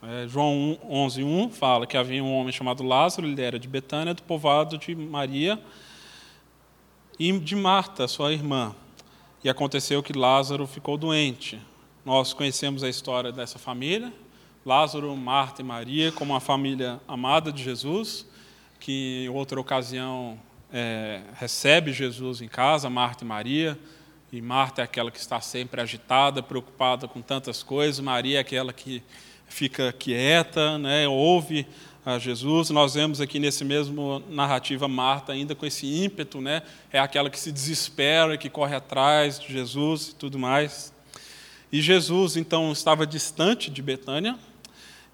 É, 0.00 0.28
João 0.28 0.78
11, 0.88 1.24
1 1.24 1.50
fala 1.50 1.84
que 1.84 1.96
havia 1.96 2.22
um 2.22 2.32
homem 2.32 2.52
chamado 2.52 2.84
Lázaro, 2.84 3.26
ele 3.26 3.42
era 3.42 3.58
de 3.58 3.66
Betânia, 3.66 4.14
do 4.14 4.22
povoado 4.22 4.78
de 4.78 4.94
Maria 4.94 5.60
e 7.18 7.36
de 7.36 7.56
Marta, 7.56 8.06
sua 8.06 8.32
irmã. 8.32 8.72
E 9.42 9.50
aconteceu 9.50 10.00
que 10.00 10.12
Lázaro 10.16 10.64
ficou 10.64 10.96
doente. 10.96 11.60
Nós 12.04 12.32
conhecemos 12.32 12.84
a 12.84 12.88
história 12.88 13.32
dessa 13.32 13.58
família, 13.58 14.12
Lázaro, 14.64 15.16
Marta 15.16 15.60
e 15.60 15.64
Maria, 15.64 16.12
como 16.12 16.34
uma 16.34 16.40
família 16.40 17.00
amada 17.08 17.50
de 17.50 17.64
Jesus, 17.64 18.28
que 18.78 19.24
em 19.24 19.28
outra 19.28 19.60
ocasião 19.60 20.38
é, 20.72 21.20
recebe 21.34 21.92
Jesus 21.92 22.40
em 22.40 22.46
casa, 22.46 22.88
Marta 22.88 23.24
e 23.24 23.26
Maria, 23.26 23.76
e 24.36 24.42
Marta 24.42 24.82
é 24.82 24.84
aquela 24.84 25.12
que 25.12 25.18
está 25.20 25.40
sempre 25.40 25.80
agitada, 25.80 26.42
preocupada 26.42 27.06
com 27.06 27.22
tantas 27.22 27.62
coisas. 27.62 28.00
Maria 28.00 28.38
é 28.38 28.40
aquela 28.40 28.72
que 28.72 29.00
fica 29.46 29.92
quieta, 29.92 30.76
né, 30.76 31.06
ouve 31.06 31.64
a 32.04 32.18
Jesus. 32.18 32.68
Nós 32.70 32.94
vemos 32.94 33.20
aqui 33.20 33.38
nesse 33.38 33.64
mesmo 33.64 34.20
narrativa 34.28 34.88
Marta 34.88 35.32
ainda 35.32 35.54
com 35.54 35.64
esse 35.64 35.86
ímpeto, 35.86 36.40
né, 36.40 36.64
é 36.92 36.98
aquela 36.98 37.30
que 37.30 37.38
se 37.38 37.52
desespera, 37.52 38.36
que 38.36 38.50
corre 38.50 38.74
atrás 38.74 39.38
de 39.38 39.52
Jesus 39.52 40.08
e 40.08 40.14
tudo 40.16 40.36
mais. 40.36 40.92
E 41.70 41.80
Jesus 41.80 42.36
então 42.36 42.72
estava 42.72 43.06
distante 43.06 43.70
de 43.70 43.80
Betânia 43.80 44.36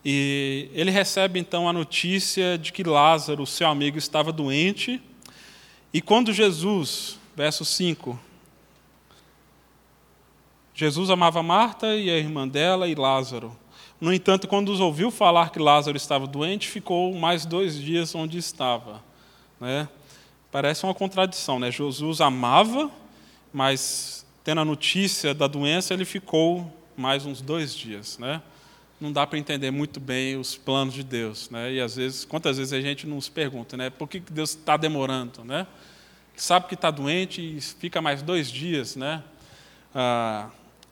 e 0.02 0.70
ele 0.72 0.90
recebe 0.90 1.38
então 1.38 1.68
a 1.68 1.74
notícia 1.74 2.56
de 2.56 2.72
que 2.72 2.82
Lázaro, 2.82 3.46
seu 3.46 3.68
amigo, 3.68 3.98
estava 3.98 4.32
doente. 4.32 4.98
E 5.92 6.00
quando 6.00 6.32
Jesus, 6.32 7.18
verso 7.36 7.66
5, 7.66 8.29
Jesus 10.80 11.10
amava 11.10 11.42
Marta 11.42 11.94
e 11.94 12.08
a 12.08 12.16
irmã 12.16 12.48
dela 12.48 12.88
e 12.88 12.94
Lázaro. 12.94 13.54
No 14.00 14.14
entanto, 14.14 14.48
quando 14.48 14.70
os 14.72 14.80
ouviu 14.80 15.10
falar 15.10 15.50
que 15.50 15.58
Lázaro 15.58 15.94
estava 15.94 16.26
doente, 16.26 16.68
ficou 16.68 17.14
mais 17.14 17.44
dois 17.44 17.78
dias 17.78 18.14
onde 18.14 18.38
estava. 18.38 19.04
Né? 19.60 19.86
Parece 20.50 20.84
uma 20.84 20.94
contradição. 20.94 21.58
Né? 21.58 21.70
Jesus 21.70 22.22
amava, 22.22 22.90
mas 23.52 24.24
tendo 24.42 24.62
a 24.62 24.64
notícia 24.64 25.34
da 25.34 25.46
doença, 25.46 25.92
ele 25.92 26.06
ficou 26.06 26.74
mais 26.96 27.26
uns 27.26 27.42
dois 27.42 27.76
dias. 27.76 28.16
Né? 28.16 28.40
Não 28.98 29.12
dá 29.12 29.26
para 29.26 29.38
entender 29.38 29.70
muito 29.70 30.00
bem 30.00 30.38
os 30.38 30.56
planos 30.56 30.94
de 30.94 31.04
Deus. 31.04 31.50
Né? 31.50 31.74
E 31.74 31.80
às 31.82 31.96
vezes, 31.96 32.24
quantas 32.24 32.56
vezes 32.56 32.72
a 32.72 32.80
gente 32.80 33.06
nos 33.06 33.28
pergunta, 33.28 33.76
né? 33.76 33.90
por 33.90 34.08
que 34.08 34.18
Deus 34.18 34.56
está 34.56 34.78
demorando? 34.78 35.44
Né? 35.44 35.66
Sabe 36.36 36.68
que 36.68 36.74
está 36.74 36.90
doente 36.90 37.42
e 37.42 37.60
fica 37.60 38.00
mais 38.00 38.22
dois 38.22 38.50
dias, 38.50 38.96
né? 38.96 39.22
Ah, 39.94 40.48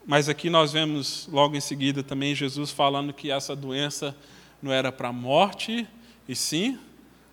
mas 0.08 0.26
aqui 0.26 0.48
nós 0.48 0.72
vemos 0.72 1.28
logo 1.30 1.54
em 1.54 1.60
seguida 1.60 2.02
também 2.02 2.34
Jesus 2.34 2.70
falando 2.70 3.12
que 3.12 3.30
essa 3.30 3.54
doença 3.54 4.16
não 4.62 4.72
era 4.72 4.90
para 4.90 5.08
a 5.08 5.12
morte, 5.12 5.86
e 6.26 6.34
sim 6.34 6.78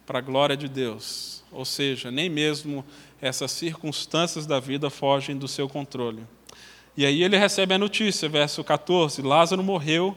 para 0.05 0.19
a 0.19 0.21
glória 0.21 0.57
de 0.57 0.67
Deus. 0.67 1.41
Ou 1.53 1.63
seja, 1.63 2.11
nem 2.11 2.30
mesmo 2.30 2.84
essas 3.21 3.51
circunstâncias 3.51 4.45
da 4.45 4.59
vida 4.59 4.89
fogem 4.89 5.38
do 5.38 5.47
seu 5.47 5.69
controle. 5.69 6.23
E 6.97 7.05
aí 7.05 7.23
ele 7.23 7.38
recebe 7.38 7.73
a 7.73 7.78
notícia, 7.78 8.28
verso 8.28 8.61
14: 8.61 9.21
Lázaro 9.21 9.63
morreu, 9.63 10.13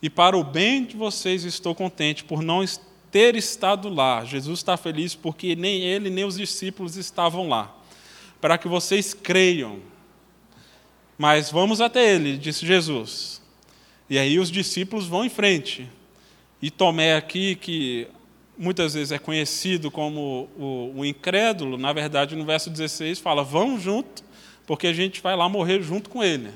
e 0.00 0.08
para 0.08 0.38
o 0.38 0.44
bem 0.44 0.84
de 0.84 0.96
vocês 0.96 1.42
estou 1.42 1.74
contente 1.74 2.22
por 2.22 2.40
não 2.40 2.64
ter 3.10 3.34
estado 3.34 3.88
lá. 3.88 4.24
Jesus 4.24 4.60
está 4.60 4.76
feliz 4.76 5.16
porque 5.16 5.56
nem 5.56 5.82
ele 5.82 6.08
nem 6.08 6.24
os 6.24 6.36
discípulos 6.36 6.96
estavam 6.96 7.48
lá, 7.48 7.76
para 8.40 8.56
que 8.56 8.68
vocês 8.68 9.12
creiam. 9.12 9.89
Mas 11.20 11.50
vamos 11.50 11.82
até 11.82 12.14
ele, 12.14 12.38
disse 12.38 12.64
Jesus. 12.64 13.42
E 14.08 14.18
aí 14.18 14.38
os 14.38 14.50
discípulos 14.50 15.06
vão 15.06 15.22
em 15.22 15.28
frente. 15.28 15.86
E 16.62 16.70
Tomé 16.70 17.14
aqui, 17.14 17.56
que 17.56 18.08
muitas 18.56 18.94
vezes 18.94 19.12
é 19.12 19.18
conhecido 19.18 19.90
como 19.90 20.48
o, 20.58 20.94
o 20.96 21.04
incrédulo, 21.04 21.76
na 21.76 21.92
verdade, 21.92 22.34
no 22.34 22.46
verso 22.46 22.70
16, 22.70 23.18
fala: 23.18 23.44
vamos 23.44 23.82
junto, 23.82 24.24
porque 24.66 24.86
a 24.86 24.94
gente 24.94 25.20
vai 25.20 25.36
lá 25.36 25.46
morrer 25.46 25.82
junto 25.82 26.08
com 26.08 26.24
ele. 26.24 26.52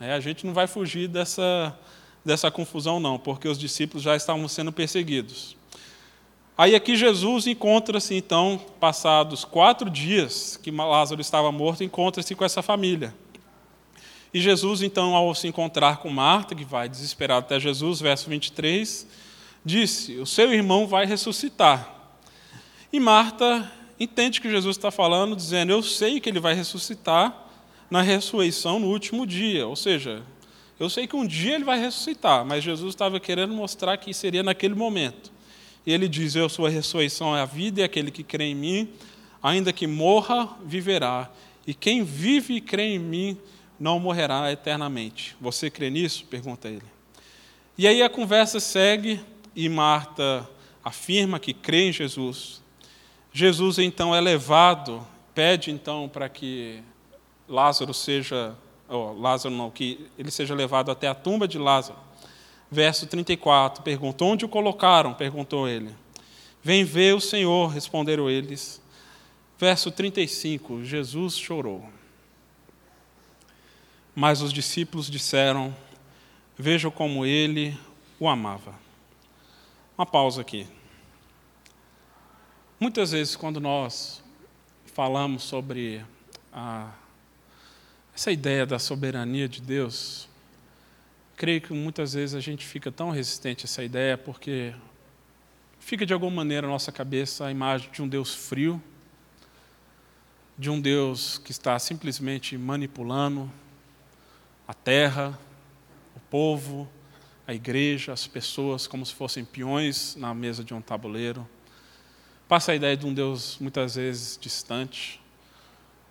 É, 0.00 0.12
a 0.12 0.18
gente 0.18 0.44
não 0.44 0.52
vai 0.52 0.66
fugir 0.66 1.06
dessa, 1.06 1.78
dessa 2.24 2.50
confusão, 2.50 2.98
não, 2.98 3.20
porque 3.20 3.46
os 3.46 3.56
discípulos 3.56 4.02
já 4.02 4.16
estavam 4.16 4.48
sendo 4.48 4.72
perseguidos. 4.72 5.56
Aí 6.56 6.74
aqui 6.74 6.96
Jesus 6.96 7.46
encontra-se, 7.46 8.16
então, 8.16 8.60
passados 8.80 9.44
quatro 9.44 9.88
dias 9.88 10.58
que 10.60 10.72
Lázaro 10.72 11.20
estava 11.20 11.52
morto, 11.52 11.84
encontra-se 11.84 12.34
com 12.34 12.44
essa 12.44 12.62
família. 12.62 13.14
E 14.32 14.40
Jesus, 14.40 14.82
então, 14.82 15.14
ao 15.14 15.34
se 15.34 15.48
encontrar 15.48 15.98
com 15.98 16.10
Marta, 16.10 16.54
que 16.54 16.64
vai 16.64 16.88
desesperado 16.88 17.46
até 17.46 17.58
Jesus, 17.58 18.00
verso 18.00 18.28
23, 18.28 19.06
disse: 19.64 20.16
O 20.16 20.26
seu 20.26 20.52
irmão 20.52 20.86
vai 20.86 21.06
ressuscitar. 21.06 21.94
E 22.92 23.00
Marta 23.00 23.70
entende 23.98 24.40
que 24.40 24.50
Jesus 24.50 24.76
está 24.76 24.90
falando, 24.90 25.34
dizendo: 25.34 25.72
Eu 25.72 25.82
sei 25.82 26.20
que 26.20 26.28
ele 26.28 26.40
vai 26.40 26.54
ressuscitar 26.54 27.46
na 27.90 28.02
ressurreição 28.02 28.78
no 28.78 28.88
último 28.88 29.26
dia. 29.26 29.66
Ou 29.66 29.76
seja, 29.76 30.22
eu 30.78 30.90
sei 30.90 31.06
que 31.06 31.16
um 31.16 31.26
dia 31.26 31.54
ele 31.54 31.64
vai 31.64 31.78
ressuscitar, 31.80 32.44
mas 32.44 32.62
Jesus 32.62 32.94
estava 32.94 33.18
querendo 33.18 33.54
mostrar 33.54 33.96
que 33.96 34.12
seria 34.12 34.42
naquele 34.42 34.74
momento. 34.74 35.32
E 35.86 35.92
ele 35.92 36.06
diz: 36.06 36.34
Eu 36.34 36.48
sou 36.48 36.66
a 36.66 36.70
ressurreição, 36.70 37.36
é 37.36 37.40
a 37.40 37.46
vida, 37.46 37.80
e 37.80 37.84
aquele 37.84 38.10
que 38.10 38.22
crê 38.22 38.44
em 38.44 38.54
mim, 38.54 38.88
ainda 39.42 39.72
que 39.72 39.86
morra, 39.86 40.48
viverá. 40.64 41.30
E 41.66 41.74
quem 41.74 42.04
vive 42.04 42.54
e 42.54 42.60
crê 42.60 42.94
em 42.94 42.98
mim 42.98 43.38
não 43.78 43.98
morrerá 43.98 44.50
eternamente. 44.50 45.36
Você 45.40 45.70
crê 45.70 45.90
nisso? 45.90 46.24
pergunta 46.26 46.68
ele. 46.68 46.82
E 47.76 47.86
aí 47.86 48.02
a 48.02 48.10
conversa 48.10 48.58
segue 48.58 49.20
e 49.54 49.68
Marta 49.68 50.48
afirma 50.82 51.38
que 51.38 51.52
crê 51.52 51.88
em 51.88 51.92
Jesus. 51.92 52.62
Jesus 53.32 53.78
então 53.78 54.14
é 54.14 54.20
levado, 54.20 55.06
pede 55.34 55.70
então 55.70 56.08
para 56.08 56.28
que 56.28 56.82
Lázaro 57.48 57.94
seja, 57.94 58.54
oh, 58.88 59.12
Lázaro 59.12 59.54
não, 59.54 59.70
que 59.70 60.06
ele 60.18 60.30
seja 60.30 60.54
levado 60.54 60.90
até 60.90 61.06
a 61.06 61.14
tumba 61.14 61.46
de 61.46 61.58
Lázaro. 61.58 61.98
Verso 62.70 63.06
34, 63.06 63.82
perguntou: 63.82 64.28
Onde 64.28 64.44
o 64.44 64.48
colocaram? 64.48 65.14
perguntou 65.14 65.68
ele. 65.68 65.94
Vem 66.62 66.84
ver 66.84 67.14
o 67.14 67.20
Senhor, 67.20 67.68
responderam 67.68 68.28
eles. 68.28 68.82
Verso 69.58 69.90
35, 69.90 70.84
Jesus 70.84 71.36
chorou. 71.36 71.88
Mas 74.20 74.42
os 74.42 74.52
discípulos 74.52 75.08
disseram: 75.08 75.72
Vejam 76.58 76.90
como 76.90 77.24
ele 77.24 77.78
o 78.18 78.28
amava. 78.28 78.74
Uma 79.96 80.04
pausa 80.04 80.40
aqui. 80.40 80.66
Muitas 82.80 83.12
vezes, 83.12 83.36
quando 83.36 83.60
nós 83.60 84.20
falamos 84.86 85.44
sobre 85.44 86.04
a, 86.52 86.90
essa 88.12 88.32
ideia 88.32 88.66
da 88.66 88.76
soberania 88.80 89.48
de 89.48 89.62
Deus, 89.62 90.28
creio 91.36 91.60
que 91.60 91.72
muitas 91.72 92.14
vezes 92.14 92.34
a 92.34 92.40
gente 92.40 92.66
fica 92.66 92.90
tão 92.90 93.10
resistente 93.10 93.66
a 93.66 93.66
essa 93.66 93.84
ideia 93.84 94.18
porque 94.18 94.74
fica 95.78 96.04
de 96.04 96.12
alguma 96.12 96.34
maneira 96.34 96.66
na 96.66 96.72
nossa 96.72 96.90
cabeça 96.90 97.46
a 97.46 97.52
imagem 97.52 97.88
de 97.92 98.02
um 98.02 98.08
Deus 98.08 98.34
frio, 98.34 98.82
de 100.58 100.68
um 100.68 100.80
Deus 100.80 101.38
que 101.38 101.52
está 101.52 101.78
simplesmente 101.78 102.58
manipulando 102.58 103.48
a 104.68 104.74
terra, 104.74 105.38
o 106.14 106.20
povo, 106.20 106.86
a 107.46 107.54
igreja, 107.54 108.12
as 108.12 108.26
pessoas, 108.26 108.86
como 108.86 109.06
se 109.06 109.14
fossem 109.14 109.42
peões 109.42 110.14
na 110.14 110.34
mesa 110.34 110.62
de 110.62 110.74
um 110.74 110.82
tabuleiro. 110.82 111.48
Passa 112.46 112.72
a 112.72 112.74
ideia 112.74 112.94
de 112.94 113.06
um 113.06 113.14
Deus 113.14 113.56
muitas 113.58 113.94
vezes 113.94 114.38
distante, 114.38 115.18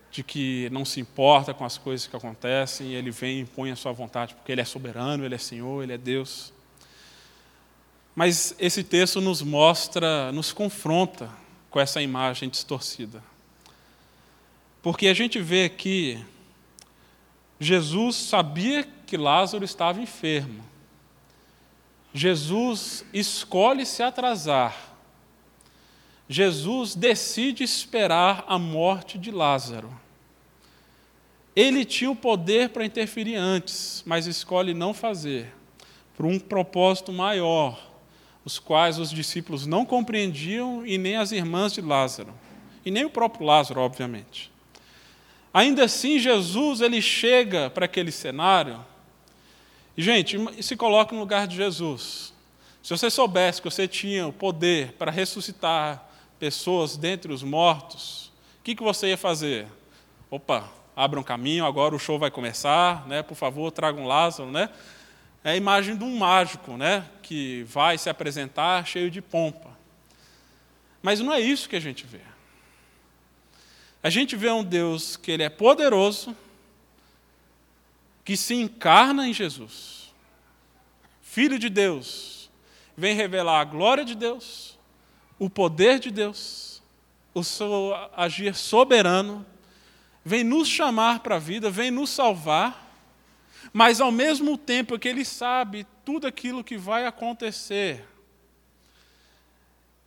de 0.09 0.23
que 0.23 0.67
não 0.71 0.83
se 0.83 0.99
importa 0.99 1.53
com 1.53 1.63
as 1.63 1.77
coisas 1.77 2.07
que 2.07 2.15
acontecem, 2.15 2.95
ele 2.95 3.11
vem 3.11 3.37
e 3.37 3.41
impõe 3.41 3.69
a 3.69 3.75
sua 3.75 3.91
vontade, 3.91 4.33
porque 4.33 4.51
ele 4.51 4.61
é 4.61 4.65
soberano, 4.65 5.23
ele 5.23 5.35
é 5.35 5.37
Senhor, 5.37 5.83
ele 5.83 5.93
é 5.93 5.97
Deus. 5.97 6.51
Mas 8.15 8.55
esse 8.57 8.83
texto 8.83 9.21
nos 9.21 9.43
mostra, 9.43 10.31
nos 10.31 10.51
confronta 10.51 11.29
com 11.69 11.79
essa 11.79 12.01
imagem 12.01 12.49
distorcida. 12.49 13.23
Porque 14.81 15.07
a 15.07 15.13
gente 15.13 15.39
vê 15.39 15.65
aqui, 15.65 16.25
Jesus 17.59 18.15
sabia 18.15 18.87
que 19.05 19.17
Lázaro 19.17 19.63
estava 19.63 20.01
enfermo. 20.01 20.63
Jesus 22.13 23.05
escolhe 23.13 23.85
se 23.85 24.03
atrasar. 24.03 24.75
Jesus 26.29 26.95
decide 26.95 27.63
esperar 27.63 28.43
a 28.47 28.59
morte 28.59 29.17
de 29.17 29.31
Lázaro. 29.31 29.89
Ele 31.55 31.85
tinha 31.85 32.11
o 32.11 32.15
poder 32.15 32.69
para 32.69 32.85
interferir 32.85 33.35
antes, 33.35 34.03
mas 34.05 34.27
escolhe 34.27 34.73
não 34.73 34.93
fazer, 34.93 35.53
por 36.15 36.25
um 36.25 36.37
propósito 36.37 37.11
maior, 37.11 37.81
os 38.45 38.59
quais 38.59 38.99
os 38.99 39.09
discípulos 39.09 39.65
não 39.65 39.85
compreendiam 39.85 40.85
e 40.85 40.97
nem 40.97 41.15
as 41.15 41.31
irmãs 41.31 41.73
de 41.73 41.81
Lázaro, 41.81 42.33
e 42.85 42.91
nem 42.91 43.05
o 43.05 43.09
próprio 43.09 43.45
Lázaro, 43.45 43.81
obviamente. 43.81 44.51
Ainda 45.57 45.85
assim, 45.85 46.19
Jesus 46.19 46.81
ele 46.81 47.01
chega 47.01 47.67
para 47.67 47.85
aquele 47.85 48.11
cenário 48.11 48.85
e, 49.97 50.03
gente, 50.03 50.37
se 50.61 50.75
coloque 50.75 51.15
no 51.15 51.19
lugar 51.19 51.47
de 51.47 51.55
Jesus. 51.55 52.31
Se 52.83 52.95
você 52.95 53.09
soubesse 53.09 53.59
que 53.59 53.67
você 53.67 53.87
tinha 53.87 54.27
o 54.27 54.31
poder 54.31 54.91
para 54.99 55.09
ressuscitar 55.09 56.07
pessoas 56.37 56.95
dentre 56.95 57.33
os 57.33 57.41
mortos, 57.41 58.31
o 58.59 58.63
que, 58.65 58.75
que 58.75 58.83
você 58.83 59.07
ia 59.07 59.17
fazer? 59.17 59.65
Opa, 60.29 60.69
abra 60.95 61.19
um 61.19 61.23
caminho, 61.23 61.65
agora 61.65 61.95
o 61.95 61.99
show 61.99 62.19
vai 62.19 62.29
começar, 62.29 63.07
né? 63.07 63.23
por 63.23 63.33
favor, 63.33 63.71
traga 63.71 63.99
um 63.99 64.05
Lázaro. 64.05 64.51
Né? 64.51 64.69
É 65.43 65.53
a 65.53 65.57
imagem 65.57 65.97
de 65.97 66.03
um 66.03 66.15
mágico 66.19 66.77
né? 66.77 67.03
que 67.23 67.63
vai 67.63 67.97
se 67.97 68.11
apresentar 68.11 68.85
cheio 68.85 69.09
de 69.09 69.23
pompa. 69.23 69.71
Mas 71.01 71.19
não 71.19 71.33
é 71.33 71.39
isso 71.39 71.67
que 71.67 71.75
a 71.75 71.81
gente 71.81 72.05
vê. 72.05 72.36
A 74.01 74.09
gente 74.09 74.35
vê 74.35 74.51
um 74.51 74.63
Deus 74.63 75.17
que 75.17 75.31
ele 75.31 75.43
é 75.43 75.49
poderoso, 75.49 76.35
que 78.23 78.37
se 78.37 78.55
encarna 78.55 79.27
em 79.27 79.33
Jesus, 79.33 80.13
Filho 81.21 81.59
de 81.59 81.69
Deus, 81.69 82.49
vem 82.95 83.15
revelar 83.15 83.61
a 83.61 83.63
glória 83.63 84.03
de 84.03 84.15
Deus, 84.15 84.77
o 85.37 85.49
poder 85.49 85.99
de 85.99 86.09
Deus, 86.09 86.81
o 87.33 87.43
seu 87.43 87.93
agir 88.15 88.55
soberano, 88.55 89.45
vem 90.25 90.43
nos 90.43 90.67
chamar 90.67 91.19
para 91.19 91.35
a 91.35 91.39
vida, 91.39 91.69
vem 91.69 91.91
nos 91.91 92.09
salvar, 92.09 92.91
mas 93.71 94.01
ao 94.01 94.11
mesmo 94.11 94.57
tempo 94.57 94.97
que 94.97 95.07
Ele 95.07 95.23
sabe 95.23 95.85
tudo 96.03 96.25
aquilo 96.25 96.63
que 96.63 96.75
vai 96.75 97.05
acontecer, 97.05 98.03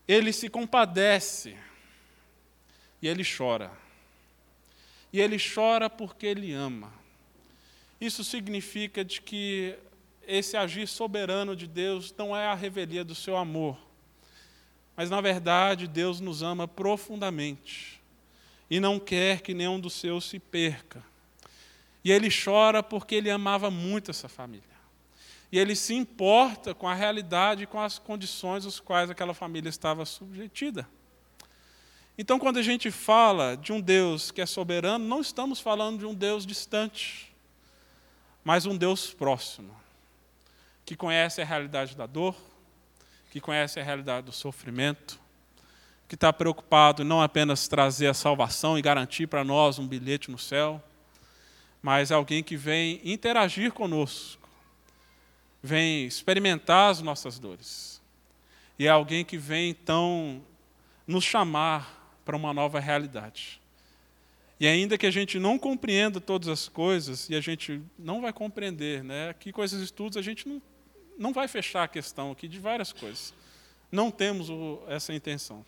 Ele 0.08 0.32
se 0.32 0.48
compadece 0.48 1.56
e 3.02 3.08
Ele 3.08 3.24
chora. 3.24 3.70
E 5.12 5.20
Ele 5.20 5.36
chora 5.38 5.88
porque 5.88 6.26
Ele 6.26 6.52
ama. 6.52 6.92
Isso 8.00 8.24
significa 8.24 9.04
de 9.04 9.20
que 9.20 9.76
esse 10.26 10.56
agir 10.56 10.86
soberano 10.86 11.56
de 11.56 11.66
Deus 11.66 12.14
não 12.16 12.36
é 12.36 12.46
a 12.46 12.54
revelia 12.54 13.04
do 13.04 13.14
seu 13.14 13.36
amor, 13.36 13.76
mas 14.96 15.10
na 15.10 15.20
verdade 15.20 15.86
Deus 15.86 16.20
nos 16.20 16.42
ama 16.42 16.68
profundamente 16.68 18.00
e 18.70 18.78
não 18.78 19.00
quer 19.00 19.40
que 19.40 19.52
nenhum 19.52 19.80
dos 19.80 19.94
seus 19.94 20.24
se 20.24 20.38
perca. 20.38 21.02
E 22.04 22.12
ele 22.12 22.28
chora 22.30 22.82
porque 22.82 23.16
ele 23.16 23.30
amava 23.30 23.70
muito 23.70 24.10
essa 24.10 24.28
família. 24.28 24.64
E 25.52 25.58
ele 25.58 25.74
se 25.74 25.94
importa 25.94 26.72
com 26.72 26.88
a 26.88 26.94
realidade 26.94 27.64
e 27.64 27.66
com 27.66 27.80
as 27.80 27.98
condições 27.98 28.64
às 28.64 28.78
quais 28.78 29.10
aquela 29.10 29.34
família 29.34 29.68
estava 29.68 30.06
submetida. 30.06 30.88
Então, 32.18 32.38
quando 32.38 32.58
a 32.58 32.62
gente 32.62 32.90
fala 32.90 33.56
de 33.56 33.72
um 33.72 33.80
Deus 33.80 34.30
que 34.30 34.40
é 34.40 34.46
soberano, 34.46 35.04
não 35.04 35.20
estamos 35.20 35.60
falando 35.60 36.00
de 36.00 36.06
um 36.06 36.14
Deus 36.14 36.44
distante 36.44 37.30
mas 38.44 38.66
um 38.66 38.76
Deus 38.76 39.12
próximo, 39.12 39.74
que 40.84 40.96
conhece 40.96 41.40
a 41.40 41.44
realidade 41.44 41.96
da 41.96 42.06
dor, 42.06 42.34
que 43.30 43.40
conhece 43.40 43.78
a 43.78 43.82
realidade 43.82 44.26
do 44.26 44.32
sofrimento, 44.32 45.20
que 46.08 46.14
está 46.14 46.32
preocupado 46.32 47.04
não 47.04 47.22
apenas 47.22 47.68
trazer 47.68 48.08
a 48.08 48.14
salvação 48.14 48.78
e 48.78 48.82
garantir 48.82 49.28
para 49.28 49.44
nós 49.44 49.78
um 49.78 49.86
bilhete 49.86 50.30
no 50.30 50.38
céu, 50.38 50.82
mas 51.80 52.10
alguém 52.10 52.42
que 52.42 52.56
vem 52.56 53.00
interagir 53.04 53.72
conosco, 53.72 54.48
vem 55.62 56.06
experimentar 56.06 56.90
as 56.90 57.00
nossas 57.00 57.38
dores. 57.38 58.02
E 58.78 58.86
é 58.86 58.90
alguém 58.90 59.24
que 59.24 59.36
vem, 59.36 59.70
então, 59.70 60.42
nos 61.06 61.22
chamar 61.22 61.99
para 62.30 62.36
uma 62.36 62.54
nova 62.54 62.78
realidade. 62.78 63.60
E 64.60 64.64
ainda 64.64 64.96
que 64.96 65.04
a 65.04 65.10
gente 65.10 65.36
não 65.36 65.58
compreenda 65.58 66.20
todas 66.20 66.46
as 66.46 66.68
coisas, 66.68 67.28
e 67.28 67.34
a 67.34 67.40
gente 67.40 67.82
não 67.98 68.20
vai 68.20 68.32
compreender, 68.32 69.02
né? 69.02 69.30
aqui 69.30 69.50
com 69.50 69.64
esses 69.64 69.80
estudos 69.80 70.16
a 70.16 70.22
gente 70.22 70.48
não, 70.48 70.62
não 71.18 71.32
vai 71.32 71.48
fechar 71.48 71.82
a 71.82 71.88
questão 71.88 72.30
aqui 72.30 72.46
de 72.46 72.60
várias 72.60 72.92
coisas. 72.92 73.34
Não 73.90 74.12
temos 74.12 74.48
o, 74.48 74.80
essa 74.86 75.12
intenção. 75.12 75.66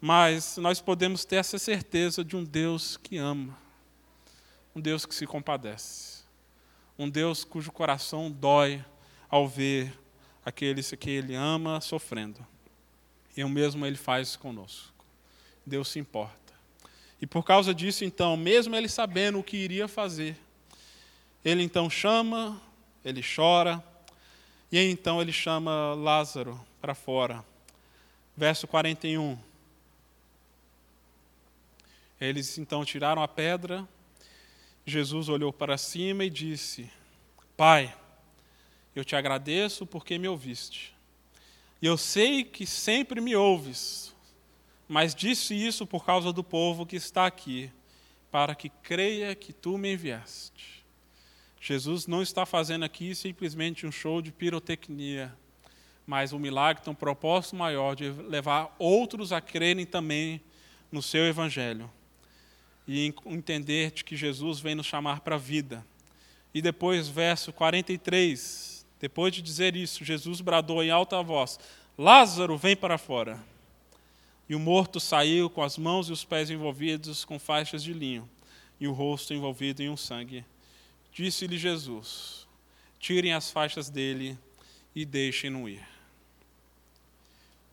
Mas 0.00 0.56
nós 0.58 0.80
podemos 0.80 1.24
ter 1.24 1.36
essa 1.36 1.58
certeza 1.58 2.24
de 2.24 2.36
um 2.36 2.44
Deus 2.44 2.96
que 2.96 3.16
ama, 3.16 3.58
um 4.76 4.80
Deus 4.80 5.04
que 5.04 5.14
se 5.14 5.26
compadece, 5.26 6.22
um 6.96 7.10
Deus 7.10 7.42
cujo 7.42 7.72
coração 7.72 8.30
dói 8.30 8.84
ao 9.28 9.48
ver 9.48 9.92
aqueles 10.46 10.92
que 10.92 11.10
ele 11.10 11.34
ama 11.34 11.80
sofrendo. 11.80 12.46
E 13.36 13.42
o 13.42 13.48
mesmo 13.48 13.84
ele 13.84 13.96
faz 13.96 14.36
conosco. 14.36 14.93
Deus 15.66 15.88
se 15.88 15.98
importa. 15.98 16.52
E 17.20 17.26
por 17.26 17.42
causa 17.42 17.74
disso, 17.74 18.04
então, 18.04 18.36
mesmo 18.36 18.76
ele 18.76 18.88
sabendo 18.88 19.38
o 19.38 19.42
que 19.42 19.56
iria 19.56 19.88
fazer, 19.88 20.36
ele 21.44 21.62
então 21.62 21.88
chama, 21.88 22.60
ele 23.04 23.22
chora, 23.22 23.82
e 24.70 24.78
então 24.78 25.20
ele 25.20 25.32
chama 25.32 25.94
Lázaro 25.94 26.60
para 26.80 26.94
fora. 26.94 27.44
Verso 28.36 28.66
41. 28.66 29.38
Eles 32.20 32.58
então 32.58 32.84
tiraram 32.84 33.22
a 33.22 33.28
pedra, 33.28 33.86
Jesus 34.86 35.28
olhou 35.28 35.52
para 35.52 35.78
cima 35.78 36.24
e 36.24 36.30
disse: 36.30 36.90
Pai, 37.56 37.94
eu 38.94 39.04
te 39.04 39.16
agradeço 39.16 39.86
porque 39.86 40.18
me 40.18 40.28
ouviste. 40.28 40.94
E 41.80 41.86
eu 41.86 41.96
sei 41.96 42.44
que 42.44 42.66
sempre 42.66 43.20
me 43.20 43.36
ouves, 43.36 44.13
mas 44.88 45.14
disse 45.14 45.54
isso 45.54 45.86
por 45.86 46.04
causa 46.04 46.32
do 46.32 46.44
povo 46.44 46.86
que 46.86 46.96
está 46.96 47.26
aqui, 47.26 47.70
para 48.30 48.54
que 48.54 48.68
creia 48.68 49.34
que 49.34 49.52
tu 49.52 49.78
me 49.78 49.94
enviaste. 49.94 50.84
Jesus 51.60 52.06
não 52.06 52.20
está 52.20 52.44
fazendo 52.44 52.84
aqui 52.84 53.14
simplesmente 53.14 53.86
um 53.86 53.92
show 53.92 54.20
de 54.20 54.30
pirotecnia, 54.30 55.34
mas 56.06 56.32
um 56.32 56.38
milagre 56.38 56.82
tem 56.82 56.92
um 56.92 56.96
propósito 56.96 57.56
maior 57.56 57.94
de 57.94 58.10
levar 58.10 58.74
outros 58.78 59.32
a 59.32 59.40
crerem 59.40 59.86
também 59.86 60.40
no 60.92 61.00
seu 61.00 61.24
evangelho 61.26 61.90
e 62.86 63.14
entender 63.26 63.90
de 63.90 64.04
que 64.04 64.16
Jesus 64.16 64.60
vem 64.60 64.74
nos 64.74 64.86
chamar 64.86 65.20
para 65.20 65.36
a 65.36 65.38
vida. 65.38 65.84
E 66.52 66.60
depois, 66.60 67.08
verso 67.08 67.52
43, 67.52 68.86
depois 69.00 69.34
de 69.34 69.42
dizer 69.42 69.74
isso, 69.74 70.04
Jesus 70.04 70.40
bradou 70.40 70.82
em 70.82 70.90
alta 70.90 71.22
voz: 71.22 71.58
Lázaro, 71.96 72.56
vem 72.56 72.76
para 72.76 72.98
fora. 72.98 73.53
E 74.48 74.54
o 74.54 74.58
morto 74.60 75.00
saiu 75.00 75.48
com 75.48 75.62
as 75.62 75.78
mãos 75.78 76.08
e 76.08 76.12
os 76.12 76.24
pés 76.24 76.50
envolvidos 76.50 77.24
com 77.24 77.38
faixas 77.38 77.82
de 77.82 77.92
linho, 77.92 78.28
e 78.78 78.86
o 78.86 78.92
rosto 78.92 79.32
envolvido 79.32 79.82
em 79.82 79.88
um 79.88 79.96
sangue. 79.96 80.44
Disse-lhe 81.12 81.56
Jesus: 81.56 82.46
Tirem 82.98 83.32
as 83.32 83.50
faixas 83.50 83.88
dele 83.88 84.38
e 84.94 85.04
deixem-no 85.04 85.68
ir. 85.68 85.86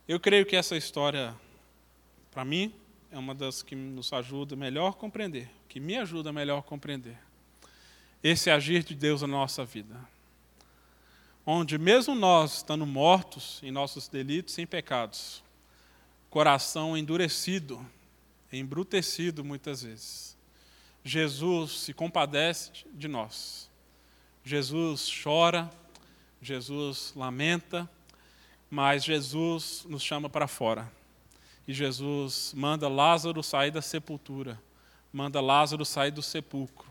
Eu 0.07 0.19
creio 0.19 0.45
que 0.45 0.55
essa 0.55 0.77
história, 0.77 1.35
para 2.31 2.45
mim, 2.45 2.73
é 3.11 3.17
uma 3.17 3.35
das 3.35 3.61
que 3.61 3.75
nos 3.75 4.11
ajuda 4.13 4.55
melhor 4.55 4.89
a 4.89 4.93
compreender, 4.93 5.49
que 5.67 5.79
me 5.79 5.97
ajuda 5.97 6.31
melhor 6.31 6.59
a 6.59 6.63
compreender 6.63 7.17
esse 8.23 8.49
agir 8.49 8.83
de 8.83 8.93
Deus 8.93 9.21
na 9.21 9.27
nossa 9.27 9.65
vida. 9.65 9.95
Onde, 11.45 11.77
mesmo 11.77 12.13
nós 12.13 12.57
estando 12.57 12.85
mortos 12.85 13.59
em 13.63 13.71
nossos 13.71 14.07
delitos 14.07 14.57
e 14.57 14.65
pecados, 14.65 15.43
coração 16.31 16.97
endurecido, 16.97 17.85
embrutecido 18.51 19.43
muitas 19.43 19.83
vezes. 19.83 20.37
Jesus 21.03 21.81
se 21.81 21.93
compadece 21.93 22.71
de 22.93 23.09
nós. 23.09 23.69
Jesus 24.43 25.11
chora, 25.21 25.69
Jesus 26.41 27.11
lamenta, 27.17 27.87
mas 28.69 29.03
Jesus 29.03 29.85
nos 29.89 30.01
chama 30.01 30.29
para 30.29 30.47
fora. 30.47 30.89
E 31.67 31.73
Jesus 31.73 32.53
manda 32.55 32.87
Lázaro 32.87 33.43
sair 33.43 33.69
da 33.69 33.81
sepultura, 33.81 34.59
manda 35.11 35.41
Lázaro 35.41 35.83
sair 35.83 36.11
do 36.11 36.23
sepulcro. 36.23 36.89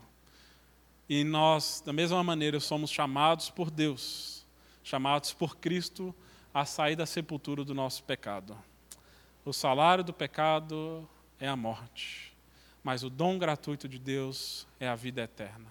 E 1.09 1.23
nós, 1.23 1.81
da 1.83 1.91
mesma 1.91 2.23
maneira, 2.23 2.59
somos 2.59 2.91
chamados 2.91 3.49
por 3.49 3.71
Deus, 3.71 4.45
chamados 4.83 5.33
por 5.33 5.57
Cristo 5.57 6.13
a 6.53 6.63
sair 6.63 6.95
da 6.95 7.07
sepultura 7.07 7.65
do 7.65 7.73
nosso 7.73 8.03
pecado. 8.03 8.55
O 9.43 9.51
salário 9.51 10.03
do 10.03 10.13
pecado 10.13 11.09
é 11.39 11.47
a 11.47 11.55
morte, 11.55 12.31
mas 12.83 13.03
o 13.03 13.09
dom 13.09 13.39
gratuito 13.39 13.87
de 13.89 13.97
Deus 13.97 14.67
é 14.79 14.87
a 14.87 14.95
vida 14.95 15.23
eterna. 15.23 15.67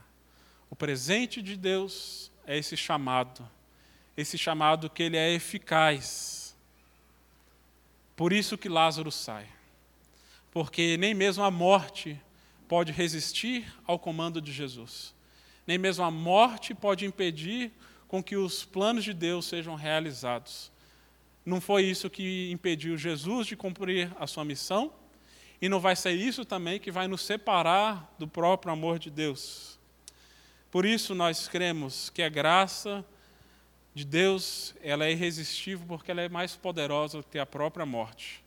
O 0.69 0.75
presente 0.75 1.41
de 1.41 1.57
Deus 1.57 2.33
é 2.45 2.59
esse 2.59 2.77
chamado, 2.77 3.49
esse 4.17 4.37
chamado 4.37 4.91
que 4.91 5.05
ele 5.05 5.17
é 5.17 5.33
eficaz. 5.33 6.57
Por 8.17 8.33
isso 8.33 8.59
que 8.59 8.69
Lázaro 8.69 9.13
sai, 9.13 9.47
porque 10.51 10.97
nem 10.97 11.15
mesmo 11.15 11.45
a 11.45 11.51
morte 11.51 12.21
pode 12.67 12.91
resistir 12.91 13.73
ao 13.87 14.01
comando 14.01 14.41
de 14.41 14.53
Jesus. 14.53 15.15
Nem 15.65 15.79
mesmo 15.79 16.05
a 16.05 16.11
morte 16.11 16.75
pode 16.75 17.07
impedir 17.07 17.73
com 18.09 18.21
que 18.21 18.37
os 18.37 18.65
planos 18.65 19.05
de 19.05 19.15
Deus 19.15 19.47
sejam 19.47 19.77
realizados. 19.77 20.70
Não 21.51 21.61
foi 21.61 21.83
isso 21.83 22.09
que 22.09 22.49
impediu 22.53 22.97
Jesus 22.97 23.45
de 23.45 23.57
cumprir 23.57 24.09
a 24.21 24.25
sua 24.29 24.45
missão, 24.45 24.93
e 25.61 25.69
não 25.69 25.81
vai 25.81 25.97
ser 25.97 26.13
isso 26.13 26.45
também 26.45 26.79
que 26.79 26.93
vai 26.93 27.09
nos 27.09 27.23
separar 27.23 28.15
do 28.21 28.29
próprio 28.29 28.73
amor 28.73 29.01
de 29.01 29.11
Deus. 29.11 29.77
Por 30.71 30.87
isso 30.87 31.13
nós 31.13 31.49
cremos 31.49 32.09
que 32.09 32.23
a 32.23 32.29
graça 32.29 33.05
de 33.93 34.05
Deus, 34.05 34.77
ela 34.81 35.05
é 35.05 35.11
irresistível 35.11 35.85
porque 35.89 36.13
ela 36.13 36.21
é 36.21 36.29
mais 36.29 36.55
poderosa 36.55 37.19
do 37.19 37.25
que 37.25 37.37
a 37.37 37.45
própria 37.45 37.85
morte. 37.85 38.45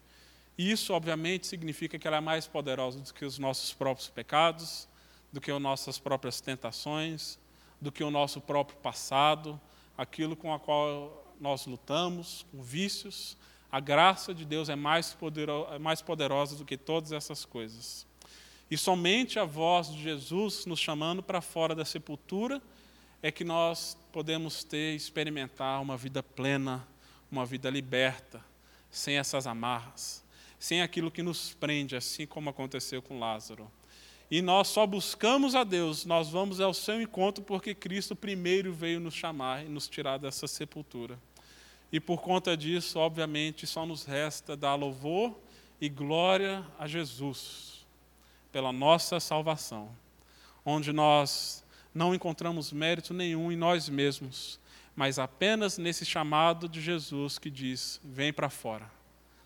E 0.58 0.72
isso, 0.72 0.94
obviamente, 0.94 1.46
significa 1.46 2.00
que 2.00 2.08
ela 2.08 2.18
é 2.18 2.22
mais 2.22 2.48
poderosa 2.48 3.02
do 3.02 3.14
que 3.14 3.26
os 3.26 3.38
nossos 3.38 3.74
próprios 3.74 4.08
pecados, 4.08 4.88
do 5.30 5.42
que 5.42 5.52
as 5.52 5.62
nossas 5.62 6.00
próprias 6.00 6.40
tentações, 6.40 7.38
do 7.82 7.92
que 7.92 8.02
o 8.02 8.10
nosso 8.10 8.40
próprio 8.40 8.78
passado, 8.78 9.60
aquilo 9.98 10.38
com 10.38 10.54
a 10.54 10.58
qual 10.58 11.22
nós 11.40 11.66
lutamos 11.66 12.46
com 12.52 12.62
vícios, 12.62 13.38
a 13.72 13.80
graça 13.80 14.34
de 14.34 14.46
Deus 14.46 14.70
é 14.70 14.76
mais, 14.76 15.14
poderosa, 15.14 15.76
é 15.76 15.80
mais 15.80 16.02
poderosa 16.02 16.56
do 16.56 16.66
que 16.66 16.78
todas 16.78 17.12
essas 17.12 17.44
coisas. 17.44 18.06
E 18.70 18.78
somente 18.78 19.40
a 19.40 19.46
voz 19.46 19.92
de 19.92 20.02
Jesus 20.02 20.66
nos 20.66 20.80
chamando 20.80 21.22
para 21.22 21.42
fora 21.42 21.76
da 21.76 21.86
sepultura 21.86 22.62
é 23.22 23.32
que 23.32 23.44
nós 23.44 23.98
podemos 24.12 24.64
ter, 24.64 24.96
experimentar 24.96 25.82
uma 25.82 25.98
vida 25.98 26.22
plena, 26.22 26.88
uma 27.32 27.46
vida 27.46 27.70
liberta, 27.70 28.44
sem 28.92 29.18
essas 29.18 29.48
amarras, 29.48 30.24
sem 30.60 30.82
aquilo 30.82 31.10
que 31.10 31.24
nos 31.24 31.54
prende, 31.54 31.96
assim 31.96 32.28
como 32.28 32.50
aconteceu 32.50 33.02
com 33.02 33.18
Lázaro. 33.18 33.72
E 34.34 34.42
nós 34.42 34.68
só 34.70 34.88
buscamos 34.88 35.54
a 35.54 35.64
Deus, 35.64 36.06
nós 36.06 36.32
vamos 36.32 36.60
ao 36.60 36.74
seu 36.74 37.00
encontro 37.00 37.44
porque 37.44 37.76
Cristo 37.76 38.16
primeiro 38.16 38.74
veio 38.74 39.00
nos 39.00 39.14
chamar 39.14 39.64
e 39.64 39.70
nos 39.70 39.88
tirar 39.88 40.18
dessa 40.18 40.48
sepultura. 40.48 41.20
E 41.92 42.00
por 42.00 42.20
conta 42.20 42.58
disso, 42.58 42.98
obviamente, 42.98 43.68
só 43.68 43.86
nos 43.86 44.06
resta 44.06 44.58
dar 44.58 44.74
louvor 44.74 45.40
e 45.80 45.88
glória 45.88 46.66
a 46.80 46.88
Jesus 46.88 47.86
pela 48.52 48.74
nossa 48.74 49.20
salvação, 49.20 49.96
onde 50.66 50.92
nós 50.92 51.64
não 51.94 52.16
encontramos 52.16 52.72
mérito 52.72 53.14
nenhum 53.14 53.52
em 53.52 53.56
nós 53.56 53.88
mesmos, 53.88 54.60
mas 54.96 55.20
apenas 55.20 55.78
nesse 55.78 56.08
chamado 56.08 56.68
de 56.68 56.82
Jesus 56.82 57.38
que 57.38 57.52
diz: 57.52 58.02
vem 58.04 58.34
para 58.34 58.50
fora, 58.50 58.90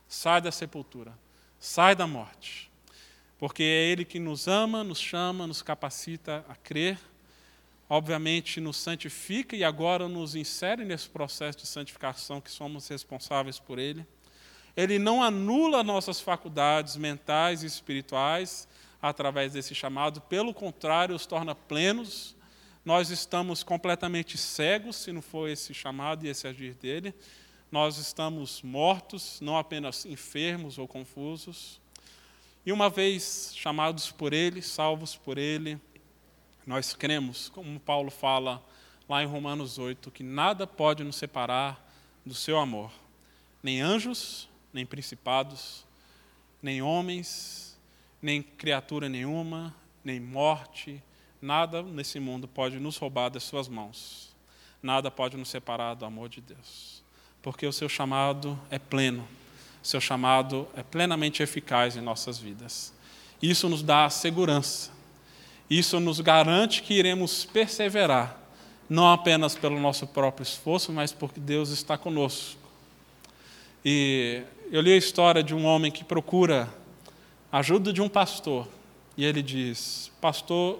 sai 0.07 0.39
da 0.39 0.49
sepultura, 0.49 1.11
sai 1.59 1.93
da 1.93 2.07
morte. 2.07 2.71
Porque 3.38 3.63
é 3.63 3.91
Ele 3.91 4.03
que 4.03 4.19
nos 4.19 4.47
ama, 4.47 4.83
nos 4.83 4.99
chama, 4.99 5.45
nos 5.45 5.61
capacita 5.61 6.43
a 6.47 6.55
crer 6.55 6.97
obviamente 7.89 8.59
nos 8.59 8.77
santifica 8.77 9.55
e 9.55 9.63
agora 9.63 10.07
nos 10.07 10.35
insere 10.35 10.83
nesse 10.83 11.09
processo 11.09 11.59
de 11.59 11.67
santificação 11.67 12.41
que 12.41 12.51
somos 12.51 12.88
responsáveis 12.88 13.59
por 13.59 13.79
ele. 13.79 14.05
Ele 14.75 14.99
não 14.99 15.23
anula 15.23 15.83
nossas 15.83 16.19
faculdades 16.19 16.97
mentais 16.97 17.63
e 17.63 17.65
espirituais 17.65 18.67
através 19.01 19.53
desse 19.53 19.73
chamado, 19.73 20.21
pelo 20.21 20.53
contrário, 20.53 21.15
os 21.15 21.25
torna 21.25 21.55
plenos. 21.55 22.35
Nós 22.83 23.09
estamos 23.09 23.63
completamente 23.63 24.38
cegos 24.38 24.97
se 24.97 25.11
não 25.11 25.21
for 25.21 25.49
esse 25.49 25.73
chamado 25.73 26.25
e 26.25 26.29
esse 26.29 26.47
agir 26.47 26.73
dele, 26.73 27.13
nós 27.71 27.97
estamos 27.97 28.61
mortos, 28.61 29.41
não 29.41 29.57
apenas 29.57 30.05
enfermos 30.05 30.77
ou 30.77 30.88
confusos. 30.88 31.81
E 32.68 32.72
uma 32.74 32.89
vez 32.89 33.53
chamados 33.55 34.11
por 34.11 34.34
Ele, 34.34 34.61
salvos 34.61 35.15
por 35.15 35.38
Ele, 35.38 35.80
nós 36.65 36.93
cremos, 36.93 37.47
como 37.47 37.80
Paulo 37.80 38.11
fala 38.11 38.61
lá 39.07 39.24
em 39.24 39.26
Romanos 39.26 39.78
8, 39.78 40.11
que 40.11 40.22
nada 40.22 40.68
pode 40.68 41.01
nos 41.01 41.15
separar 41.15 41.82
do 42.26 42.34
seu 42.34 42.59
amor. 42.59 42.91
Nem 43.63 43.80
anjos, 43.80 44.49
nem 44.74 44.86
principados, 44.86 45.86
nem 46.61 46.82
homens, 46.82 47.80
nem 48.22 48.43
criatura 48.43 49.07
nenhuma, 49.07 49.74
nem 50.03 50.20
morte, 50.20 51.01
nada 51.41 51.82
nesse 51.82 52.20
mundo 52.20 52.49
pode 52.49 52.82
nos 52.82 52.97
roubar 52.97 53.30
das 53.30 53.43
suas 53.43 53.70
mãos. 53.70 54.36
Nada 54.84 55.09
pode 55.09 55.38
nos 55.38 55.47
separar 55.47 55.93
do 55.93 56.03
amor 56.03 56.28
de 56.28 56.41
Deus 56.41 57.01
porque 57.41 57.65
o 57.65 57.72
seu 57.72 57.88
chamado 57.88 58.59
é 58.70 58.78
pleno, 58.78 59.26
seu 59.82 60.01
chamado 60.01 60.67
é 60.75 60.84
plenamente 60.84 61.41
eficaz 61.41 61.95
em 61.95 62.01
nossas 62.01 62.38
vidas. 62.38 62.93
Isso 63.41 63.69
nos 63.69 63.82
dá 63.82 64.09
segurança, 64.09 64.91
isso 65.69 65.99
nos 65.99 66.19
garante 66.19 66.82
que 66.82 66.93
iremos 66.93 67.45
perseverar, 67.45 68.38
não 68.89 69.11
apenas 69.11 69.55
pelo 69.55 69.80
nosso 69.80 70.07
próprio 70.07 70.43
esforço, 70.43 70.91
mas 70.91 71.11
porque 71.11 71.39
Deus 71.39 71.69
está 71.69 71.97
conosco. 71.97 72.59
E 73.84 74.43
eu 74.71 74.82
li 74.82 74.91
a 74.93 74.97
história 74.97 75.43
de 75.43 75.53
um 75.53 75.65
homem 75.65 75.91
que 75.91 76.03
procura 76.03 76.73
ajuda 77.51 77.93
de 77.93 78.01
um 78.01 78.09
pastor, 78.09 78.67
e 79.15 79.23
ele 79.23 79.41
diz: 79.41 80.11
Pastor, 80.19 80.80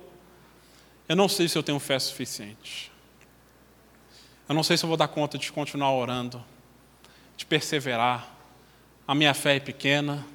eu 1.08 1.16
não 1.16 1.30
sei 1.30 1.48
se 1.48 1.58
eu 1.58 1.64
tenho 1.64 1.80
fé 1.80 1.98
suficiente. 1.98 2.92
Eu 4.48 4.56
não 4.56 4.64
sei 4.64 4.78
se 4.78 4.84
eu 4.84 4.88
vou 4.88 4.98
dar 4.98 5.08
conta 5.08 5.38
de 5.38 5.52
continuar 5.52 5.92
orando 5.92 6.44
de 7.38 7.46
perseverar. 7.46 8.37
A 9.08 9.16
minha 9.16 9.34
fé 9.34 9.56
é 9.56 9.60
pequena, 9.62 10.28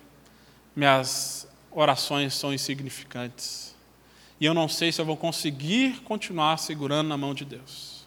minhas 0.74 1.46
orações 1.70 2.32
são 2.32 2.54
insignificantes. 2.54 3.76
E 4.40 4.46
eu 4.46 4.54
não 4.54 4.66
sei 4.66 4.90
se 4.90 4.98
eu 4.98 5.04
vou 5.04 5.16
conseguir 5.16 6.00
continuar 6.04 6.56
segurando 6.56 7.08
na 7.08 7.18
mão 7.18 7.34
de 7.34 7.44
Deus. 7.44 8.06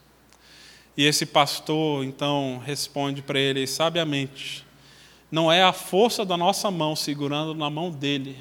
E 0.97 1.05
esse 1.05 1.24
pastor 1.24 2.03
então 2.03 2.59
responde 2.66 3.22
para 3.22 3.38
ele 3.38 3.68
sabiamente: 3.68 4.66
não 5.32 5.51
é 5.51 5.61
a 5.61 5.72
força 5.72 6.26
da 6.26 6.36
nossa 6.36 6.72
mão 6.72 6.95
segurando 6.95 7.53
na 7.53 7.70
mão 7.70 7.91
dele 7.91 8.36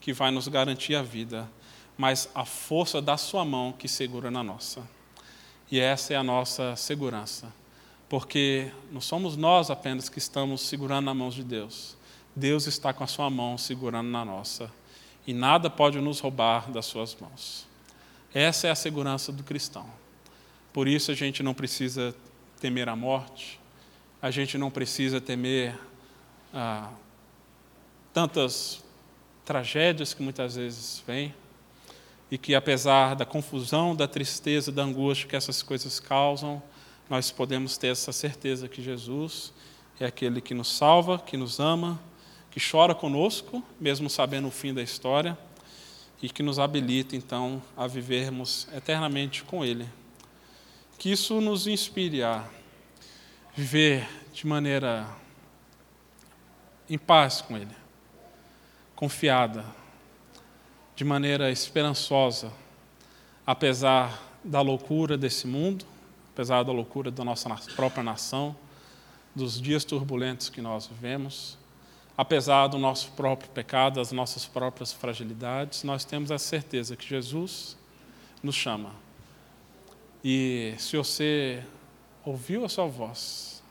que 0.00 0.14
vai 0.14 0.30
nos 0.30 0.48
garantir 0.48 0.94
a 0.94 1.02
vida, 1.02 1.46
mas 1.94 2.30
a 2.34 2.46
força 2.46 3.02
da 3.02 3.18
sua 3.18 3.44
mão 3.44 3.70
que 3.70 3.86
segura 3.86 4.30
na 4.30 4.42
nossa. 4.42 4.82
E 5.70 5.78
essa 5.78 6.14
é 6.14 6.16
a 6.16 6.24
nossa 6.24 6.74
segurança 6.74 7.59
porque 8.10 8.72
não 8.90 9.00
somos 9.00 9.36
nós 9.36 9.70
apenas 9.70 10.08
que 10.08 10.18
estamos 10.18 10.62
segurando 10.62 11.04
na 11.04 11.14
mão 11.14 11.30
de 11.30 11.44
Deus. 11.44 11.96
Deus 12.34 12.66
está 12.66 12.92
com 12.92 13.04
a 13.04 13.06
sua 13.06 13.30
mão 13.30 13.56
segurando 13.56 14.10
na 14.10 14.24
nossa. 14.24 14.68
E 15.24 15.32
nada 15.32 15.70
pode 15.70 16.00
nos 16.00 16.18
roubar 16.18 16.72
das 16.72 16.86
suas 16.86 17.14
mãos. 17.14 17.68
Essa 18.34 18.66
é 18.66 18.70
a 18.70 18.74
segurança 18.74 19.30
do 19.30 19.44
cristão. 19.44 19.86
Por 20.72 20.88
isso 20.88 21.12
a 21.12 21.14
gente 21.14 21.40
não 21.40 21.54
precisa 21.54 22.12
temer 22.60 22.88
a 22.88 22.96
morte, 22.96 23.60
a 24.20 24.30
gente 24.30 24.58
não 24.58 24.72
precisa 24.72 25.20
temer 25.20 25.78
ah, 26.52 26.90
tantas 28.12 28.82
tragédias 29.44 30.12
que 30.12 30.22
muitas 30.22 30.56
vezes 30.56 31.02
vêm, 31.06 31.32
e 32.28 32.36
que 32.36 32.56
apesar 32.56 33.14
da 33.14 33.24
confusão, 33.24 33.94
da 33.94 34.08
tristeza, 34.08 34.72
da 34.72 34.82
angústia 34.82 35.28
que 35.28 35.36
essas 35.36 35.62
coisas 35.62 36.00
causam, 36.00 36.60
nós 37.10 37.32
podemos 37.32 37.76
ter 37.76 37.88
essa 37.88 38.12
certeza 38.12 38.68
que 38.68 38.80
Jesus 38.80 39.52
é 39.98 40.06
aquele 40.06 40.40
que 40.40 40.54
nos 40.54 40.68
salva, 40.68 41.18
que 41.18 41.36
nos 41.36 41.58
ama, 41.58 42.00
que 42.52 42.60
chora 42.60 42.94
conosco, 42.94 43.60
mesmo 43.80 44.08
sabendo 44.08 44.46
o 44.46 44.50
fim 44.52 44.72
da 44.72 44.80
história, 44.80 45.36
e 46.22 46.28
que 46.28 46.40
nos 46.40 46.60
habilita 46.60 47.16
então 47.16 47.60
a 47.76 47.88
vivermos 47.88 48.68
eternamente 48.72 49.42
com 49.42 49.64
Ele. 49.64 49.88
Que 50.98 51.10
isso 51.10 51.40
nos 51.40 51.66
inspire 51.66 52.22
a 52.22 52.48
viver 53.56 54.08
de 54.32 54.46
maneira 54.46 55.08
em 56.88 56.96
paz 56.96 57.40
com 57.40 57.56
Ele, 57.56 57.74
confiada, 58.94 59.64
de 60.94 61.02
maneira 61.02 61.50
esperançosa, 61.50 62.52
apesar 63.44 64.22
da 64.44 64.60
loucura 64.60 65.18
desse 65.18 65.48
mundo, 65.48 65.89
apesar 66.40 66.62
da 66.62 66.72
loucura 66.72 67.10
da 67.10 67.22
nossa 67.22 67.54
própria 67.76 68.02
nação, 68.02 68.56
dos 69.34 69.60
dias 69.60 69.84
turbulentos 69.84 70.48
que 70.48 70.62
nós 70.62 70.86
vivemos, 70.86 71.58
apesar 72.16 72.66
do 72.68 72.78
nosso 72.78 73.10
próprio 73.10 73.50
pecado, 73.50 73.96
das 73.96 74.10
nossas 74.10 74.46
próprias 74.46 74.90
fragilidades, 74.90 75.84
nós 75.84 76.02
temos 76.02 76.30
a 76.30 76.38
certeza 76.38 76.96
que 76.96 77.06
Jesus 77.06 77.76
nos 78.42 78.54
chama. 78.54 78.94
E 80.24 80.72
se 80.78 80.96
você 80.96 81.62
ouviu 82.24 82.64
a 82.64 82.70
sua 82.70 82.86
voz, 82.86 83.62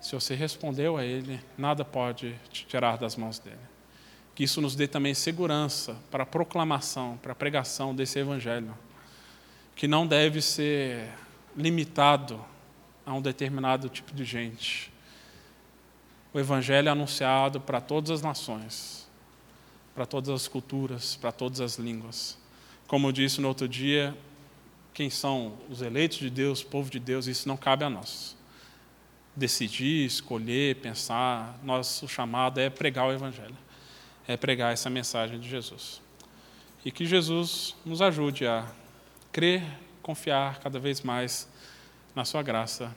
se 0.00 0.12
você 0.12 0.34
respondeu 0.34 0.96
a 0.96 1.04
Ele, 1.04 1.38
nada 1.56 1.84
pode 1.84 2.34
te 2.50 2.66
tirar 2.66 2.98
das 2.98 3.14
mãos 3.14 3.38
dele. 3.38 3.56
Que 4.34 4.42
isso 4.42 4.60
nos 4.60 4.74
dê 4.74 4.88
também 4.88 5.14
segurança 5.14 5.96
para 6.10 6.24
a 6.24 6.26
proclamação, 6.26 7.16
para 7.22 7.30
a 7.30 7.36
pregação 7.36 7.94
desse 7.94 8.18
Evangelho, 8.18 8.76
que 9.76 9.86
não 9.86 10.04
deve 10.04 10.42
ser 10.42 11.08
limitado 11.56 12.44
a 13.04 13.12
um 13.12 13.20
determinado 13.20 13.88
tipo 13.88 14.14
de 14.14 14.24
gente. 14.24 14.92
O 16.32 16.38
Evangelho 16.38 16.88
é 16.88 16.92
anunciado 16.92 17.60
para 17.60 17.80
todas 17.80 18.10
as 18.10 18.22
nações, 18.22 19.08
para 19.94 20.06
todas 20.06 20.30
as 20.30 20.48
culturas, 20.48 21.16
para 21.16 21.30
todas 21.30 21.60
as 21.60 21.76
línguas. 21.76 22.38
Como 22.86 23.08
eu 23.08 23.12
disse 23.12 23.40
no 23.40 23.48
outro 23.48 23.68
dia, 23.68 24.16
quem 24.94 25.10
são 25.10 25.58
os 25.68 25.82
eleitos 25.82 26.18
de 26.18 26.30
Deus, 26.30 26.62
o 26.62 26.66
povo 26.66 26.90
de 26.90 26.98
Deus, 26.98 27.26
isso 27.26 27.48
não 27.48 27.56
cabe 27.56 27.84
a 27.84 27.90
nós. 27.90 28.36
Decidir, 29.34 30.06
escolher, 30.06 30.76
pensar, 30.76 31.58
nosso 31.62 32.06
chamado 32.06 32.60
é 32.60 32.68
pregar 32.68 33.08
o 33.08 33.12
Evangelho, 33.12 33.56
é 34.26 34.36
pregar 34.36 34.72
essa 34.72 34.90
mensagem 34.90 35.40
de 35.40 35.48
Jesus. 35.48 36.00
E 36.84 36.90
que 36.90 37.06
Jesus 37.06 37.74
nos 37.84 38.02
ajude 38.02 38.46
a 38.46 38.66
crer 39.30 39.62
confiar 40.02 40.58
cada 40.58 40.78
vez 40.78 41.00
mais 41.00 41.48
na 42.14 42.24
Sua 42.24 42.42
graça, 42.42 42.94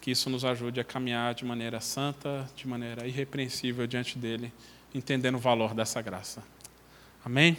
que 0.00 0.10
isso 0.10 0.30
nos 0.30 0.44
ajude 0.44 0.80
a 0.80 0.84
caminhar 0.84 1.34
de 1.34 1.44
maneira 1.44 1.80
santa, 1.80 2.48
de 2.56 2.66
maneira 2.66 3.06
irrepreensível 3.06 3.86
diante 3.86 4.18
dEle, 4.18 4.52
entendendo 4.94 5.36
o 5.36 5.38
valor 5.38 5.74
dessa 5.74 6.00
graça. 6.00 6.42
Amém? 7.24 7.56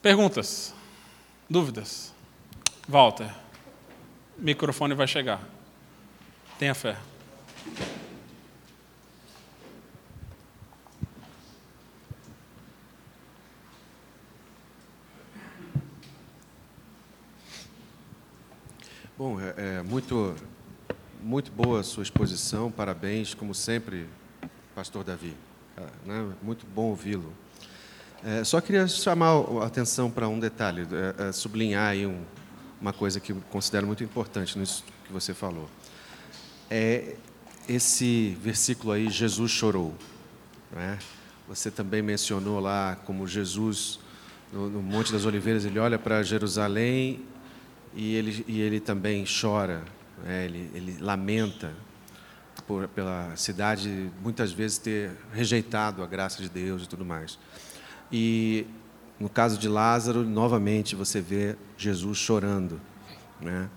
Perguntas? 0.00 0.72
Dúvidas? 1.48 2.14
Walter, 2.88 3.30
o 4.38 4.42
microfone 4.42 4.94
vai 4.94 5.06
chegar. 5.06 5.40
Tenha 6.58 6.74
fé. 6.74 6.96
Bom, 19.20 19.38
é, 19.38 19.52
é, 19.58 19.82
muito, 19.82 20.34
muito 21.22 21.52
boa 21.52 21.80
a 21.80 21.82
sua 21.82 22.02
exposição, 22.02 22.72
parabéns, 22.72 23.34
como 23.34 23.54
sempre, 23.54 24.08
Pastor 24.74 25.04
Davi. 25.04 25.36
Né? 26.06 26.26
Muito 26.42 26.64
bom 26.64 26.84
ouvi-lo. 26.84 27.30
É, 28.24 28.42
só 28.44 28.62
queria 28.62 28.88
chamar 28.88 29.32
a 29.60 29.66
atenção 29.66 30.10
para 30.10 30.26
um 30.26 30.40
detalhe, 30.40 30.88
é, 30.90 31.28
é, 31.28 31.32
sublinhar 31.32 31.90
aí 31.90 32.06
um, 32.06 32.22
uma 32.80 32.94
coisa 32.94 33.20
que 33.20 33.34
considero 33.50 33.86
muito 33.86 34.02
importante 34.02 34.58
nisso 34.58 34.82
que 35.04 35.12
você 35.12 35.34
falou. 35.34 35.68
É 36.70 37.14
esse 37.68 38.38
versículo 38.40 38.90
aí, 38.90 39.10
Jesus 39.10 39.50
chorou. 39.50 39.94
Né? 40.72 40.98
Você 41.46 41.70
também 41.70 42.00
mencionou 42.00 42.58
lá 42.58 42.96
como 43.04 43.26
Jesus, 43.26 44.00
no, 44.50 44.70
no 44.70 44.82
Monte 44.82 45.12
das 45.12 45.26
Oliveiras, 45.26 45.66
ele 45.66 45.78
olha 45.78 45.98
para 45.98 46.22
Jerusalém 46.22 47.22
e 47.94 48.14
ele, 48.14 48.44
e 48.46 48.60
ele 48.60 48.80
também 48.80 49.24
chora, 49.24 49.84
né? 50.22 50.44
ele, 50.44 50.70
ele 50.74 50.96
lamenta 51.00 51.72
por, 52.66 52.86
pela 52.88 53.34
cidade 53.36 54.10
muitas 54.22 54.52
vezes 54.52 54.78
ter 54.78 55.12
rejeitado 55.32 56.02
a 56.02 56.06
graça 56.06 56.42
de 56.42 56.48
Deus 56.48 56.84
e 56.84 56.88
tudo 56.88 57.04
mais. 57.04 57.38
E 58.12 58.66
no 59.18 59.28
caso 59.28 59.58
de 59.58 59.68
Lázaro, 59.68 60.24
novamente 60.24 60.94
você 60.94 61.20
vê 61.20 61.56
Jesus 61.76 62.18
chorando. 62.18 62.80
Né? 63.40 63.68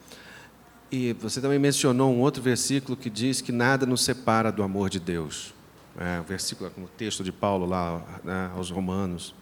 E 0.91 1.13
você 1.13 1.41
também 1.41 1.57
mencionou 1.57 2.13
um 2.13 2.19
outro 2.19 2.41
versículo 2.41 2.95
que 2.95 3.09
diz 3.09 3.41
que 3.41 3.51
nada 3.51 3.85
nos 3.85 4.03
separa 4.03 4.51
do 4.51 4.61
amor 4.61 4.89
de 4.89 4.99
Deus. 4.99 5.53
É, 5.97 6.19
o 6.19 6.23
versículo, 6.23 6.71
no 6.77 6.87
texto 6.87 7.23
de 7.23 7.31
Paulo 7.31 7.65
lá 7.65 8.01
né, 8.23 8.51
aos 8.55 8.69
Romanos. 8.69 9.33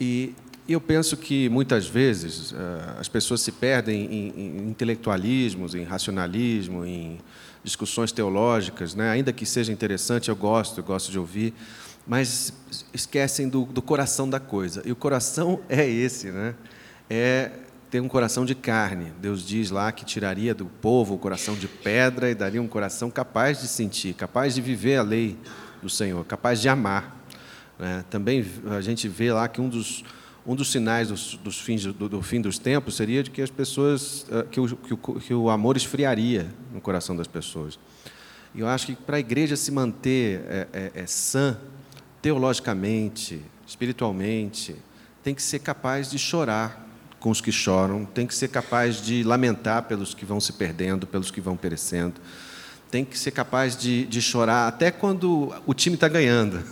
E 0.00 0.34
eu 0.72 0.80
penso 0.80 1.16
que 1.16 1.48
muitas 1.50 1.86
vezes 1.86 2.52
uh, 2.52 2.56
as 2.98 3.06
pessoas 3.06 3.42
se 3.42 3.52
perdem 3.52 4.06
em, 4.06 4.28
em, 4.28 4.68
intelectualismos, 4.70 5.74
em 5.74 5.84
racionalismo, 5.84 6.86
em 6.86 7.18
discussões 7.62 8.12
teológicas, 8.12 8.94
né? 8.94 9.10
ainda 9.10 9.32
que 9.32 9.44
seja 9.44 9.72
interessante, 9.72 10.28
eu 10.30 10.36
gosto, 10.36 10.80
eu 10.80 10.84
gosto 10.84 11.10
de 11.10 11.18
ouvir, 11.18 11.52
mas 12.06 12.52
esquecem 12.92 13.48
do, 13.48 13.64
do 13.64 13.82
coração 13.82 14.28
da 14.28 14.40
coisa. 14.40 14.82
E 14.86 14.92
o 14.92 14.96
coração 14.96 15.60
é 15.68 15.88
esse, 15.88 16.30
né? 16.30 16.54
É 17.08 17.50
ter 17.90 18.00
um 18.00 18.08
coração 18.08 18.44
de 18.44 18.54
carne. 18.54 19.12
Deus 19.20 19.46
diz 19.46 19.70
lá 19.70 19.92
que 19.92 20.04
tiraria 20.04 20.54
do 20.54 20.66
povo 20.66 21.14
o 21.14 21.18
coração 21.18 21.54
de 21.54 21.68
pedra 21.68 22.30
e 22.30 22.34
daria 22.34 22.60
um 22.60 22.66
coração 22.66 23.10
capaz 23.10 23.60
de 23.60 23.68
sentir, 23.68 24.14
capaz 24.14 24.54
de 24.54 24.60
viver 24.60 24.96
a 24.96 25.02
lei 25.02 25.38
do 25.80 25.88
Senhor, 25.88 26.24
capaz 26.24 26.60
de 26.60 26.68
amar. 26.68 27.24
Né? 27.78 28.04
Também 28.10 28.44
a 28.70 28.80
gente 28.80 29.06
vê 29.06 29.32
lá 29.32 29.46
que 29.46 29.60
um 29.60 29.68
dos 29.68 30.02
um 30.46 30.54
dos 30.54 30.70
sinais 30.70 31.08
dos, 31.08 31.36
dos 31.36 31.60
fins, 31.60 31.84
do, 31.84 32.08
do, 32.08 32.22
fim 32.22 32.40
dos 32.40 32.58
tempos 32.58 32.96
seria 32.96 33.22
de 33.22 33.30
que 33.30 33.40
as 33.40 33.50
pessoas 33.50 34.26
eh, 34.30 34.46
que 34.50 34.60
o, 34.60 34.76
que 34.76 34.94
o, 34.94 34.96
que 34.98 35.34
o 35.34 35.48
amor 35.48 35.76
esfriaria 35.76 36.46
no 36.72 36.80
coração 36.80 37.16
das 37.16 37.26
pessoas. 37.26 37.78
E 38.54 38.60
eu 38.60 38.68
acho 38.68 38.86
que 38.86 38.94
para 38.94 39.16
a 39.16 39.20
igreja 39.20 39.56
se 39.56 39.72
manter 39.72 40.42
é, 40.46 40.68
é, 40.72 40.92
é 41.02 41.06
sã 41.06 41.58
teologicamente, 42.20 43.40
espiritualmente, 43.66 44.76
tem 45.22 45.34
que 45.34 45.42
ser 45.42 45.58
capaz 45.60 46.10
de 46.10 46.18
chorar 46.18 46.86
com 47.18 47.30
os 47.30 47.40
que 47.40 47.50
choram, 47.50 48.04
tem 48.04 48.26
que 48.26 48.34
ser 48.34 48.48
capaz 48.48 49.00
de 49.00 49.22
lamentar 49.22 49.84
pelos 49.84 50.12
que 50.12 50.26
vão 50.26 50.38
se 50.40 50.52
perdendo, 50.52 51.06
pelos 51.06 51.30
que 51.30 51.40
vão 51.40 51.56
perecendo, 51.56 52.20
tem 52.90 53.04
que 53.04 53.18
ser 53.18 53.30
capaz 53.30 53.76
de, 53.76 54.04
de 54.04 54.22
chorar 54.22 54.68
até 54.68 54.90
quando 54.90 55.52
o 55.66 55.74
time 55.74 55.96
está 55.96 56.06
ganhando. 56.06 56.62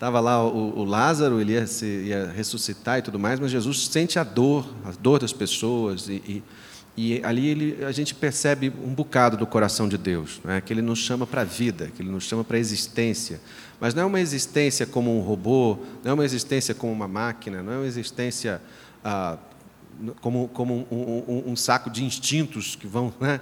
Estava 0.00 0.18
lá 0.18 0.42
o, 0.42 0.78
o, 0.78 0.84
Lázaro, 0.84 1.42
ele 1.42 1.52
ia, 1.52 1.66
se, 1.66 1.84
ia, 1.84 2.32
ressuscitar 2.34 2.98
e 2.98 3.02
tudo 3.02 3.18
mais, 3.18 3.38
mas 3.38 3.50
Jesus 3.50 3.86
sente 3.88 4.18
a 4.18 4.24
dor, 4.24 4.66
a 4.82 4.92
dor 4.92 5.20
das 5.20 5.30
pessoas, 5.30 6.08
e, 6.08 6.22
e, 6.26 6.42
e 6.96 7.22
ali 7.22 7.46
ele, 7.46 7.84
a 7.84 7.92
gente 7.92 8.14
percebe 8.14 8.72
um 8.82 8.94
bocado 8.94 9.36
do 9.36 9.46
coração 9.46 9.86
de 9.86 9.98
Deus, 9.98 10.40
né? 10.42 10.62
que 10.62 10.72
ele 10.72 10.80
nos 10.80 11.00
chama 11.00 11.26
para 11.26 11.42
a 11.42 11.44
vida, 11.44 11.90
que 11.94 12.00
ele 12.00 12.10
nos 12.10 12.24
chama 12.24 12.42
para 12.42 12.56
a 12.56 12.60
existência. 12.60 13.42
Mas 13.78 13.92
não 13.92 14.04
é 14.04 14.06
uma 14.06 14.20
existência 14.20 14.86
como 14.86 15.14
um 15.14 15.20
robô, 15.20 15.76
não 16.02 16.12
é 16.12 16.14
uma 16.14 16.24
existência 16.24 16.74
como 16.74 16.90
uma 16.90 17.06
máquina, 17.06 17.62
não 17.62 17.74
é 17.74 17.76
uma 17.76 17.86
existência 17.86 18.62
ah, 19.04 19.36
como, 20.22 20.48
como 20.48 20.86
um, 20.90 21.24
um, 21.28 21.52
um, 21.52 21.56
saco 21.56 21.90
de 21.90 22.02
instintos 22.02 22.74
que 22.74 22.86
vão. 22.86 23.12
Né? 23.20 23.38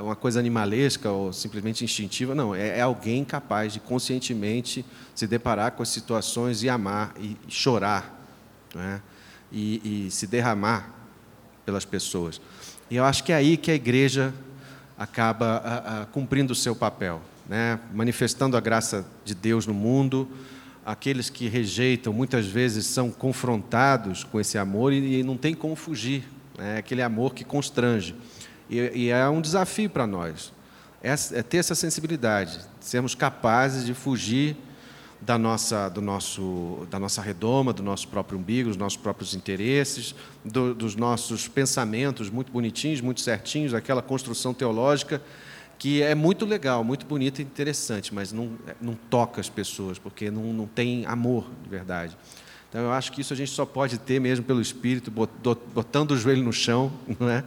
Uma 0.00 0.14
coisa 0.14 0.38
animalesca 0.38 1.10
ou 1.10 1.32
simplesmente 1.32 1.84
instintiva, 1.84 2.34
não, 2.34 2.54
é, 2.54 2.78
é, 2.78 2.80
alguém 2.80 3.24
capaz 3.24 3.72
de 3.72 3.80
conscientemente 3.80 4.84
se 5.14 5.26
deparar 5.26 5.72
com 5.72 5.82
as 5.82 5.88
situações 5.88 6.62
e 6.62 6.68
amar 6.68 7.14
e, 7.18 7.36
chorar, 7.48 8.22
né? 8.74 9.00
e, 9.50 10.06
e, 10.06 10.10
se 10.10 10.26
derramar 10.26 10.90
pelas 11.64 11.84
pessoas. 11.84 12.40
E 12.90 12.96
eu 12.96 13.04
acho 13.04 13.24
que 13.24 13.32
é 13.32 13.36
aí 13.36 13.56
que 13.56 13.70
a 13.70 13.74
igreja 13.74 14.32
acaba 14.96 15.56
a, 15.56 16.02
a, 16.02 16.06
cumprindo 16.06 16.52
o 16.52 16.56
seu 16.56 16.74
papel, 16.74 17.20
né? 17.48 17.80
manifestando 17.92 18.56
a 18.56 18.60
graça 18.60 19.04
de 19.24 19.34
Deus 19.34 19.66
no 19.66 19.74
mundo. 19.74 20.28
Aqueles 20.84 21.28
que 21.28 21.48
rejeitam 21.48 22.12
muitas 22.12 22.46
vezes 22.46 22.86
são 22.86 23.10
confrontados 23.10 24.22
com 24.22 24.38
esse 24.38 24.56
amor 24.56 24.92
e, 24.92 25.20
e 25.20 25.22
não 25.24 25.36
tem 25.36 25.54
como 25.54 25.74
fugir, 25.74 26.24
né? 26.56 26.78
aquele 26.78 27.02
amor 27.02 27.34
que 27.34 27.42
constrange. 27.42 28.14
E, 28.68 28.78
e 28.94 29.08
é 29.10 29.28
um 29.28 29.40
desafio 29.40 29.88
para 29.88 30.06
nós, 30.06 30.52
é, 31.02 31.12
é, 31.12 31.42
ter 31.42 31.58
essa 31.58 31.74
sensibilidade, 31.74 32.60
sermos 32.80 33.14
capazes 33.14 33.84
de 33.86 33.94
fugir 33.94 34.56
da 35.20 35.38
nossa, 35.38 35.88
do 35.88 36.00
nosso, 36.00 36.86
da 36.90 36.98
nossa 36.98 37.22
redoma, 37.22 37.72
do 37.72 37.82
nosso 37.82 38.08
próprio 38.08 38.38
umbigo, 38.38 38.68
dos 38.68 38.76
nossos 38.76 38.98
próprios 38.98 39.34
interesses, 39.34 40.14
do, 40.44 40.74
dos 40.74 40.94
nossos 40.94 41.48
pensamentos 41.48 42.28
muito 42.28 42.52
bonitinhos, 42.52 43.00
muito 43.00 43.20
certinhos, 43.20 43.72
aquela 43.72 44.02
construção 44.02 44.52
teológica 44.52 45.22
que 45.78 46.02
é 46.02 46.14
muito 46.14 46.46
legal, 46.46 46.82
muito 46.82 47.04
bonita 47.04 47.42
e 47.42 47.44
interessante, 47.44 48.14
mas 48.14 48.32
não, 48.32 48.52
não 48.80 48.94
toca 48.94 49.40
as 49.40 49.48
pessoas, 49.48 49.98
porque 49.98 50.30
não, 50.30 50.52
não 50.52 50.66
tem 50.66 51.04
amor 51.06 51.46
de 51.62 51.68
verdade. 51.68 52.16
Então, 52.68 52.80
eu 52.80 52.92
acho 52.92 53.12
que 53.12 53.20
isso 53.20 53.32
a 53.32 53.36
gente 53.36 53.50
só 53.50 53.64
pode 53.64 53.98
ter 53.98 54.20
mesmo 54.20 54.44
pelo 54.44 54.60
Espírito, 54.60 55.10
botando 55.10 56.12
o 56.12 56.16
joelho 56.16 56.42
no 56.42 56.52
chão, 56.52 56.92
não 57.18 57.28
é? 57.28 57.44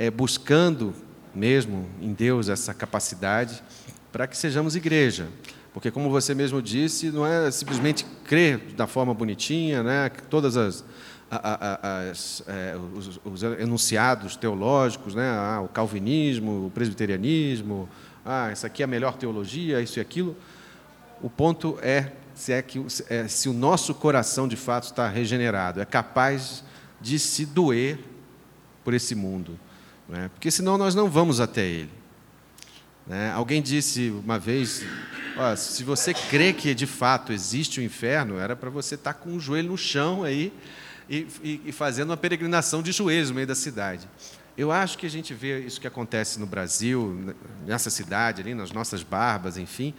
É, 0.00 0.10
buscando 0.10 0.94
mesmo 1.34 1.86
em 2.00 2.14
Deus 2.14 2.48
essa 2.48 2.72
capacidade 2.72 3.62
para 4.10 4.26
que 4.26 4.34
sejamos 4.34 4.74
igreja. 4.74 5.28
Porque, 5.74 5.90
como 5.90 6.08
você 6.08 6.34
mesmo 6.34 6.62
disse, 6.62 7.10
não 7.10 7.26
é 7.26 7.50
simplesmente 7.50 8.06
crer 8.24 8.58
da 8.74 8.86
forma 8.86 9.12
bonitinha, 9.12 9.82
né? 9.82 10.08
todas 10.30 10.56
as, 10.56 10.82
as 11.30 12.42
é, 12.48 12.76
os, 12.96 13.20
os, 13.22 13.42
enunciados 13.42 14.36
teológicos, 14.36 15.14
né? 15.14 15.30
Ah, 15.30 15.60
o 15.62 15.68
calvinismo, 15.68 16.66
o 16.66 16.70
presbiterianismo, 16.70 17.86
ah, 18.24 18.48
essa 18.50 18.68
aqui 18.68 18.82
é 18.82 18.84
a 18.84 18.88
melhor 18.88 19.16
teologia, 19.16 19.82
isso 19.82 19.98
e 19.98 20.00
aquilo. 20.00 20.34
O 21.22 21.28
ponto 21.28 21.78
é 21.82 22.10
se, 22.34 22.54
é 22.54 22.62
que, 22.62 22.84
é, 23.10 23.28
se 23.28 23.50
o 23.50 23.52
nosso 23.52 23.94
coração 23.94 24.48
de 24.48 24.56
fato 24.56 24.84
está 24.84 25.06
regenerado, 25.06 25.78
é 25.78 25.84
capaz 25.84 26.64
de 27.02 27.18
se 27.18 27.44
doer 27.44 27.98
por 28.82 28.94
esse 28.94 29.14
mundo 29.14 29.58
né? 30.10 30.28
porque 30.34 30.50
senão 30.50 30.76
nós 30.76 30.94
não 30.94 31.08
vamos 31.08 31.40
até 31.40 31.64
Ele. 31.64 31.90
Né? 33.06 33.32
Alguém 33.32 33.62
disse 33.62 34.10
uma 34.10 34.38
vez: 34.38 34.84
se 35.56 35.84
você 35.84 36.12
crê 36.12 36.52
que 36.52 36.74
de 36.74 36.86
fato 36.86 37.32
existe 37.32 37.80
o 37.80 37.82
inferno, 37.82 38.38
era 38.38 38.54
para 38.54 38.68
você 38.68 38.96
estar 38.96 39.14
tá 39.14 39.18
com 39.18 39.34
o 39.34 39.40
joelho 39.40 39.70
no 39.70 39.78
chão 39.78 40.24
aí 40.24 40.52
e, 41.08 41.26
e, 41.42 41.62
e 41.66 41.72
fazendo 41.72 42.10
uma 42.10 42.16
peregrinação 42.16 42.82
de 42.82 42.92
joelhos 42.92 43.30
no 43.30 43.36
meio 43.36 43.46
da 43.46 43.54
cidade. 43.54 44.08
Eu 44.56 44.70
acho 44.70 44.98
que 44.98 45.06
a 45.06 45.10
gente 45.10 45.32
vê 45.32 45.60
isso 45.60 45.80
que 45.80 45.86
acontece 45.86 46.38
no 46.38 46.46
Brasil, 46.46 47.34
nessa 47.66 47.88
cidade, 47.88 48.42
ali, 48.42 48.52
nas 48.52 48.72
nossas 48.72 49.02
barbas, 49.02 49.56
enfim, 49.56 49.94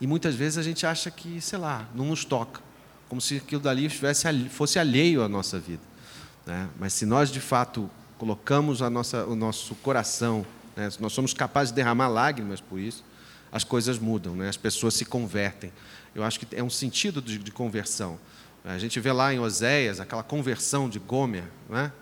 e 0.00 0.06
muitas 0.06 0.34
vezes 0.34 0.58
a 0.58 0.62
gente 0.62 0.86
acha 0.86 1.10
que, 1.10 1.40
sei 1.40 1.58
lá, 1.58 1.86
não 1.94 2.06
nos 2.06 2.24
toca, 2.24 2.60
como 3.08 3.20
se 3.20 3.36
aquilo 3.36 3.60
dali 3.60 3.86
estivesse, 3.86 4.26
fosse 4.48 4.78
alheio 4.78 5.22
à 5.22 5.28
nossa 5.28 5.58
vida. 5.58 5.82
Né? 6.46 6.68
Mas 6.78 6.92
se 6.92 7.04
nós, 7.04 7.30
de 7.30 7.40
fato, 7.40 7.90
colocamos 8.18 8.82
a 8.82 8.90
nossa, 8.90 9.24
o 9.26 9.34
nosso 9.34 9.74
coração, 9.76 10.46
né? 10.76 10.88
nós 11.00 11.12
somos 11.12 11.32
capazes 11.34 11.72
de 11.72 11.76
derramar 11.76 12.08
lágrimas 12.08 12.60
por 12.60 12.78
isso, 12.78 13.04
as 13.52 13.64
coisas 13.64 13.98
mudam, 13.98 14.34
né? 14.34 14.48
as 14.48 14.56
pessoas 14.56 14.94
se 14.94 15.04
convertem. 15.04 15.72
Eu 16.14 16.24
acho 16.24 16.40
que 16.40 16.56
é 16.56 16.62
um 16.62 16.70
sentido 16.70 17.20
de, 17.20 17.38
de 17.38 17.50
conversão. 17.50 18.18
A 18.64 18.78
gente 18.78 18.98
vê 18.98 19.12
lá 19.12 19.32
em 19.32 19.38
Oséias 19.38 20.00
aquela 20.00 20.22
conversão 20.22 20.88
de 20.88 20.98
Gomer, 20.98 21.44
né? 21.68 21.92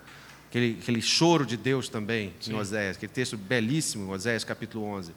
aquele, 0.47 0.77
aquele 0.81 1.01
choro 1.01 1.45
de 1.45 1.57
Deus 1.57 1.89
também 1.89 2.33
Sim. 2.39 2.53
em 2.53 2.55
Oséias, 2.55 2.97
aquele 2.97 3.11
texto 3.11 3.37
belíssimo, 3.37 4.11
Oséias 4.11 4.43
capítulo 4.43 4.85
11. 4.85 5.11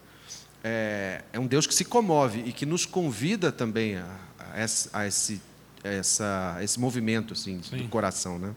É, 0.63 1.23
é, 1.33 1.39
um 1.39 1.47
Deus 1.47 1.67
que 1.67 1.75
se 1.75 1.85
comove 1.85 2.43
e 2.45 2.53
que 2.53 2.67
nos 2.67 2.85
convida 2.85 3.53
também 3.53 3.97
a, 3.97 4.17
a, 4.53 4.65
esse, 4.65 4.91
a 4.93 5.07
esse, 5.07 5.41
essa, 5.85 6.59
esse 6.61 6.81
movimento 6.81 7.33
assim, 7.33 7.59
do 7.59 7.89
coração. 7.89 8.39
Né? 8.39 8.55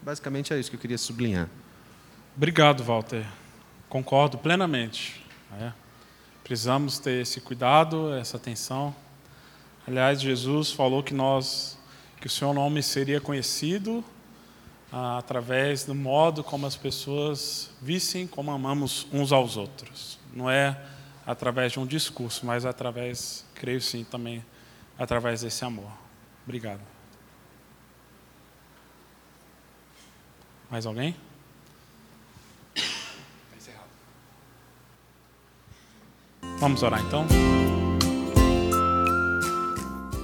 Basicamente 0.00 0.52
é 0.54 0.58
isso 0.58 0.70
que 0.70 0.76
eu 0.76 0.80
queria 0.80 0.98
sublinhar. 0.98 1.48
Obrigado, 2.36 2.82
Walter. 2.84 3.26
Concordo 3.88 4.38
plenamente. 4.38 5.24
É. 5.60 5.72
Precisamos 6.44 6.98
ter 6.98 7.22
esse 7.22 7.40
cuidado, 7.40 8.14
essa 8.14 8.36
atenção. 8.36 8.94
Aliás, 9.86 10.20
Jesus 10.20 10.70
falou 10.72 11.02
que 11.02 11.12
nós, 11.12 11.78
que 12.20 12.26
o 12.26 12.30
seu 12.30 12.54
nome 12.54 12.82
seria 12.82 13.20
conhecido 13.20 14.04
ah, 14.92 15.18
através 15.18 15.84
do 15.84 15.94
modo 15.94 16.42
como 16.42 16.66
as 16.66 16.76
pessoas 16.76 17.70
vissem 17.82 18.26
como 18.26 18.50
amamos 18.50 19.06
uns 19.12 19.32
aos 19.32 19.56
outros. 19.56 20.18
Não 20.32 20.48
é 20.48 20.80
através 21.26 21.72
de 21.72 21.80
um 21.80 21.86
discurso, 21.86 22.46
mas 22.46 22.64
através, 22.64 23.44
creio 23.54 23.80
sim, 23.80 24.04
também 24.04 24.44
através 24.98 25.42
desse 25.42 25.64
amor. 25.64 25.90
Obrigado. 26.44 26.80
Mais 30.70 30.86
alguém? 30.86 31.16
Vamos 36.60 36.82
orar 36.82 37.02
então? 37.06 37.26